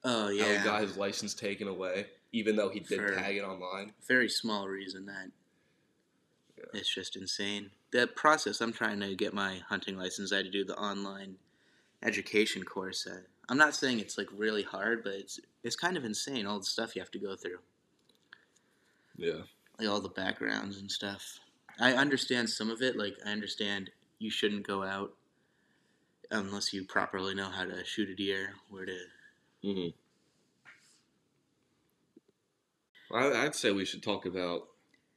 Oh 0.05 0.23
How 0.25 0.29
yeah. 0.31 0.59
he 0.59 0.65
got 0.65 0.81
his 0.83 0.97
license 0.97 1.35
taken 1.35 1.69
away, 1.69 2.07
even 2.33 2.57
though 2.57 2.69
he 2.71 2.81
did 2.81 2.99
For- 2.99 3.15
tag 3.15 3.37
it 3.37 3.45
online. 3.45 3.93
very 4.09 4.29
small 4.29 4.67
reason 4.67 5.07
that. 5.07 5.31
It's 6.75 6.93
just 6.93 7.17
insane. 7.17 7.71
The 7.91 8.07
process 8.07 8.61
I'm 8.61 8.73
trying 8.73 9.01
to 9.01 9.15
get 9.15 9.35
my 9.35 9.61
hunting 9.69 9.97
license, 9.97 10.33
I 10.33 10.37
had 10.37 10.47
to 10.47 10.51
do 10.51 10.65
the 10.65 10.77
online 10.79 11.37
education 12.03 12.65
course. 12.65 13.07
I'm 13.49 13.59
not 13.59 13.75
saying 13.75 13.99
it's 14.01 14.17
like 14.19 14.29
really 14.37 14.63
hard, 14.63 15.03
but 15.05 15.15
it's 15.15 15.41
it's 15.63 15.77
kind 15.77 15.97
of 15.97 16.05
insane 16.05 16.47
all 16.47 16.59
the 16.59 16.65
stuff 16.65 16.97
you 16.97 17.03
have 17.03 17.11
to 17.13 17.19
go 17.19 17.37
through, 17.37 17.59
Yeah. 19.17 19.43
like 19.79 19.89
all 19.89 20.01
the 20.01 20.09
backgrounds 20.09 20.79
and 20.79 20.91
stuff. 20.91 21.39
I 21.79 21.93
understand 21.95 22.51
some 22.51 22.71
of 22.71 22.83
it. 22.83 22.97
Like 22.97 23.15
I 23.27 23.31
understand 23.31 23.91
you 24.19 24.31
shouldn't 24.31 24.67
go 24.67 24.83
out 24.83 25.13
unless 26.31 26.73
you 26.73 26.85
properly 26.85 27.35
know 27.35 27.51
how 27.51 27.65
to 27.65 27.85
shoot 27.85 28.09
a 28.09 28.15
deer, 28.15 28.55
where 28.71 28.87
to. 28.87 28.99
hmm 29.63 29.89
I, 33.15 33.45
I'd 33.45 33.55
say 33.55 33.71
we 33.73 33.85
should 33.85 34.03
talk 34.03 34.25
about, 34.25 34.63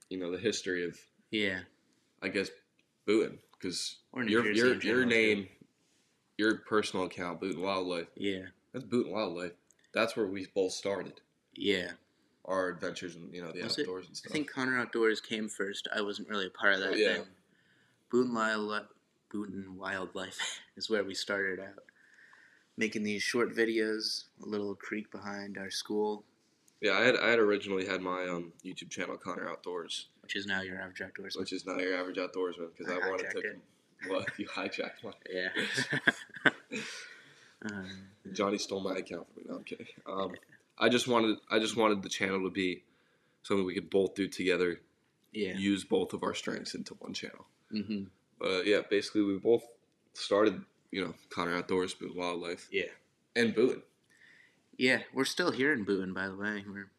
you 0.09 0.19
know, 0.19 0.29
the 0.29 0.37
history 0.37 0.83
of, 0.85 0.99
Yeah. 1.41 1.59
I 2.21 2.29
guess, 2.29 2.49
Boonton, 3.07 3.37
because 3.53 3.97
your 4.15 4.27
your 4.27 4.45
your 4.53 4.75
general, 4.75 5.03
too. 5.03 5.09
name, 5.09 5.47
your 6.37 6.55
personal 6.59 7.05
account, 7.05 7.41
Boonton 7.41 7.61
Wildlife. 7.61 8.07
Yeah. 8.15 8.45
That's 8.73 8.85
Boonton 8.85 9.11
Wildlife. 9.11 9.51
That's 9.93 10.15
where 10.17 10.27
we 10.27 10.47
both 10.53 10.71
started 10.73 11.21
Yeah. 11.55 11.91
our 12.45 12.69
adventures 12.69 13.15
in 13.15 13.31
you 13.33 13.41
know 13.41 13.51
the 13.51 13.63
Was 13.63 13.77
it? 13.77 13.81
outdoors 13.83 14.07
and 14.07 14.17
stuff. 14.17 14.31
I 14.31 14.33
think 14.33 14.51
Connor 14.51 14.77
Outdoors 14.79 15.21
came 15.21 15.47
first. 15.49 15.87
I 15.95 16.01
wasn't 16.01 16.29
really 16.29 16.47
a 16.47 16.49
part 16.49 16.73
of 16.75 16.79
that. 16.81 16.93
Oh, 16.93 16.95
yeah. 16.95 17.13
Then 17.13 17.25
Boone 18.11 18.33
Wildlife, 18.33 18.87
Wildlife 19.33 20.59
is 20.77 20.89
where 20.89 21.03
we 21.03 21.13
started 21.13 21.59
out, 21.59 21.83
making 22.77 23.03
these 23.03 23.21
short 23.23 23.53
videos. 23.55 24.25
A 24.43 24.45
little 24.47 24.75
creek 24.75 25.11
behind 25.11 25.57
our 25.57 25.69
school, 25.69 26.23
yeah, 26.81 26.93
I 26.97 27.01
had 27.03 27.15
I 27.17 27.29
had 27.29 27.39
originally 27.39 27.85
had 27.85 28.01
my 28.01 28.27
um, 28.27 28.51
YouTube 28.65 28.89
channel 28.89 29.17
Connor 29.17 29.49
Outdoors, 29.49 30.07
which 30.25 30.35
is 30.35 30.45
now 30.47 30.61
your 30.61 30.79
average 30.81 30.99
outdoorsman. 30.99 31.39
which 31.39 31.53
is 31.53 31.65
now 31.65 31.77
your 31.77 31.95
average 31.95 32.17
outdoorsman, 32.17 32.69
because 32.77 32.91
I 32.91 32.97
I, 32.97 33.09
wanted 33.09 33.29
to. 33.31 33.37
it. 33.39 33.59
What 34.07 34.27
you 34.37 34.47
hijacked 34.47 35.03
my 35.03 35.11
Yeah. 35.31 35.49
um, 37.65 37.89
Johnny 38.33 38.57
stole 38.57 38.81
my 38.81 38.97
account 38.97 39.27
from 39.33 39.43
me. 39.43 39.49
No, 39.49 39.55
I'm 39.57 39.63
kidding. 39.63 39.87
Um, 40.05 40.33
I 40.79 40.89
just 40.89 41.07
wanted 41.07 41.37
I 41.49 41.59
just 41.59 41.77
wanted 41.77 42.03
the 42.03 42.09
channel 42.09 42.43
to 42.43 42.49
be 42.49 42.83
something 43.43 43.65
we 43.65 43.73
could 43.73 43.89
both 43.89 44.15
do 44.15 44.27
together. 44.27 44.81
yeah. 45.31 45.53
Use 45.57 45.83
both 45.83 46.13
of 46.13 46.23
our 46.23 46.33
strengths 46.33 46.73
into 46.75 46.93
one 46.95 47.13
channel. 47.13 47.45
Mm-hmm. 47.73 48.03
But 48.39 48.65
yeah, 48.65 48.81
basically 48.89 49.21
we 49.23 49.37
both 49.37 49.63
started, 50.13 50.61
you 50.91 51.03
know, 51.03 51.13
Connor 51.29 51.55
Outdoors, 51.55 51.93
Boone 51.93 52.15
Wildlife, 52.15 52.67
Yeah. 52.71 52.85
and 53.35 53.55
Boone. 53.55 53.81
Yeah. 54.77 55.03
We're 55.13 55.25
still 55.25 55.51
here 55.51 55.71
in 55.71 55.85
Boonton, 55.85 56.13
by 56.13 56.27
the 56.27 56.35
way. 56.35 56.63
We're 56.67 56.89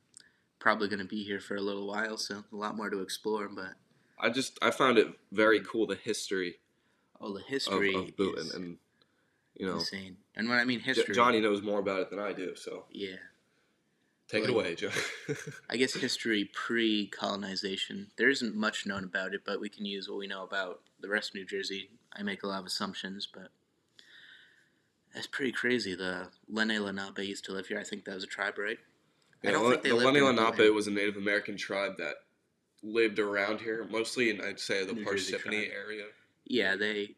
probably 0.66 0.88
going 0.88 0.98
to 0.98 1.04
be 1.04 1.22
here 1.22 1.38
for 1.38 1.54
a 1.54 1.60
little 1.60 1.86
while, 1.86 2.16
so 2.16 2.42
a 2.52 2.56
lot 2.56 2.76
more 2.76 2.90
to 2.90 3.00
explore. 3.00 3.48
But 3.48 3.74
I 4.18 4.30
just 4.30 4.58
I 4.60 4.72
found 4.72 4.98
it 4.98 5.06
very 5.30 5.60
hmm. 5.60 5.64
cool 5.64 5.86
the 5.86 5.94
history 5.94 6.56
oh, 7.20 7.32
the 7.32 7.44
history 7.44 7.94
of 7.94 8.16
Boone, 8.16 8.36
is 8.36 8.52
and 8.52 8.76
you 9.54 9.64
know 9.64 9.74
insane. 9.74 10.16
And 10.34 10.48
when 10.48 10.58
I 10.58 10.64
mean 10.64 10.80
history, 10.80 11.14
Johnny 11.14 11.40
knows 11.40 11.62
more 11.62 11.78
about 11.78 12.00
it 12.00 12.10
than 12.10 12.18
I 12.18 12.32
do. 12.32 12.56
So 12.56 12.86
Yeah. 12.90 13.14
take 14.26 14.42
it 14.42 14.50
away, 14.50 14.74
Joe. 14.74 14.90
I 15.70 15.76
guess 15.76 15.94
history 15.94 16.50
pre 16.52 17.06
colonization. 17.06 18.08
There 18.18 18.28
isn't 18.28 18.56
much 18.56 18.86
known 18.86 19.04
about 19.04 19.34
it, 19.34 19.42
but 19.46 19.60
we 19.60 19.68
can 19.68 19.84
use 19.84 20.08
what 20.08 20.18
we 20.18 20.26
know 20.26 20.42
about 20.42 20.80
the 20.98 21.08
rest 21.08 21.30
of 21.30 21.36
New 21.36 21.46
Jersey. 21.46 21.90
I 22.12 22.24
make 22.24 22.42
a 22.42 22.48
lot 22.48 22.58
of 22.58 22.66
assumptions, 22.66 23.28
but 23.32 23.50
that's 25.14 25.28
pretty 25.28 25.52
crazy. 25.52 25.94
The 25.94 26.30
Lenape 26.48 27.20
used 27.20 27.44
to 27.44 27.52
live 27.52 27.68
here. 27.68 27.78
I 27.78 27.84
think 27.84 28.04
that 28.06 28.16
was 28.16 28.24
a 28.24 28.26
tribe, 28.26 28.58
right? 28.58 28.80
I 29.44 29.50
don't 29.50 29.64
Le- 29.64 29.70
think 29.70 29.82
they 29.82 29.88
the 29.90 29.94
lived 29.96 30.16
Lenni 30.16 30.18
in 30.18 30.36
Lenape 30.36 30.56
Boone. 30.56 30.74
was 30.74 30.86
a 30.86 30.90
Native 30.90 31.16
American 31.16 31.56
tribe 31.56 31.96
that 31.98 32.14
lived 32.82 33.18
around 33.18 33.60
here, 33.60 33.86
mostly 33.90 34.30
in 34.30 34.40
I'd 34.40 34.60
say 34.60 34.84
the 34.84 34.92
New 34.94 35.04
Parsippany 35.04 35.70
area. 35.72 36.04
Yeah, 36.44 36.76
they. 36.76 37.14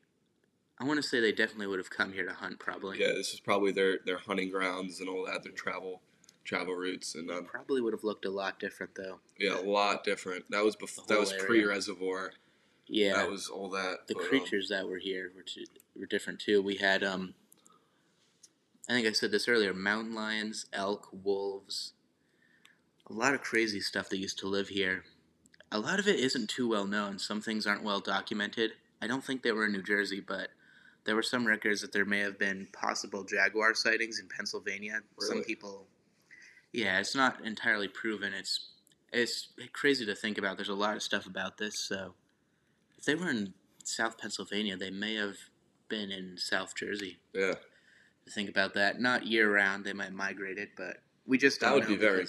I 0.81 0.85
want 0.85 1.03
to 1.03 1.09
say 1.09 1.21
they 1.21 1.33
definitely 1.33 1.67
would 1.67 1.81
have 1.81 1.91
come 1.91 2.13
here 2.13 2.25
to 2.27 2.33
hunt, 2.33 2.59
probably. 2.61 3.01
Yeah, 3.01 3.09
this 3.09 3.33
is 3.35 3.41
probably 3.41 3.73
their 3.73 3.99
their 4.05 4.19
hunting 4.19 4.51
grounds 4.51 5.01
and 5.01 5.09
all 5.09 5.27
that, 5.27 5.43
their 5.43 5.53
travel 5.53 6.03
travel 6.45 6.75
routes, 6.75 7.15
and 7.15 7.31
um, 7.31 7.45
Probably 7.45 7.81
would 7.83 7.93
have 7.93 8.05
looked 8.05 8.25
a 8.25 8.31
lot 8.31 8.59
different, 8.59 8.95
though. 8.95 9.21
yeah, 9.39 9.59
a 9.59 9.61
lot 9.61 10.03
different. 10.03 10.51
That 10.51 10.65
was 10.65 10.77
before 10.77 11.05
that 11.09 11.19
was 11.21 11.33
pre 11.33 11.65
reservoir. 11.65 12.33
Yeah. 12.87 13.15
That 13.17 13.31
was 13.31 13.49
all 13.49 13.69
that. 13.71 14.07
the 14.07 14.15
but, 14.15 14.23
um, 14.23 14.29
creatures 14.31 14.69
that 14.71 14.89
were 14.89 14.97
here 14.99 15.31
were, 15.37 15.43
too, 15.43 15.65
were 15.95 16.07
different 16.07 16.41
too. 16.41 16.63
We 16.63 16.77
had, 16.77 17.05
um, 17.05 17.35
I 18.89 18.95
think 18.95 19.07
I 19.07 19.13
said 19.13 19.31
this 19.31 19.47
earlier, 19.47 19.75
mountain 19.75 20.15
lions, 20.15 20.65
elk, 20.73 21.09
wolves, 21.13 21.93
a 23.11 23.13
lot 23.13 23.35
of 23.35 23.41
crazy 23.43 23.81
stuff 23.81 24.09
that 24.11 24.19
used 24.19 24.39
to 24.41 24.47
live 24.47 24.69
here. 24.69 25.05
A 25.73 25.79
lot 25.79 25.99
of 25.99 26.09
it 26.09 26.19
isn't 26.21 26.49
too 26.49 26.69
well 26.69 26.87
known. 26.87 27.19
Some 27.19 27.41
things 27.41 27.67
aren't 27.67 27.83
well 27.85 28.01
documented. 28.01 28.73
I 29.03 29.07
don't 29.07 29.25
think 29.25 29.43
they 29.43 29.53
were 29.53 29.67
in 29.67 29.73
New 29.73 29.83
Jersey, 29.83 30.21
but 30.21 30.49
there 31.05 31.15
were 31.15 31.23
some 31.23 31.47
records 31.47 31.81
that 31.83 31.93
there 31.93 32.05
may 32.05 32.21
have 32.21 32.39
been 32.39 32.69
possible 32.73 33.25
jaguar 33.25 33.75
sightings 33.75 34.19
in 34.19 34.29
Pennsylvania. 34.29 35.01
Some 35.21 35.43
people, 35.43 35.87
yeah, 36.73 36.99
it's 36.99 37.15
not 37.15 37.45
entirely 37.45 37.89
proven. 37.89 38.33
It's 38.33 38.71
it's 39.13 39.49
crazy 39.73 40.05
to 40.07 40.15
think 40.15 40.37
about. 40.37 40.57
There's 40.57 40.69
a 40.69 40.75
lot 40.75 40.97
of 40.97 41.03
stuff 41.03 41.27
about 41.27 41.57
this, 41.57 41.79
so 41.79 42.15
if 42.99 43.05
they 43.05 43.15
were 43.15 43.31
in 43.31 43.55
South 43.85 44.19
Pennsylvania, 44.19 44.77
they 44.77 44.91
may 44.91 45.15
have 45.15 45.37
been 45.89 46.11
in 46.11 46.37
South 46.37 46.75
Jersey. 46.77 47.19
yeah, 47.33 47.55
To 48.27 48.31
think 48.31 48.51
about 48.51 48.75
that, 48.75 49.01
not 49.01 49.27
year 49.27 49.51
round, 49.55 49.87
they 49.87 49.95
might 49.95 50.13
migrate 50.13 50.59
it, 50.59 50.71
but 50.77 50.99
we 51.25 51.39
just 51.39 51.61
That 51.61 51.73
would 51.73 51.85
know 51.85 51.89
be 51.89 51.97
very- 51.97 52.27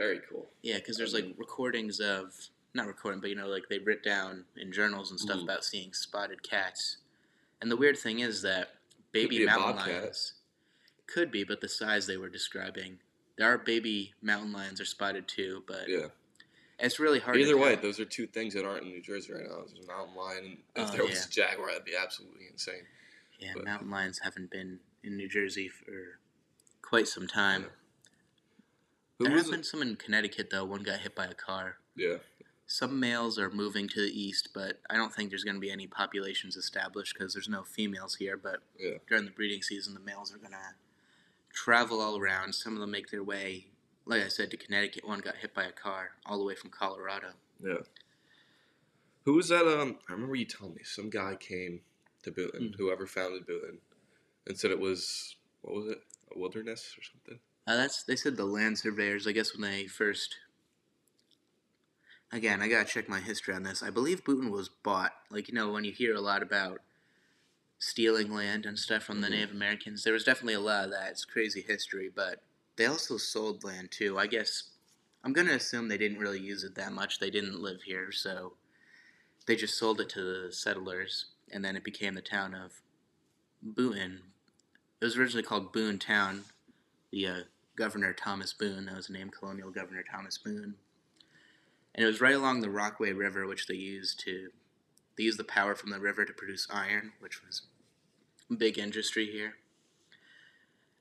very 0.00 0.20
cool. 0.30 0.50
yeah, 0.62 0.76
because 0.76 0.96
there's 0.96 1.12
like 1.14 1.24
Mhm. 1.24 1.38
recordings 1.38 2.00
of 2.00 2.48
not 2.74 2.86
recording, 2.86 3.20
but 3.20 3.28
you 3.30 3.36
know, 3.36 3.48
like 3.48 3.68
they 3.68 3.78
writ 3.78 4.02
down 4.02 4.46
in 4.56 4.72
journals 4.72 5.10
and 5.10 5.18
stuff 5.20 5.38
Mhm. 5.40 5.44
about 5.44 5.64
seeing 5.64 5.92
spotted 5.92 6.42
cats. 6.42 6.98
And 7.60 7.70
the 7.70 7.76
weird 7.76 7.98
thing 7.98 8.20
is 8.20 8.42
that 8.42 8.76
baby 9.12 9.44
mountain 9.44 9.76
lions 9.76 10.34
could 11.06 11.30
be, 11.30 11.42
but 11.44 11.60
the 11.60 11.68
size 11.68 12.06
they 12.06 12.16
were 12.16 12.28
describing, 12.28 13.00
there 13.36 13.48
are 13.52 13.58
baby 13.58 14.14
mountain 14.22 14.52
lions 14.52 14.80
are 14.80 14.84
spotted 14.84 15.26
too, 15.28 15.64
but 15.66 15.88
Yeah. 15.88 16.10
it's 16.78 16.98
really 17.00 17.18
hard. 17.18 17.36
Either 17.38 17.56
way, 17.58 17.74
tell. 17.74 17.82
those 17.82 17.98
are 18.00 18.04
two 18.04 18.26
things 18.28 18.54
that 18.54 18.64
aren't 18.64 18.84
in 18.84 18.90
New 18.90 19.02
Jersey 19.02 19.32
right 19.32 19.42
now. 19.46 19.64
There's 19.66 19.80
a 19.84 19.86
mountain 19.86 20.14
lion, 20.14 20.44
and 20.44 20.58
if 20.76 20.88
Oh, 20.88 20.92
there 20.92 21.04
was 21.04 21.18
yeah. 21.18 21.26
a 21.26 21.28
jaguar, 21.50 21.66
that'd 21.68 21.84
be 21.84 21.96
absolutely 21.96 22.46
insane. 22.46 22.86
yeah, 23.40 23.52
but- 23.54 23.64
mountain 23.64 23.90
lions 23.90 24.18
haven't 24.20 24.50
been 24.50 24.78
in 25.02 25.16
New 25.16 25.28
Jersey 25.28 25.68
for 25.68 26.18
quite 26.82 27.08
some 27.08 27.26
time. 27.26 27.70
Who 29.20 29.28
there 29.28 29.36
have 29.36 29.50
been 29.50 29.62
some 29.62 29.82
in 29.82 29.96
Connecticut 29.96 30.48
though. 30.50 30.64
One 30.64 30.82
got 30.82 31.00
hit 31.00 31.14
by 31.14 31.26
a 31.26 31.34
car. 31.34 31.76
Yeah. 31.94 32.16
Some 32.66 32.98
males 33.00 33.38
are 33.38 33.50
moving 33.50 33.88
to 33.88 34.00
the 34.00 34.08
east, 34.20 34.50
but 34.54 34.80
I 34.88 34.96
don't 34.96 35.12
think 35.14 35.28
there's 35.30 35.44
going 35.44 35.56
to 35.56 35.60
be 35.60 35.70
any 35.70 35.86
populations 35.86 36.56
established 36.56 37.14
because 37.18 37.34
there's 37.34 37.48
no 37.48 37.62
females 37.64 38.14
here. 38.16 38.36
But 38.36 38.62
Yeah. 38.78 38.98
during 39.08 39.24
the 39.26 39.30
breeding 39.30 39.62
season, 39.62 39.92
the 39.94 40.00
males 40.00 40.32
are 40.34 40.38
going 40.38 40.52
to 40.52 40.74
travel 41.52 42.00
all 42.00 42.16
around. 42.18 42.54
Some 42.54 42.74
of 42.74 42.80
them 42.80 42.90
make 42.92 43.10
their 43.10 43.24
way, 43.24 43.66
like 44.06 44.22
I 44.22 44.28
said, 44.28 44.50
to 44.52 44.56
Connecticut. 44.56 45.06
One 45.06 45.18
got 45.20 45.36
hit 45.36 45.52
by 45.52 45.64
a 45.64 45.72
car 45.72 46.12
all 46.24 46.38
the 46.38 46.44
way 46.44 46.54
from 46.54 46.70
Colorado. 46.70 47.32
Yeah. 47.62 47.78
Who 49.24 49.34
was 49.34 49.48
that? 49.48 49.66
Um, 49.66 49.98
I 50.08 50.12
remember 50.14 50.34
you 50.36 50.46
telling 50.46 50.74
me 50.74 50.82
some 50.82 51.10
guy 51.10 51.36
came 51.36 51.82
to 52.22 52.30
Boonton, 52.32 52.68
Hmm. 52.74 52.82
whoever 52.82 53.06
founded 53.06 53.46
Boonton, 53.46 53.78
and 54.46 54.58
said 54.58 54.70
it 54.70 54.78
was 54.80 55.36
what 55.62 55.74
was 55.74 55.86
it, 55.88 56.02
a 56.34 56.38
wilderness 56.38 56.96
or 56.96 57.02
something? 57.02 57.38
Uh, 57.66 57.76
that's 57.76 58.02
they 58.02 58.16
said 58.16 58.36
the 58.36 58.44
land 58.44 58.78
surveyors. 58.78 59.26
I 59.26 59.32
guess 59.32 59.52
when 59.52 59.70
they 59.70 59.86
first. 59.86 60.36
Again, 62.32 62.62
I 62.62 62.68
gotta 62.68 62.84
check 62.84 63.08
my 63.08 63.20
history 63.20 63.54
on 63.54 63.64
this. 63.64 63.82
I 63.82 63.90
believe 63.90 64.24
Boonton 64.24 64.50
was 64.50 64.68
bought. 64.68 65.12
Like 65.30 65.48
you 65.48 65.54
know, 65.54 65.72
when 65.72 65.84
you 65.84 65.92
hear 65.92 66.14
a 66.14 66.20
lot 66.20 66.42
about 66.42 66.80
stealing 67.78 68.32
land 68.32 68.66
and 68.66 68.78
stuff 68.78 69.02
from 69.02 69.20
the 69.20 69.28
Mhm. 69.28 69.32
Native 69.32 69.50
Americans, 69.52 70.04
there 70.04 70.12
was 70.12 70.24
definitely 70.24 70.54
a 70.54 70.60
lot 70.60 70.84
of 70.84 70.90
that. 70.90 71.10
It's 71.10 71.24
crazy 71.24 71.62
history, 71.62 72.08
but 72.08 72.42
they 72.76 72.86
also 72.86 73.16
sold 73.16 73.64
land 73.64 73.90
too. 73.90 74.18
I 74.18 74.26
guess 74.26 74.70
I'm 75.24 75.32
gonna 75.32 75.52
assume 75.54 75.88
they 75.88 75.98
didn't 75.98 76.18
really 76.18 76.40
use 76.40 76.64
it 76.64 76.74
that 76.76 76.92
much. 76.92 77.18
They 77.18 77.30
didn't 77.30 77.60
live 77.60 77.82
here, 77.82 78.12
so 78.12 78.56
they 79.46 79.56
just 79.56 79.76
sold 79.76 80.00
it 80.00 80.08
to 80.10 80.22
the 80.22 80.52
settlers, 80.52 81.26
and 81.50 81.64
then 81.64 81.76
it 81.76 81.84
became 81.84 82.14
the 82.14 82.22
town 82.22 82.54
of 82.54 82.80
Boonton. 83.64 84.20
It 85.00 85.04
was 85.04 85.16
originally 85.16 85.42
called 85.42 85.72
Boone 85.72 85.98
Town. 85.98 86.44
The 87.12 87.26
uh, 87.26 87.40
Governor 87.76 88.12
Thomas 88.12 88.52
Boone, 88.52 88.86
that 88.86 88.96
was 88.96 89.06
the 89.08 89.14
name, 89.14 89.30
Colonial 89.30 89.70
Governor 89.70 90.04
Thomas 90.10 90.38
Boone, 90.38 90.74
and 91.94 92.04
it 92.04 92.06
was 92.06 92.20
right 92.20 92.34
along 92.34 92.60
the 92.60 92.70
Rockaway 92.70 93.12
River, 93.12 93.46
which 93.46 93.66
they 93.66 93.74
used 93.74 94.20
to 94.20 94.50
they 95.16 95.24
used 95.24 95.38
the 95.38 95.44
power 95.44 95.74
from 95.74 95.90
the 95.90 96.00
river 96.00 96.24
to 96.24 96.32
produce 96.32 96.66
iron, 96.70 97.12
which 97.20 97.44
was 97.44 97.62
a 98.50 98.54
big 98.54 98.78
industry 98.78 99.30
here. 99.30 99.54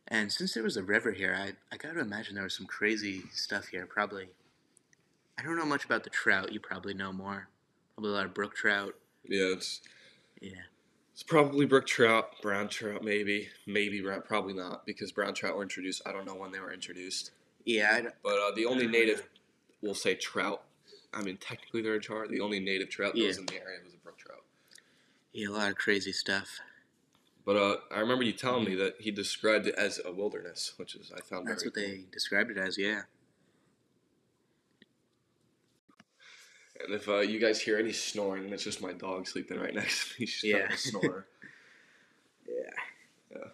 And 0.08 0.32
since 0.32 0.54
there 0.54 0.64
was 0.64 0.76
a 0.76 0.84
river 0.84 1.12
here, 1.12 1.36
I, 1.38 1.54
I 1.72 1.78
got 1.78 1.94
to 1.94 2.00
imagine 2.00 2.36
there 2.36 2.44
was 2.44 2.56
some 2.56 2.66
crazy 2.66 3.24
stuff 3.32 3.68
here. 3.68 3.86
Probably, 3.86 4.30
I 5.38 5.44
don't 5.44 5.56
know 5.56 5.66
much 5.66 5.86
about 5.86 6.04
the 6.04 6.10
trout. 6.10 6.52
You 6.52 6.60
probably 6.60 6.94
know 6.94 7.14
more. 7.14 7.48
Probably 7.96 8.12
a 8.12 8.14
lot 8.14 8.26
of 8.26 8.34
brook 8.34 8.56
trout. 8.56 8.96
Yeah, 9.24 9.54
it's 9.54 9.82
Yeah. 10.42 10.64
It's 11.20 11.24
probably 11.28 11.66
brook 11.66 11.86
trout, 11.86 12.42
brown 12.42 12.70
trout, 12.70 13.04
maybe, 13.04 13.50
maybe 13.68 14.00
brown, 14.00 14.22
probably 14.22 14.54
not 14.54 14.86
because 14.86 15.12
brown 15.12 15.34
trout 15.34 15.54
were 15.58 15.64
introduced. 15.64 16.02
I 16.06 16.14
don't 16.14 16.26
know 16.26 16.34
when 16.34 16.54
they 16.54 16.62
were 16.62 16.72
introduced, 16.72 17.32
Yeah. 17.66 17.92
I 17.94 18.02
don't- 18.04 18.16
but 18.24 18.40
uh, 18.40 18.52
the 18.56 18.66
only 18.66 18.88
native, 18.88 19.28
we'll 19.82 19.96
say 19.96 20.16
trout. 20.16 20.64
I 21.14 21.22
mean, 21.22 21.36
technically 21.36 21.82
they're 21.82 21.96
a 21.96 22.00
char. 22.02 22.26
The 22.30 22.40
only 22.40 22.62
native 22.62 22.90
trout 22.90 23.16
that 23.16 23.22
was 23.22 23.38
in 23.38 23.48
the 23.48 23.56
area 23.62 23.80
was 23.84 23.94
a 23.94 23.98
brook 23.98 24.18
trout. 24.18 24.46
yeah, 25.34 25.50
a 25.50 25.52
lot 25.52 25.70
of 25.70 25.76
crazy 25.76 26.14
stuff. 26.14 26.62
But 27.46 27.58
uh, 27.58 27.78
I 27.92 28.00
remember 28.00 28.24
you 28.24 28.32
telling 28.32 28.64
me 28.64 28.76
that 28.76 28.96
he 29.02 29.12
described 29.12 29.68
it 29.68 29.76
as 29.76 30.00
a 30.06 30.14
wilderness, 30.14 30.74
which 30.78 30.96
is 30.96 31.12
I 31.14 31.20
found 31.20 31.48
That's 31.50 31.66
what 31.66 31.74
they 31.74 32.06
described 32.14 32.50
it 32.50 32.58
as. 32.58 32.78
Yeah. 32.78 33.02
And 36.86 36.94
if 36.96 37.10
uh, 37.10 37.20
you 37.20 37.40
guys 37.40 37.60
hear 37.62 37.78
any 37.78 37.92
snoring, 37.92 38.50
that's 38.50 38.64
just 38.64 38.82
my 38.82 38.94
dog 38.94 39.28
sleeping 39.28 39.60
right 39.60 39.74
next 39.76 40.14
to 40.16 40.22
me. 40.22 40.26
She's 40.28 40.52
Yeah. 40.52 40.68
snore. 40.76 41.26
Yeah. 42.48 42.72
Yeah. 43.32 43.48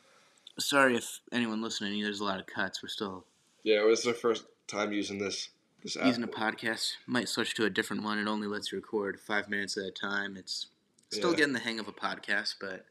Sorry 0.57 0.95
if 0.95 1.19
anyone 1.31 1.61
listening. 1.61 2.01
There's 2.01 2.21
a 2.21 2.23
lot 2.23 2.39
of 2.39 2.45
cuts. 2.47 2.81
We're 2.81 2.87
still 2.89 3.25
yeah, 3.63 3.81
it 3.81 3.85
was 3.85 4.03
the 4.03 4.13
first 4.13 4.45
time 4.67 4.93
using 4.93 5.17
this 5.17 5.49
this 5.83 5.97
app. 5.97 6.05
using 6.05 6.23
a 6.23 6.27
podcast. 6.27 6.93
Might 7.07 7.27
switch 7.27 7.55
to 7.55 7.65
a 7.65 7.69
different 7.69 8.03
one. 8.03 8.19
It 8.19 8.27
only 8.27 8.47
lets 8.47 8.71
you 8.71 8.77
record 8.77 9.19
five 9.19 9.49
minutes 9.49 9.75
at 9.77 9.83
a 9.83 9.91
time. 9.91 10.37
It's 10.37 10.67
still 11.11 11.31
Yeah. 11.31 11.37
getting 11.37 11.53
the 11.53 11.59
hang 11.59 11.79
of 11.79 11.87
a 11.89 11.91
podcast, 11.91 12.55
but 12.61 12.85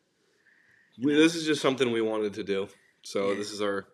We, 1.03 1.15
this 1.15 1.35
is 1.35 1.47
just 1.47 1.63
something 1.63 1.91
we 1.91 2.03
wanted 2.03 2.35
to 2.35 2.45
do. 2.45 2.69
So 3.03 3.31
Yeah. 3.31 3.37
this 3.37 3.51
is 3.51 3.63
our 3.63 3.87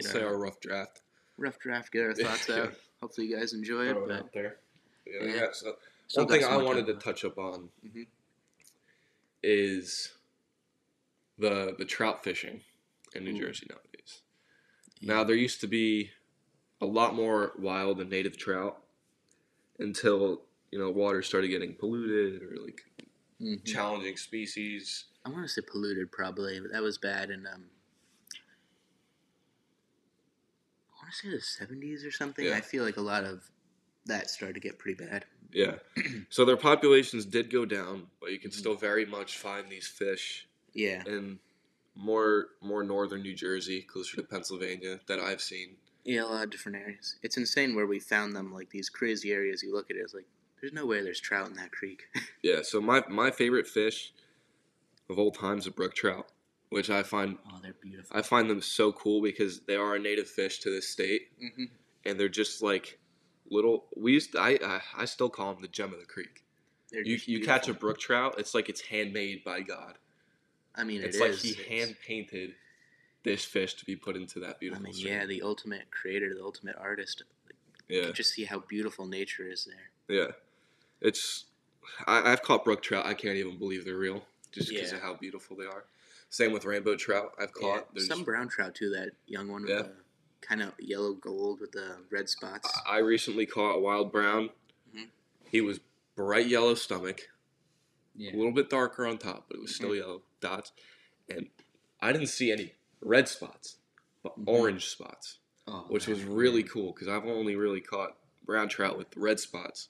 say 0.00 0.22
our 0.22 0.36
rough 0.38 0.60
draft. 0.60 1.00
rough 1.38 1.58
draft. 1.58 1.90
Get 1.92 2.02
our 2.04 2.14
thoughts 2.14 2.48
out. 2.50 2.72
Hopefully, 3.02 3.26
you 3.26 3.36
guys 3.36 3.52
enjoy 3.52 3.86
it. 3.86 3.94
Throw 3.94 4.04
it 4.04 4.08
But 4.08 4.16
out 4.18 4.32
there. 4.32 4.56
Yeah, 5.08 5.24
Yeah. 5.26 5.34
yeah, 5.34 5.46
so 5.52 5.76
still 6.06 6.24
one 6.26 6.32
thing 6.32 6.44
I 6.44 6.56
wanted 6.56 6.86
to 6.86 6.94
touch 6.94 7.24
up 7.24 7.38
on 7.38 7.70
Mhm. 7.84 8.06
is 9.42 10.12
the 11.38 11.74
the 11.78 11.84
trout 11.84 12.22
fishing 12.24 12.62
in 13.14 13.24
New 13.24 13.34
Ooh. 13.36 13.40
Jersey 13.46 13.66
nowadays. 13.70 14.22
Yeah. 15.00 15.14
Now 15.14 15.24
there 15.24 15.36
used 15.36 15.60
to 15.60 15.66
be 15.66 16.10
a 16.80 16.86
lot 16.86 17.14
more 17.14 17.52
wild 17.58 18.00
and 18.00 18.10
native 18.10 18.36
trout 18.36 18.82
until 19.78 20.42
you 20.70 20.78
know 20.78 20.90
water 20.90 21.22
started 21.22 21.48
getting 21.48 21.74
polluted 21.74 22.42
or 22.42 22.56
like 22.56 22.84
Mhm. 23.40 23.64
challenging 23.64 24.16
species. 24.16 25.04
I 25.24 25.30
want 25.30 25.44
to 25.44 25.48
say 25.48 25.60
polluted, 25.62 26.10
probably. 26.10 26.58
But 26.60 26.72
that 26.72 26.82
was 26.82 26.98
bad, 26.98 27.30
and 27.30 27.46
um, 27.46 27.70
I 30.92 30.96
want 31.04 31.12
to 31.12 31.16
say 31.16 31.30
the 31.30 31.40
'70s 31.40 32.04
or 32.04 32.10
something. 32.10 32.46
Yeah. 32.46 32.56
I 32.56 32.60
feel 32.60 32.84
like 32.84 32.96
a 32.96 33.02
lot 33.02 33.24
of 33.24 33.50
that 34.08 34.28
started 34.30 34.54
to 34.54 34.60
get 34.60 34.78
pretty 34.78 35.02
bad. 35.04 35.24
Yeah. 35.52 35.76
so 36.28 36.44
their 36.44 36.56
populations 36.56 37.24
did 37.24 37.50
go 37.50 37.64
down, 37.64 38.08
but 38.20 38.32
you 38.32 38.38
can 38.38 38.50
Mhm. 38.50 38.54
still 38.54 38.74
very 38.74 39.06
much 39.06 39.38
find 39.38 39.70
these 39.70 39.86
fish 39.88 40.46
Yeah, 40.74 41.02
in 41.06 41.38
more 41.94 42.48
more 42.60 42.82
northern 42.84 43.22
New 43.22 43.34
Jersey, 43.34 43.82
closer 43.82 44.16
to 44.16 44.22
Pennsylvania, 44.22 45.00
that 45.06 45.18
I've 45.20 45.40
seen. 45.40 45.76
yeah, 46.04 46.22
a 46.22 46.26
lot 46.26 46.44
of 46.44 46.50
different 46.50 46.78
areas. 46.78 47.16
It's 47.22 47.36
insane 47.36 47.74
where 47.74 47.86
we 47.86 47.98
found 48.00 48.34
them. 48.36 48.52
Like 48.52 48.70
these 48.70 48.88
crazy 48.88 49.32
areas. 49.32 49.62
You 49.62 49.72
look 49.74 49.90
at 49.90 49.96
it, 49.96 50.00
it's 50.00 50.14
like 50.14 50.26
there's 50.60 50.72
no 50.72 50.86
way 50.86 51.02
there's 51.02 51.20
trout 51.20 51.48
in 51.48 51.54
that 51.54 51.72
creek. 51.72 52.02
Yeah. 52.42 52.62
So 52.62 52.80
my 52.80 53.02
my 53.08 53.30
favorite 53.30 53.66
fish 53.66 54.12
of 55.10 55.18
all 55.18 55.32
times 55.32 55.66
a 55.66 55.70
brook 55.70 55.94
trout, 55.94 56.26
which 56.68 56.88
I 56.90 57.02
find 57.02 57.38
oh, 57.50 57.58
they're 57.62 57.74
beautiful. 57.82 58.16
I 58.16 58.22
find 58.22 58.48
them 58.48 58.60
so 58.62 58.92
cool 58.92 59.20
because 59.22 59.60
they 59.60 59.76
are 59.76 59.96
a 59.96 59.98
native 59.98 60.28
fish 60.28 60.60
to 60.60 60.70
this 60.70 60.88
state, 60.88 61.28
hmm 61.40 61.64
and 62.04 62.18
they're 62.18 62.28
just 62.28 62.62
like 62.62 62.98
little. 63.50 63.86
We 63.96 64.12
used 64.12 64.32
to, 64.32 64.40
I, 64.40 64.58
I 64.62 64.80
I 64.98 65.04
still 65.04 65.28
call 65.28 65.52
them 65.52 65.62
the 65.62 65.68
gem 65.68 65.92
of 65.92 65.98
the 66.00 66.06
creek. 66.06 66.42
They're 66.90 67.02
You 67.02 67.18
you 67.26 67.40
catch 67.44 67.68
a 67.68 67.74
brook 67.74 67.98
trout, 67.98 68.36
it's 68.38 68.54
like 68.54 68.68
it's 68.68 68.80
handmade 68.80 69.44
by 69.44 69.60
God. 69.60 69.98
I 70.74 70.84
mean, 70.84 71.02
It's 71.02 71.16
it 71.16 71.20
like 71.20 71.30
is. 71.30 71.42
he 71.42 71.50
It's- 71.50 71.66
hand 71.66 71.96
painted 72.06 72.54
this 73.24 73.44
fish 73.44 73.74
to 73.74 73.84
be 73.84 73.96
put 73.96 74.16
into 74.16 74.38
that 74.40 74.50
I 74.56 74.58
beautiful. 74.60 74.84
mean, 74.84 74.92
stream. 74.94 75.12
yeah, 75.12 75.26
the 75.26 75.42
ultimate 75.42 75.90
creator, 75.90 76.32
the 76.34 76.42
ultimate 76.42 76.76
artist. 76.76 77.24
yeah, 77.88 78.10
Just 78.12 78.32
see 78.34 78.44
how 78.44 78.60
beautiful 78.60 79.06
nature 79.06 79.46
is 79.46 79.64
there. 79.64 79.90
yeah. 80.16 80.32
It's 81.00 81.44
I, 82.06 82.32
I've 82.32 82.42
caught 82.42 82.64
brook 82.64 82.82
trout. 82.82 83.06
I 83.06 83.14
can't 83.14 83.36
even 83.36 83.58
believe 83.58 83.84
they're 83.84 83.96
real, 83.96 84.24
just 84.52 84.68
because 84.68 84.90
Yeah. 84.92 84.98
of 84.98 85.02
how 85.02 85.14
beautiful 85.14 85.56
they 85.56 85.64
are. 85.66 85.84
Same 86.30 86.52
with 86.52 86.64
rainbow 86.64 86.96
trout. 86.96 87.32
I've 87.38 87.50
Yeah, 87.56 87.60
caught. 87.60 87.94
There's- 87.94 88.06
some 88.08 88.24
brown 88.24 88.48
trout 88.48 88.74
too. 88.74 88.90
That 88.90 89.10
young 89.26 89.48
one 89.48 89.62
with 89.62 89.70
Yeah. 89.70 89.82
the 89.82 89.94
kind 90.40 90.62
of 90.62 90.72
yellow 90.78 91.12
gold 91.14 91.60
with 91.60 91.72
the 91.72 91.96
red 92.10 92.28
spots. 92.28 92.70
I 92.86 92.96
I 92.96 92.98
recently 92.98 93.46
caught 93.46 93.76
a 93.76 93.80
wild 93.80 94.12
brown. 94.12 94.50
Mhm. 94.94 95.08
He 95.50 95.60
was 95.60 95.80
bright 96.14 96.46
yellow 96.46 96.74
stomach, 96.74 97.28
Yeah. 98.16 98.34
a 98.34 98.36
little 98.36 98.52
bit 98.52 98.70
darker 98.70 99.06
on 99.06 99.18
top, 99.18 99.48
but 99.48 99.56
it 99.58 99.60
was 99.60 99.74
still 99.74 99.94
yellow 99.94 100.22
dots. 100.40 100.72
And 101.28 101.50
I 102.00 102.12
didn't 102.12 102.28
see 102.28 102.50
any 102.50 102.74
red 103.00 103.28
spots, 103.28 103.76
but 104.22 104.38
Mhm. 104.38 104.48
orange 104.48 104.86
spots, 104.88 105.38
Oh, 105.66 105.84
which 105.88 106.06
was 106.06 106.24
really 106.24 106.62
cool 106.62 106.92
because 106.92 107.08
I've 107.08 107.26
only 107.26 107.54
really 107.56 107.80
caught 107.80 108.16
brown 108.44 108.68
trout 108.68 108.96
with 108.96 109.14
red 109.16 109.38
spots. 109.38 109.88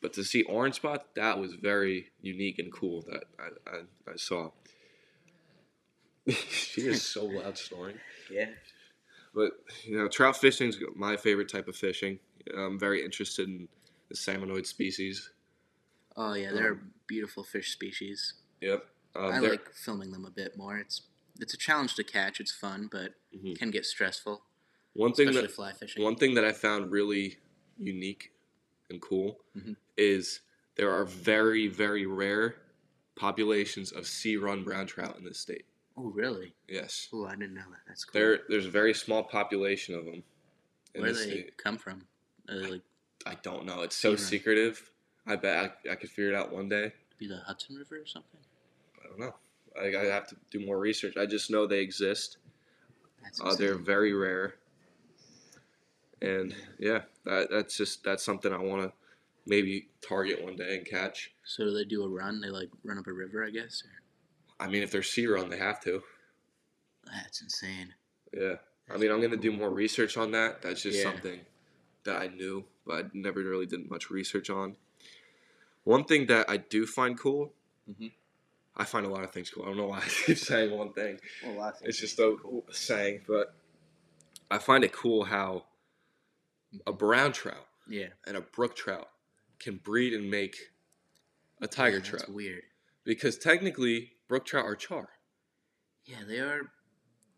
But 0.00 0.12
to 0.14 0.24
see 0.24 0.42
orange 0.44 0.76
spots, 0.76 1.04
that 1.14 1.38
was 1.38 1.54
very 1.54 2.10
unique 2.22 2.58
and 2.58 2.72
cool 2.72 3.02
that 3.02 3.24
I, 3.38 3.48
I, 3.70 3.82
I 4.12 4.16
saw. 4.16 4.52
she 6.28 6.82
is 6.86 7.02
so 7.02 7.24
loud 7.24 7.58
snoring. 7.58 7.98
Yeah. 8.30 8.50
But 9.34 9.52
you 9.84 9.96
know, 9.96 10.08
trout 10.08 10.36
fishing 10.36 10.68
is 10.68 10.78
my 10.96 11.16
favorite 11.16 11.48
type 11.48 11.68
of 11.68 11.76
fishing. 11.76 12.18
I'm 12.56 12.78
very 12.78 13.04
interested 13.04 13.48
in 13.48 13.68
the 14.08 14.14
salmonoid 14.16 14.66
species. 14.66 15.30
Oh 16.16 16.34
yeah, 16.34 16.52
they're 16.52 16.80
beautiful 17.06 17.44
fish 17.44 17.72
species. 17.72 18.34
Yep. 18.60 18.86
Um, 19.14 19.32
I 19.32 19.38
like 19.38 19.72
filming 19.72 20.10
them 20.12 20.24
a 20.24 20.30
bit 20.30 20.56
more. 20.56 20.78
It's 20.78 21.02
it's 21.38 21.54
a 21.54 21.56
challenge 21.56 21.94
to 21.94 22.04
catch. 22.04 22.40
It's 22.40 22.52
fun, 22.52 22.88
but 22.90 23.14
Mhm. 23.34 23.56
can 23.56 23.70
get 23.70 23.86
stressful, 23.86 24.44
one 24.94 25.12
thing 25.12 25.32
that 25.32 25.50
fly 25.52 25.72
fishing. 25.72 26.02
one 26.02 26.16
thing 26.16 26.34
that 26.34 26.44
I 26.44 26.52
found 26.52 26.90
really 26.90 27.38
unique 27.78 28.32
and 28.90 29.00
cool 29.00 29.44
Mhm. 29.56 29.76
is 29.96 30.40
there 30.74 30.90
are 30.90 31.04
very 31.04 31.68
very 31.68 32.06
rare 32.06 32.56
populations 33.14 33.92
of 33.92 34.06
sea 34.06 34.36
run 34.36 34.64
brown 34.64 34.86
trout 34.86 35.16
in 35.16 35.24
this 35.24 35.38
state. 35.38 35.66
Oh 36.00 36.10
really? 36.14 36.54
Yes. 36.68 37.08
Oh, 37.12 37.26
I 37.26 37.32
didn't 37.32 37.54
know 37.54 37.68
that. 37.70 37.80
That's 37.86 38.04
cool. 38.04 38.20
There 38.20 38.38
there's 38.48 38.66
a 38.66 38.70
very 38.70 38.94
small 38.94 39.22
population 39.22 39.94
of 39.94 40.04
them 40.04 40.22
in 40.94 41.02
Where 41.02 41.10
do 41.10 41.16
this 41.16 41.24
they 41.26 41.30
state. 41.32 41.56
come 41.58 41.76
from? 41.78 42.02
They 42.48 42.54
like 42.54 42.82
I 43.26 43.36
don't 43.42 43.66
know. 43.66 43.82
It's 43.82 43.96
so 43.96 44.10
run. 44.10 44.18
secretive. 44.18 44.90
I 45.26 45.36
bet 45.36 45.76
I, 45.86 45.92
I 45.92 45.94
could 45.96 46.10
figure 46.10 46.30
it 46.32 46.34
out 46.34 46.52
one 46.52 46.68
day. 46.68 46.92
be 47.18 47.28
the 47.28 47.36
Hudson 47.38 47.76
River 47.76 47.96
or 47.96 48.06
something? 48.06 48.40
I 49.02 49.08
don't 49.08 49.18
know. 49.20 49.34
I, 49.78 50.06
I 50.06 50.06
have 50.12 50.26
to 50.28 50.36
do 50.50 50.64
more 50.64 50.78
research. 50.78 51.16
I 51.16 51.26
just 51.26 51.50
know 51.50 51.66
they 51.66 51.80
exist, 51.80 52.38
That's 53.22 53.40
Uh, 53.40 53.54
they're 53.54 53.76
very 53.76 54.12
rare, 54.14 54.54
and 56.22 56.54
yeah, 56.78 57.02
that, 57.24 57.48
that's 57.50 57.76
just 57.76 58.02
that's 58.02 58.24
something 58.24 58.52
I 58.52 58.58
want 58.58 58.82
to 58.82 58.92
maybe 59.46 59.88
target 60.06 60.42
one 60.42 60.56
day 60.56 60.76
and 60.78 60.86
catch. 60.86 61.32
So 61.44 61.64
do 61.64 61.72
they 61.74 61.84
do 61.84 62.02
a 62.04 62.08
run? 62.08 62.40
They 62.40 62.48
like 62.48 62.70
run 62.84 62.98
up 62.98 63.06
a 63.06 63.12
river, 63.12 63.44
I 63.44 63.50
guess. 63.50 63.82
Or? 63.84 63.90
I 64.60 64.68
mean, 64.68 64.82
if 64.82 64.90
they're 64.90 65.02
sea 65.02 65.26
run, 65.26 65.48
they 65.48 65.58
have 65.58 65.80
to. 65.84 66.02
That's 67.06 67.40
insane. 67.42 67.94
Yeah, 68.32 68.56
I 68.92 68.96
mean, 68.98 69.10
I'm 69.10 69.20
gonna 69.20 69.36
do 69.36 69.52
more 69.52 69.70
research 69.70 70.16
on 70.16 70.30
that. 70.32 70.62
That's 70.62 70.82
just 70.82 70.98
Yeah. 70.98 71.04
something 71.04 71.40
that 72.04 72.16
I 72.20 72.28
knew, 72.28 72.64
but 72.86 73.04
I 73.06 73.10
never 73.12 73.40
really 73.40 73.66
did 73.66 73.90
much 73.90 74.10
research 74.10 74.50
on. 74.50 74.76
One 75.84 76.04
thing 76.04 76.26
that 76.26 76.48
I 76.48 76.58
do 76.58 76.86
find 76.86 77.18
cool, 77.18 77.54
Mhm. 77.88 78.12
I 78.76 78.84
find 78.84 79.04
a 79.04 79.08
lot 79.08 79.24
of 79.24 79.32
things 79.32 79.50
cool. 79.50 79.64
I 79.64 79.66
don't 79.68 79.76
know 79.76 79.86
why 79.86 79.98
I 80.04 80.08
keep 80.08 80.38
saying 80.38 80.70
one 80.70 80.92
thing. 80.92 81.20
Well, 81.44 81.76
It's 81.82 81.98
just 81.98 82.18
a 82.18 82.36
saying, 82.70 83.24
but 83.26 83.54
I 84.50 84.58
find 84.58 84.84
it 84.84 84.92
cool 84.92 85.24
how 85.24 85.66
a 86.86 86.92
brown 86.92 87.32
trout 87.32 87.66
Yeah. 87.88 88.10
and 88.26 88.36
a 88.36 88.40
brook 88.40 88.76
trout 88.76 89.10
can 89.58 89.76
breed 89.78 90.14
and 90.14 90.30
make 90.30 90.70
a 91.60 91.66
tiger 91.66 91.96
Yeah, 91.96 92.02
That's 92.02 92.08
trout 92.24 92.28
weird. 92.30 92.62
because 93.04 93.36
technically 93.38 94.16
brook 94.30 94.46
trout 94.46 94.64
are 94.64 94.76
char. 94.76 95.08
Yeah, 96.06 96.22
they 96.26 96.38
are 96.38 96.70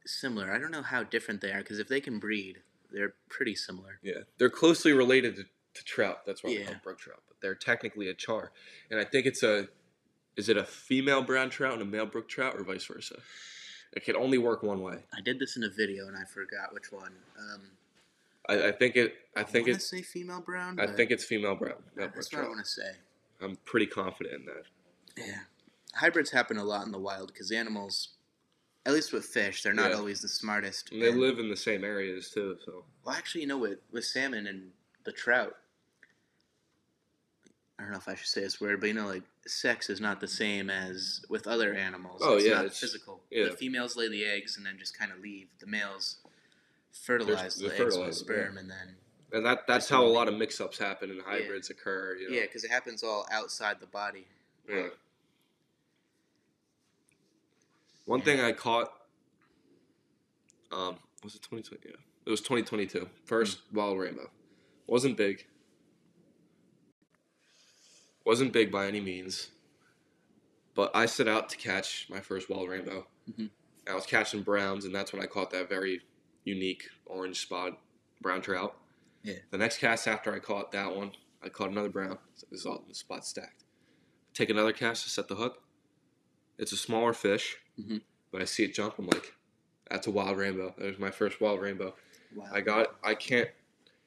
similar. 0.05 0.53
I 0.53 0.59
don't 0.59 0.71
know 0.71 0.83
how 0.83 1.03
different 1.03 1.41
they 1.41 1.51
are 1.51 1.59
because 1.59 1.79
if 1.79 1.89
they 1.89 2.03
can 2.03 2.19
breed, 2.19 2.59
they're 2.93 3.15
pretty 3.31 3.57
similar. 3.57 3.99
Yeah, 4.03 4.21
they're 4.39 4.51
closely 4.51 4.93
related 4.93 5.37
to, 5.37 5.45
to 5.45 5.85
trout. 5.85 6.19
That's 6.27 6.45
why 6.45 6.51
we 6.51 6.57
call 6.57 6.65
Yeah. 6.65 6.71
them 6.73 6.81
brook 6.85 6.99
trout. 6.99 7.23
But 7.27 7.39
they're 7.41 7.55
technically 7.55 8.09
a 8.09 8.15
char, 8.15 8.53
and 8.91 9.01
I 9.01 9.05
think 9.05 9.27
it's 9.27 9.43
a. 9.43 9.69
Is 10.37 10.49
it 10.49 10.57
a 10.57 10.65
female 10.65 11.23
brown 11.23 11.51
trout 11.51 11.73
and 11.75 11.83
a 11.83 11.85
male 11.87 12.07
brook 12.07 12.29
trout, 12.29 12.55
or 12.57 12.63
vice 12.63 12.85
versa? 12.85 13.17
It 13.95 14.05
can 14.05 14.17
only 14.17 14.39
work 14.39 14.63
one 14.63 14.83
way. 14.83 14.99
I 15.17 15.21
did 15.23 15.39
this 15.39 15.57
in 15.57 15.65
a 15.65 15.69
video 15.69 16.07
and 16.09 16.17
I 16.17 16.25
forgot 16.25 16.73
which 16.73 16.91
one. 16.91 17.13
Um, 17.39 17.63
I, 18.49 18.69
I 18.69 18.73
think 18.73 18.97
it. 18.97 19.15
I 19.37 19.43
think 19.43 19.69
it's. 19.69 19.89
say 19.91 20.01
female 20.03 20.41
brown. 20.41 20.79
I 20.81 20.87
think 20.87 21.11
it's 21.11 21.25
female 21.25 21.55
brown. 21.55 21.83
Male 21.97 22.11
that's 22.15 22.33
what 22.33 22.45
I 22.45 22.49
want 22.49 22.65
to 22.65 22.71
say. 22.71 22.91
I'm 23.43 23.57
pretty 23.65 23.87
confident 23.87 24.35
in 24.41 24.47
that. 24.47 24.65
Yeah, 25.19 25.41
hybrids 25.95 26.31
happen 26.31 26.57
a 26.57 26.65
lot 26.65 26.87
in 26.87 26.93
the 26.93 26.99
wild 26.99 27.29
because 27.33 27.51
animals, 27.53 28.11
at 28.87 28.93
least 28.93 29.13
with 29.13 29.25
fish, 29.25 29.63
they're 29.63 29.73
not 29.75 29.91
Yeah. 29.91 29.97
always 29.99 30.21
the 30.21 30.29
smartest. 30.29 30.91
And 30.93 31.03
they 31.03 31.11
and- 31.11 31.21
live 31.21 31.39
in 31.39 31.49
the 31.49 31.57
same 31.57 31.85
areas 31.85 32.31
too. 32.31 32.59
So 32.65 32.85
Well, 33.05 33.15
actually, 33.15 33.43
you 33.43 33.47
know, 33.47 33.59
with 33.59 33.81
with 33.91 34.05
salmon 34.05 34.47
and 34.47 34.73
the 35.05 35.13
trout, 35.13 35.59
I 37.79 37.83
don't 37.83 37.93
know 37.93 37.99
if 37.99 38.09
I 38.09 38.15
should 38.15 38.29
say 38.29 38.43
this 38.43 38.61
word, 38.61 38.81
but 38.81 38.87
you 38.87 38.95
know, 38.95 39.07
like 39.07 39.25
sex 39.47 39.91
is 39.91 40.01
not 40.01 40.21
the 40.21 40.29
same 40.29 40.71
as 40.71 41.25
with 41.29 41.47
other 41.47 41.75
animals. 41.75 42.21
Oh, 42.25 42.37
it's 42.37 42.47
yeah, 42.47 42.55
not 42.55 42.65
it's- 42.67 42.79
physical. 42.81 43.23
yeah. 43.31 43.45
The 43.47 43.57
females 43.57 43.97
lay 43.97 44.09
the 44.09 44.25
eggs 44.25 44.57
and 44.57 44.65
then 44.65 44.79
just 44.79 44.97
kind 44.97 45.11
of 45.11 45.19
leave. 45.19 45.49
The 45.59 45.67
males 45.67 46.17
fertilize 46.93 47.57
they 47.57 47.69
the 47.69 47.75
eggs 47.75 47.85
with 47.85 47.95
them, 47.95 48.05
yeah. 48.05 48.11
sperm, 48.13 48.59
and 48.59 48.71
then 48.71 48.97
and 49.33 49.47
that 49.47 49.67
that's 49.67 49.89
how 49.89 50.05
a 50.05 50.07
lot 50.07 50.29
of 50.29 50.35
mix-ups 50.35 50.79
happen 50.79 51.11
and 51.11 51.23
hybrids 51.23 51.71
occur. 51.71 52.17
You 52.17 52.29
know? 52.31 52.37
yeah, 52.37 52.43
because 52.43 52.65
it 52.65 52.71
happens 52.71 53.03
all 53.03 53.27
outside 53.33 53.81
the 53.81 53.87
body. 53.87 54.29
Yeah. 54.69 54.89
One 58.13 58.21
thing 58.21 58.41
I 58.43 58.53
caught, 58.53 58.93
um, 60.71 60.99
was 61.25 61.35
it 61.35 61.41
2020? 61.41 61.81
Yeah, 61.87 61.97
it 62.27 62.31
was 62.31 62.43
2022. 62.43 63.09
First 63.25 63.61
wild 63.73 63.99
rainbow, 63.99 64.29
wasn't 64.87 65.17
big. 65.17 65.47
Wasn't 68.27 68.53
big 68.53 68.71
by 68.71 68.87
any 68.87 69.01
means, 69.01 69.49
but 70.75 70.95
I 70.95 71.07
set 71.07 71.27
out 71.27 71.49
to 71.49 71.57
catch 71.57 72.07
my 72.11 72.21
first 72.21 72.51
wild 72.51 72.69
rainbow. 72.69 73.07
Mhm. 73.31 73.49
I 73.87 73.95
was 73.95 74.05
catching 74.05 74.43
browns, 74.43 74.85
and 74.85 74.95
that's 74.95 75.15
when 75.15 75.23
I 75.23 75.27
caught 75.27 75.49
that 75.53 75.71
very 75.71 76.03
unique 76.45 76.91
orange 77.07 77.41
spot 77.41 77.81
brown 78.21 78.43
trout. 78.43 78.79
Yeah. 79.23 79.39
The 79.51 79.57
next 79.57 79.79
cast 79.79 80.07
after 80.07 80.35
I 80.35 80.39
caught 80.39 80.71
that 80.73 80.95
one, 80.95 81.17
I 81.41 81.49
caught 81.49 81.71
another 81.71 81.89
brown. 81.89 82.19
So 82.35 82.45
it 82.45 82.51
was 82.51 82.67
all 82.67 82.85
the 82.87 82.95
spot 82.95 83.25
stacked. 83.25 83.65
Take 84.35 84.51
another 84.51 84.75
cast 84.75 85.05
to 85.05 85.09
set 85.09 85.29
the 85.29 85.37
hook. 85.37 85.63
It's 86.59 86.73
a 86.73 86.77
smaller 86.77 87.15
fish, 87.15 87.57
Mhm. 87.79 88.03
but 88.31 88.43
I 88.43 88.45
see 88.45 88.65
it 88.65 88.75
jump. 88.75 88.99
I'm 88.99 89.07
like, 89.07 89.35
that's 89.91 90.07
a 90.07 90.11
wild 90.11 90.37
rainbow. 90.39 90.75
That 90.79 90.87
was 90.87 90.99
my 90.99 91.11
first 91.11 91.41
wild 91.41 91.61
rainbow. 91.61 91.95
Wow. 92.35 92.49
I 92.53 92.61
got. 92.61 92.99
I 93.03 93.15
can't. 93.15 93.51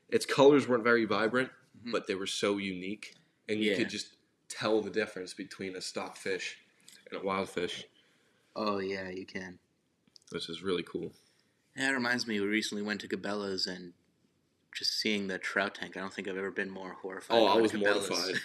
Its 0.10 0.26
colors 0.26 0.68
weren't 0.68 0.84
very 0.84 1.06
vibrant, 1.06 1.52
Mhm. 1.84 1.92
but 1.92 2.08
they 2.08 2.16
were 2.16 2.28
so 2.28 2.58
unique, 2.58 3.16
and 3.50 3.60
you 3.60 3.72
Yeah. 3.72 3.78
could 3.78 3.90
just 3.90 4.18
tell 4.48 4.82
the 4.82 4.90
difference 4.92 5.34
between 5.34 5.76
a 5.76 5.82
stock 5.82 6.16
fish 6.18 6.58
and 7.12 7.20
a 7.20 7.24
wild 7.24 7.50
fish, 7.50 7.86
oh 8.56 8.78
yeah, 8.80 9.10
you 9.10 9.26
can. 9.26 9.60
which 10.32 10.50
is 10.50 10.62
really 10.64 10.84
cool. 10.84 11.14
Yeah, 11.76 11.90
it 11.90 11.94
reminds 11.94 12.26
me. 12.28 12.40
We 12.40 12.48
recently 12.48 12.84
went 12.84 13.02
to 13.02 13.08
Cabela's 13.08 13.68
and 13.68 13.94
just 14.72 14.94
seeing 15.00 15.28
the 15.28 15.38
trout 15.40 15.76
tank. 15.76 15.98
I 15.98 16.00
don't 16.00 16.14
think 16.14 16.28
I've 16.28 16.38
ever 16.38 16.52
been 16.52 16.70
more 16.70 16.94
horrified. 16.94 17.38
Oh, 17.38 17.46
I 17.46 17.58
was 17.58 17.72
Cabela's. 17.72 18.10
mortified. 18.10 18.42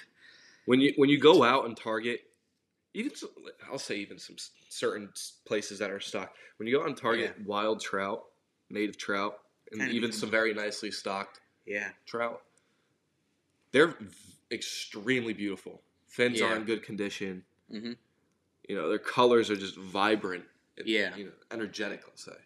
When 0.67 0.81
you 0.81 0.93
when 0.97 1.09
you 1.11 1.19
go 1.19 1.43
out 1.43 1.65
and 1.67 1.77
target, 1.77 2.30
even 2.95 3.15
some, 3.15 3.31
I'll 3.71 3.79
say 3.79 3.97
even 3.97 4.19
some 4.19 4.37
certain 4.69 5.11
places 5.47 5.79
that 5.79 5.91
are 5.91 6.01
stocked. 6.01 6.37
When 6.57 6.67
you 6.67 6.77
go 6.77 6.85
on 6.85 6.95
target 6.95 7.35
wild 7.45 7.81
trout, 7.81 8.25
native 8.69 8.97
trout, 8.99 9.39
and 9.71 9.81
Kinda 9.81 9.95
even 9.95 10.13
some 10.13 10.31
very 10.31 10.53
nicely 10.55 10.91
stocked 10.91 11.41
yeah, 11.67 11.91
trout, 12.07 12.43
they're 13.73 13.89
v- 13.89 14.07
extremely 14.51 15.33
beautiful. 15.33 15.83
Fins 16.09 16.41
Yeah. 16.41 16.47
are 16.53 16.57
in 16.57 16.65
good 16.65 16.83
condition. 16.83 17.45
Mhm. 17.73 17.97
You 18.69 18.77
know, 18.77 18.89
their 18.89 18.99
colors 18.99 19.51
are 19.51 19.57
just 19.57 19.77
vibrant. 19.77 20.45
And, 20.77 20.87
Yeah. 20.89 21.15
You 21.17 21.27
know, 21.27 21.33
energetic. 21.53 22.03
I'll 22.05 22.17
say. 22.17 22.37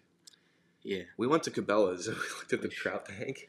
yeah. 0.82 1.04
We 1.16 1.26
went 1.26 1.42
to 1.44 1.50
Cabela's 1.50 2.06
and 2.08 2.16
we 2.18 2.22
looked 2.38 2.52
at 2.52 2.60
the 2.60 2.68
trout 2.68 3.06
tank. 3.06 3.48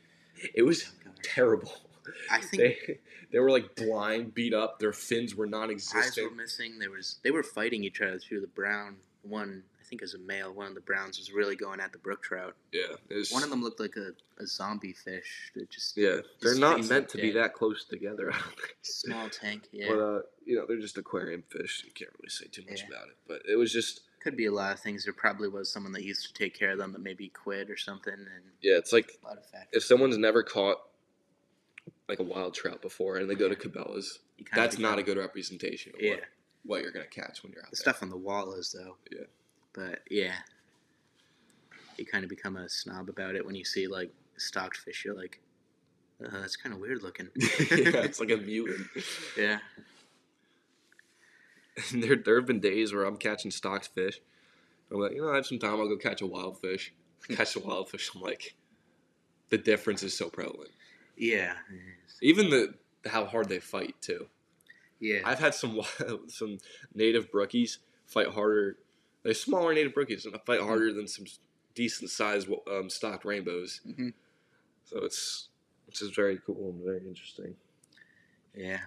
It 0.54 0.62
was 0.64 0.92
terrible. 1.24 1.85
I 2.32 2.42
think 2.42 2.62
They 2.62 3.00
they 3.32 3.40
were 3.40 3.52
like 3.52 3.76
blind, 3.76 4.34
beat 4.34 4.54
up. 4.54 4.80
Their 4.80 4.94
fins 4.94 5.36
were 5.36 5.46
eyes 5.46 5.52
were 5.52 5.58
non-existent. 5.60 6.36
missing. 6.36 6.80
There 6.80 6.92
was 6.92 7.18
they 7.24 7.32
were 7.32 7.44
fighting 7.44 7.84
each 7.84 8.02
other 8.02 8.20
through 8.20 8.42
the 8.42 8.48
brown. 8.48 8.98
One, 9.24 9.64
I 9.82 9.84
think, 9.84 10.04
as 10.04 10.14
a 10.14 10.20
male, 10.20 10.54
one 10.54 10.68
of 10.68 10.76
the 10.76 10.82
browns 10.82 11.18
was 11.18 11.32
really 11.32 11.56
going 11.56 11.80
at 11.80 11.92
the 11.92 11.98
brook 11.98 12.22
trout. 12.22 12.56
Yeah, 12.72 12.96
was, 13.10 13.32
One 13.32 13.42
of 13.44 13.50
them 13.50 13.64
looked 13.64 13.80
like 13.80 13.96
a, 13.98 14.12
a 14.42 14.46
zombie 14.46 14.94
fish. 14.94 15.52
That 15.56 15.70
just 15.72 15.98
Yeah, 15.98 16.18
they're 16.42 16.58
not 16.60 16.88
meant 16.88 17.10
to 17.10 17.18
be 17.18 17.32
that 17.32 17.54
close 17.56 17.86
together. 17.86 18.32
I 18.34 18.38
don't 18.38 18.50
think. 18.56 18.76
small 18.84 19.30
tank. 19.30 19.64
Yeah, 19.72 19.88
But 19.90 20.00
uh, 20.00 20.22
you 20.46 20.56
know, 20.58 20.66
they're 20.68 20.80
just 20.80 20.98
aquarium 21.00 21.44
fish. 21.50 21.84
You 21.86 21.92
can't 21.92 22.12
really 22.20 22.30
say 22.30 22.46
too 22.52 22.64
much 22.70 22.82
Yeah. 22.82 22.88
about 22.96 23.08
it. 23.08 23.16
But 23.28 23.42
it 23.52 23.56
was 23.56 23.74
just 23.74 24.02
could 24.22 24.38
be 24.38 24.46
a 24.48 24.52
lot 24.52 24.74
of 24.74 24.80
things. 24.80 25.04
There 25.06 25.14
probably 25.14 25.48
was 25.50 25.72
someone 25.72 25.92
that 25.94 26.04
used 26.04 26.26
to 26.28 26.34
take 26.34 26.54
care 26.58 26.72
of 26.72 26.78
them 26.80 26.92
that 26.94 27.02
maybe 27.02 27.30
quit 27.30 27.70
or 27.70 27.78
something, 27.78 28.14
and 28.14 28.44
yeah, 28.62 28.76
it's 28.78 28.92
like 28.94 29.12
a 29.24 29.28
lot 29.28 29.38
of 29.38 29.46
factors. 29.46 29.70
if 29.74 29.84
someone's 29.84 30.18
never 30.18 30.42
caught 30.44 30.78
like 32.08 32.20
a 32.20 32.24
wild 32.24 32.54
trout 32.54 32.82
before 32.82 33.18
and 33.18 33.30
they 33.30 33.36
go 33.36 33.50
to 33.50 33.56
Cabela's, 33.56 34.20
that's 34.54 34.78
not 34.78 35.00
a 35.00 35.04
good 35.04 35.18
representation 35.18 35.94
of 35.96 36.02
Yeah, 36.02 36.12
what, 36.12 36.24
what 36.64 36.82
you're 36.82 36.92
gonna 36.92 37.06
catch 37.06 37.44
when 37.44 37.52
you're 37.52 37.64
out 37.64 37.72
the 37.72 37.76
there. 37.78 37.82
stuff 37.94 38.04
on 38.04 38.10
the 38.10 38.18
wall 38.18 38.54
is 38.54 38.72
though. 38.72 38.98
Yeah. 39.12 39.26
But 39.74 40.00
yeah, 40.10 40.34
you 41.98 42.06
kind 42.06 42.24
of 42.24 42.30
become 42.30 42.58
a 42.58 42.70
snob 42.70 43.10
about 43.10 43.36
it 43.36 43.46
when 43.46 43.56
you 43.56 43.66
see 43.66 43.88
like 43.88 44.12
stocked 44.38 44.78
fish. 44.78 45.04
You're 45.06 45.16
like, 45.16 45.40
uh, 46.24 46.30
that's 46.42 46.56
kind 46.56 46.74
of 46.74 46.80
weird 46.82 47.04
looking. 47.04 47.30
yeah, 47.36 48.04
it's 48.04 48.20
like 48.20 48.32
a 48.32 48.38
mutant. 48.38 48.88
yeah. 49.38 49.60
And 51.92 52.04
there, 52.04 52.16
there 52.16 52.36
have 52.36 52.46
been 52.46 52.60
days 52.60 52.94
where 52.94 53.04
I'm 53.04 53.18
catching 53.18 53.52
stocked 53.52 53.90
fish. 53.94 54.22
I'm 54.92 55.00
like, 55.00 55.14
you 55.14 55.22
know, 55.22 55.32
I 55.32 55.36
have 55.36 55.46
some 55.46 55.60
time. 55.60 55.80
I'll 55.80 55.90
go 55.90 55.98
catch 55.98 56.22
a 56.22 56.28
wild 56.28 56.60
fish. 56.60 56.94
catch 57.30 57.56
a 57.56 57.60
wild 57.60 57.90
fish. 57.90 58.12
I'm 58.16 58.22
like, 58.22 58.56
the 59.50 59.58
difference 59.58 60.04
is 60.04 60.18
so 60.18 60.30
prevalent. 60.30 60.72
Yeah. 61.18 61.54
Even 62.22 62.50
the 62.50 62.74
how 63.06 63.26
hard 63.26 63.50
they 63.50 63.60
fight 63.60 63.96
too. 64.02 64.28
Yeah. 65.00 65.22
I've 65.26 65.40
had 65.40 65.54
some 65.54 65.82
some 66.28 66.58
native 66.94 67.32
brookies 67.32 67.78
fight 68.06 68.28
harder. 68.28 68.78
They're 69.24 69.34
smaller 69.34 69.74
native 69.74 69.94
brookies 69.94 70.26
and 70.26 70.36
fight 70.46 70.62
harder 70.62 70.94
than 70.94 71.08
some 71.08 71.26
decent 71.74 72.10
sized 72.10 72.48
um, 72.72 72.90
stocked 72.90 73.26
rainbows. 73.26 73.82
Mhm. 73.88 74.14
So 74.86 75.00
it's 75.04 75.50
which 75.88 76.02
is 76.02 76.10
very 76.10 76.40
cool 76.46 76.70
and 76.72 76.84
very 76.84 77.02
interesting. 77.08 77.56
Yeah. 78.56 78.80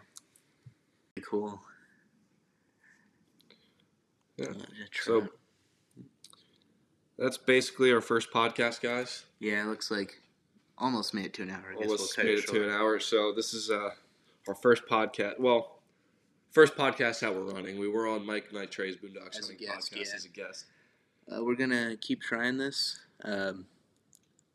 Cool. 1.23 1.61
Yeah. 4.37 4.47
Uh, 4.51 4.55
So- 4.93 5.29
That's 7.19 7.37
basically 7.37 7.93
our 7.93 8.01
first 8.01 8.31
podcast, 8.31 8.81
guys. 8.81 9.25
yeah, 9.41 9.65
it 9.65 9.67
looks 9.67 9.91
like 9.91 10.23
almost 10.79 11.15
made 11.15 11.27
it 11.27 11.35
to 11.35 11.43
an 11.43 11.51
hour. 11.51 11.65
I 11.71 11.75
guess 11.75 11.83
Almost 11.85 12.17
we'll 12.17 12.27
made 12.27 12.35
it 12.39 12.45
it 12.45 12.49
to 12.49 12.65
an 12.65 12.71
hour. 12.71 12.99
So 13.01 13.33
this 13.35 13.53
is 13.55 13.71
uh, 13.71 13.91
our 14.47 14.55
first 14.55 14.87
podcast. 14.87 15.39
Well, 15.39 15.81
first 16.51 16.77
podcast 16.77 17.21
that 17.21 17.35
we're 17.35 17.53
running. 17.53 17.79
We 17.79 17.89
were 17.89 18.07
on 18.09 18.25
Mike 18.25 18.53
Knight 18.53 18.71
Trey's 18.71 18.97
Boondocks 18.97 19.39
As 19.39 19.49
a 19.51 19.55
guest, 19.55 19.93
podcast 19.93 19.97
yeah. 19.97 20.15
as 20.15 20.25
a 20.25 20.29
guest. 20.29 20.65
Uh, 21.31 21.45
we're 21.45 21.57
gonna 21.57 21.97
keep 22.01 22.23
trying 22.23 22.57
this. 22.59 22.99
Um, 23.25 23.67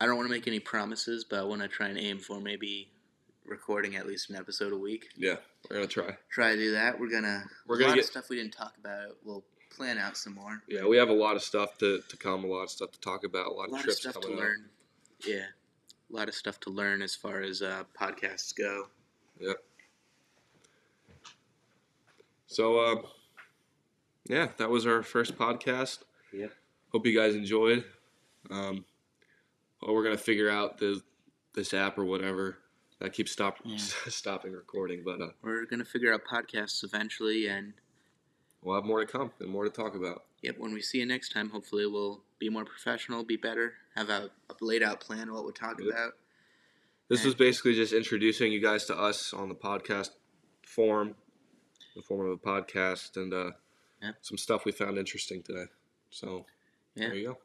I 0.00 0.06
don't 0.06 0.16
want 0.16 0.28
to 0.28 0.34
make 0.34 0.46
any 0.48 0.58
promises, 0.60 1.24
but 1.24 1.38
I 1.38 1.42
want 1.44 1.62
to 1.62 1.68
try 1.68 1.88
and 1.88 1.98
aim 1.98 2.18
for 2.18 2.40
maybe 2.40 2.90
recording 3.46 3.94
at 3.96 4.06
least 4.06 4.28
an 4.30 4.36
episode 4.36 4.72
a 4.72 4.76
week. 4.78 5.08
Yeah, 5.16 5.36
we're 5.70 5.76
gonna 5.76 5.86
try. 5.86 6.16
Try 6.30 6.52
to 6.54 6.56
do 6.58 6.72
that. 6.72 6.98
We're 6.98 7.10
gonna. 7.10 7.44
We're 7.66 7.76
gonna 7.78 7.90
lot 7.90 7.94
get- 7.96 8.04
of 8.04 8.10
stuff 8.10 8.28
we 8.28 8.36
didn't 8.36 8.54
talk 8.54 8.74
about. 8.78 9.16
We'll 9.24 9.44
plan 9.70 9.98
out 9.98 10.16
some 10.16 10.34
more. 10.34 10.62
Yeah, 10.68 10.86
we 10.86 10.96
have 10.96 11.08
a 11.10 11.14
lot 11.14 11.36
of 11.36 11.42
stuff 11.42 11.78
to, 11.78 12.00
to 12.08 12.16
come, 12.16 12.44
a 12.44 12.46
lot 12.46 12.62
of 12.64 12.70
stuff 12.70 12.90
to 12.92 13.00
talk 13.00 13.24
about, 13.24 13.46
a 13.46 13.50
lot, 13.50 13.62
A 13.62 13.66
of 13.66 13.70
lot 13.72 13.78
of 13.80 13.84
trips 13.84 14.00
stuff 14.00 14.14
to 14.14 14.20
coming 14.20 14.36
up. 14.38 14.40
learn. 14.44 14.64
Yeah, 15.26 15.46
a 16.14 16.16
lot 16.16 16.28
of 16.28 16.34
stuff 16.34 16.60
to 16.60 16.70
learn 16.70 17.02
as 17.02 17.14
far 17.14 17.40
as 17.42 17.60
uh, 17.60 17.82
podcasts 18.00 18.54
go. 18.56 18.86
Yep. 19.40 19.56
So, 22.46 22.78
uh, 22.78 23.02
yeah, 24.28 24.48
that 24.58 24.70
was 24.70 24.86
our 24.86 25.02
first 25.02 25.36
podcast. 25.36 25.98
Yep. 26.32 26.52
Hope 26.92 27.06
you 27.06 27.18
guys 27.18 27.34
enjoyed. 27.34 27.84
Um, 28.50 28.84
well, 29.82 29.94
we're 29.94 30.04
gonna 30.04 30.16
figure 30.16 30.48
out 30.48 30.78
the 30.78 31.02
this 31.54 31.74
app 31.74 31.98
or 31.98 32.04
whatever 32.04 32.58
that 33.00 33.12
keeps 33.12 33.32
stop 33.32 33.58
Yeah. 33.64 33.76
stopping 34.08 34.52
recording, 34.52 35.02
but 35.04 35.20
uh, 35.20 35.28
We're 35.42 35.66
gonna 35.66 35.84
figure 35.84 36.12
out 36.14 36.22
podcasts 36.24 36.84
eventually, 36.84 37.48
and 37.48 37.72
we'll 38.62 38.76
have 38.76 38.84
more 38.84 39.04
to 39.04 39.10
come 39.10 39.32
and 39.40 39.48
more 39.50 39.64
to 39.64 39.70
talk 39.70 39.94
about. 39.96 40.24
yep, 40.42 40.56
when 40.58 40.72
we 40.72 40.80
see 40.80 40.98
you 40.98 41.06
next 41.06 41.32
time, 41.32 41.50
hopefully 41.50 41.86
we'll 41.86 42.22
be 42.44 42.50
more 42.50 42.64
professional, 42.66 43.24
be 43.24 43.36
better, 43.36 43.72
have 43.96 44.10
a, 44.10 44.30
a 44.50 44.54
laid 44.60 44.82
out 44.82 45.00
plan 45.00 45.28
of 45.28 45.34
what 45.34 45.44
we'll 45.44 45.52
talk 45.52 45.80
Yep. 45.80 45.88
about. 45.88 46.12
This 47.08 47.20
Yeah. 47.20 47.26
was 47.26 47.34
basically 47.34 47.74
just 47.74 47.94
introducing 47.94 48.52
you 48.52 48.60
guys 48.60 48.84
to 48.86 48.96
us 48.98 49.32
on 49.32 49.48
the 49.48 49.54
podcast 49.54 50.10
form, 50.66 51.14
the 51.96 52.02
form 52.02 52.26
of 52.26 52.32
a 52.32 52.36
podcast, 52.36 53.16
and 53.16 53.32
uh, 53.32 53.52
Yeah. 54.02 54.12
some 54.20 54.36
stuff 54.36 54.66
we 54.66 54.72
found 54.72 54.98
interesting 54.98 55.42
today. 55.42 55.66
So 56.10 56.44
Yeah. 56.94 57.08
there 57.08 57.14
you 57.16 57.26
go. 57.28 57.38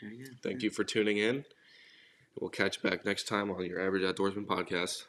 There 0.00 0.10
you 0.10 0.24
go. 0.26 0.32
Thank 0.42 0.62
you 0.62 0.70
for 0.70 0.82
tuning 0.82 1.18
in. 1.18 1.44
We'll 2.40 2.50
catch 2.50 2.78
you 2.82 2.90
back 2.90 3.04
next 3.04 3.28
time 3.28 3.50
on 3.52 3.64
your 3.64 3.80
Average 3.80 4.02
Outdoorsman 4.02 4.46
podcast. 4.46 5.04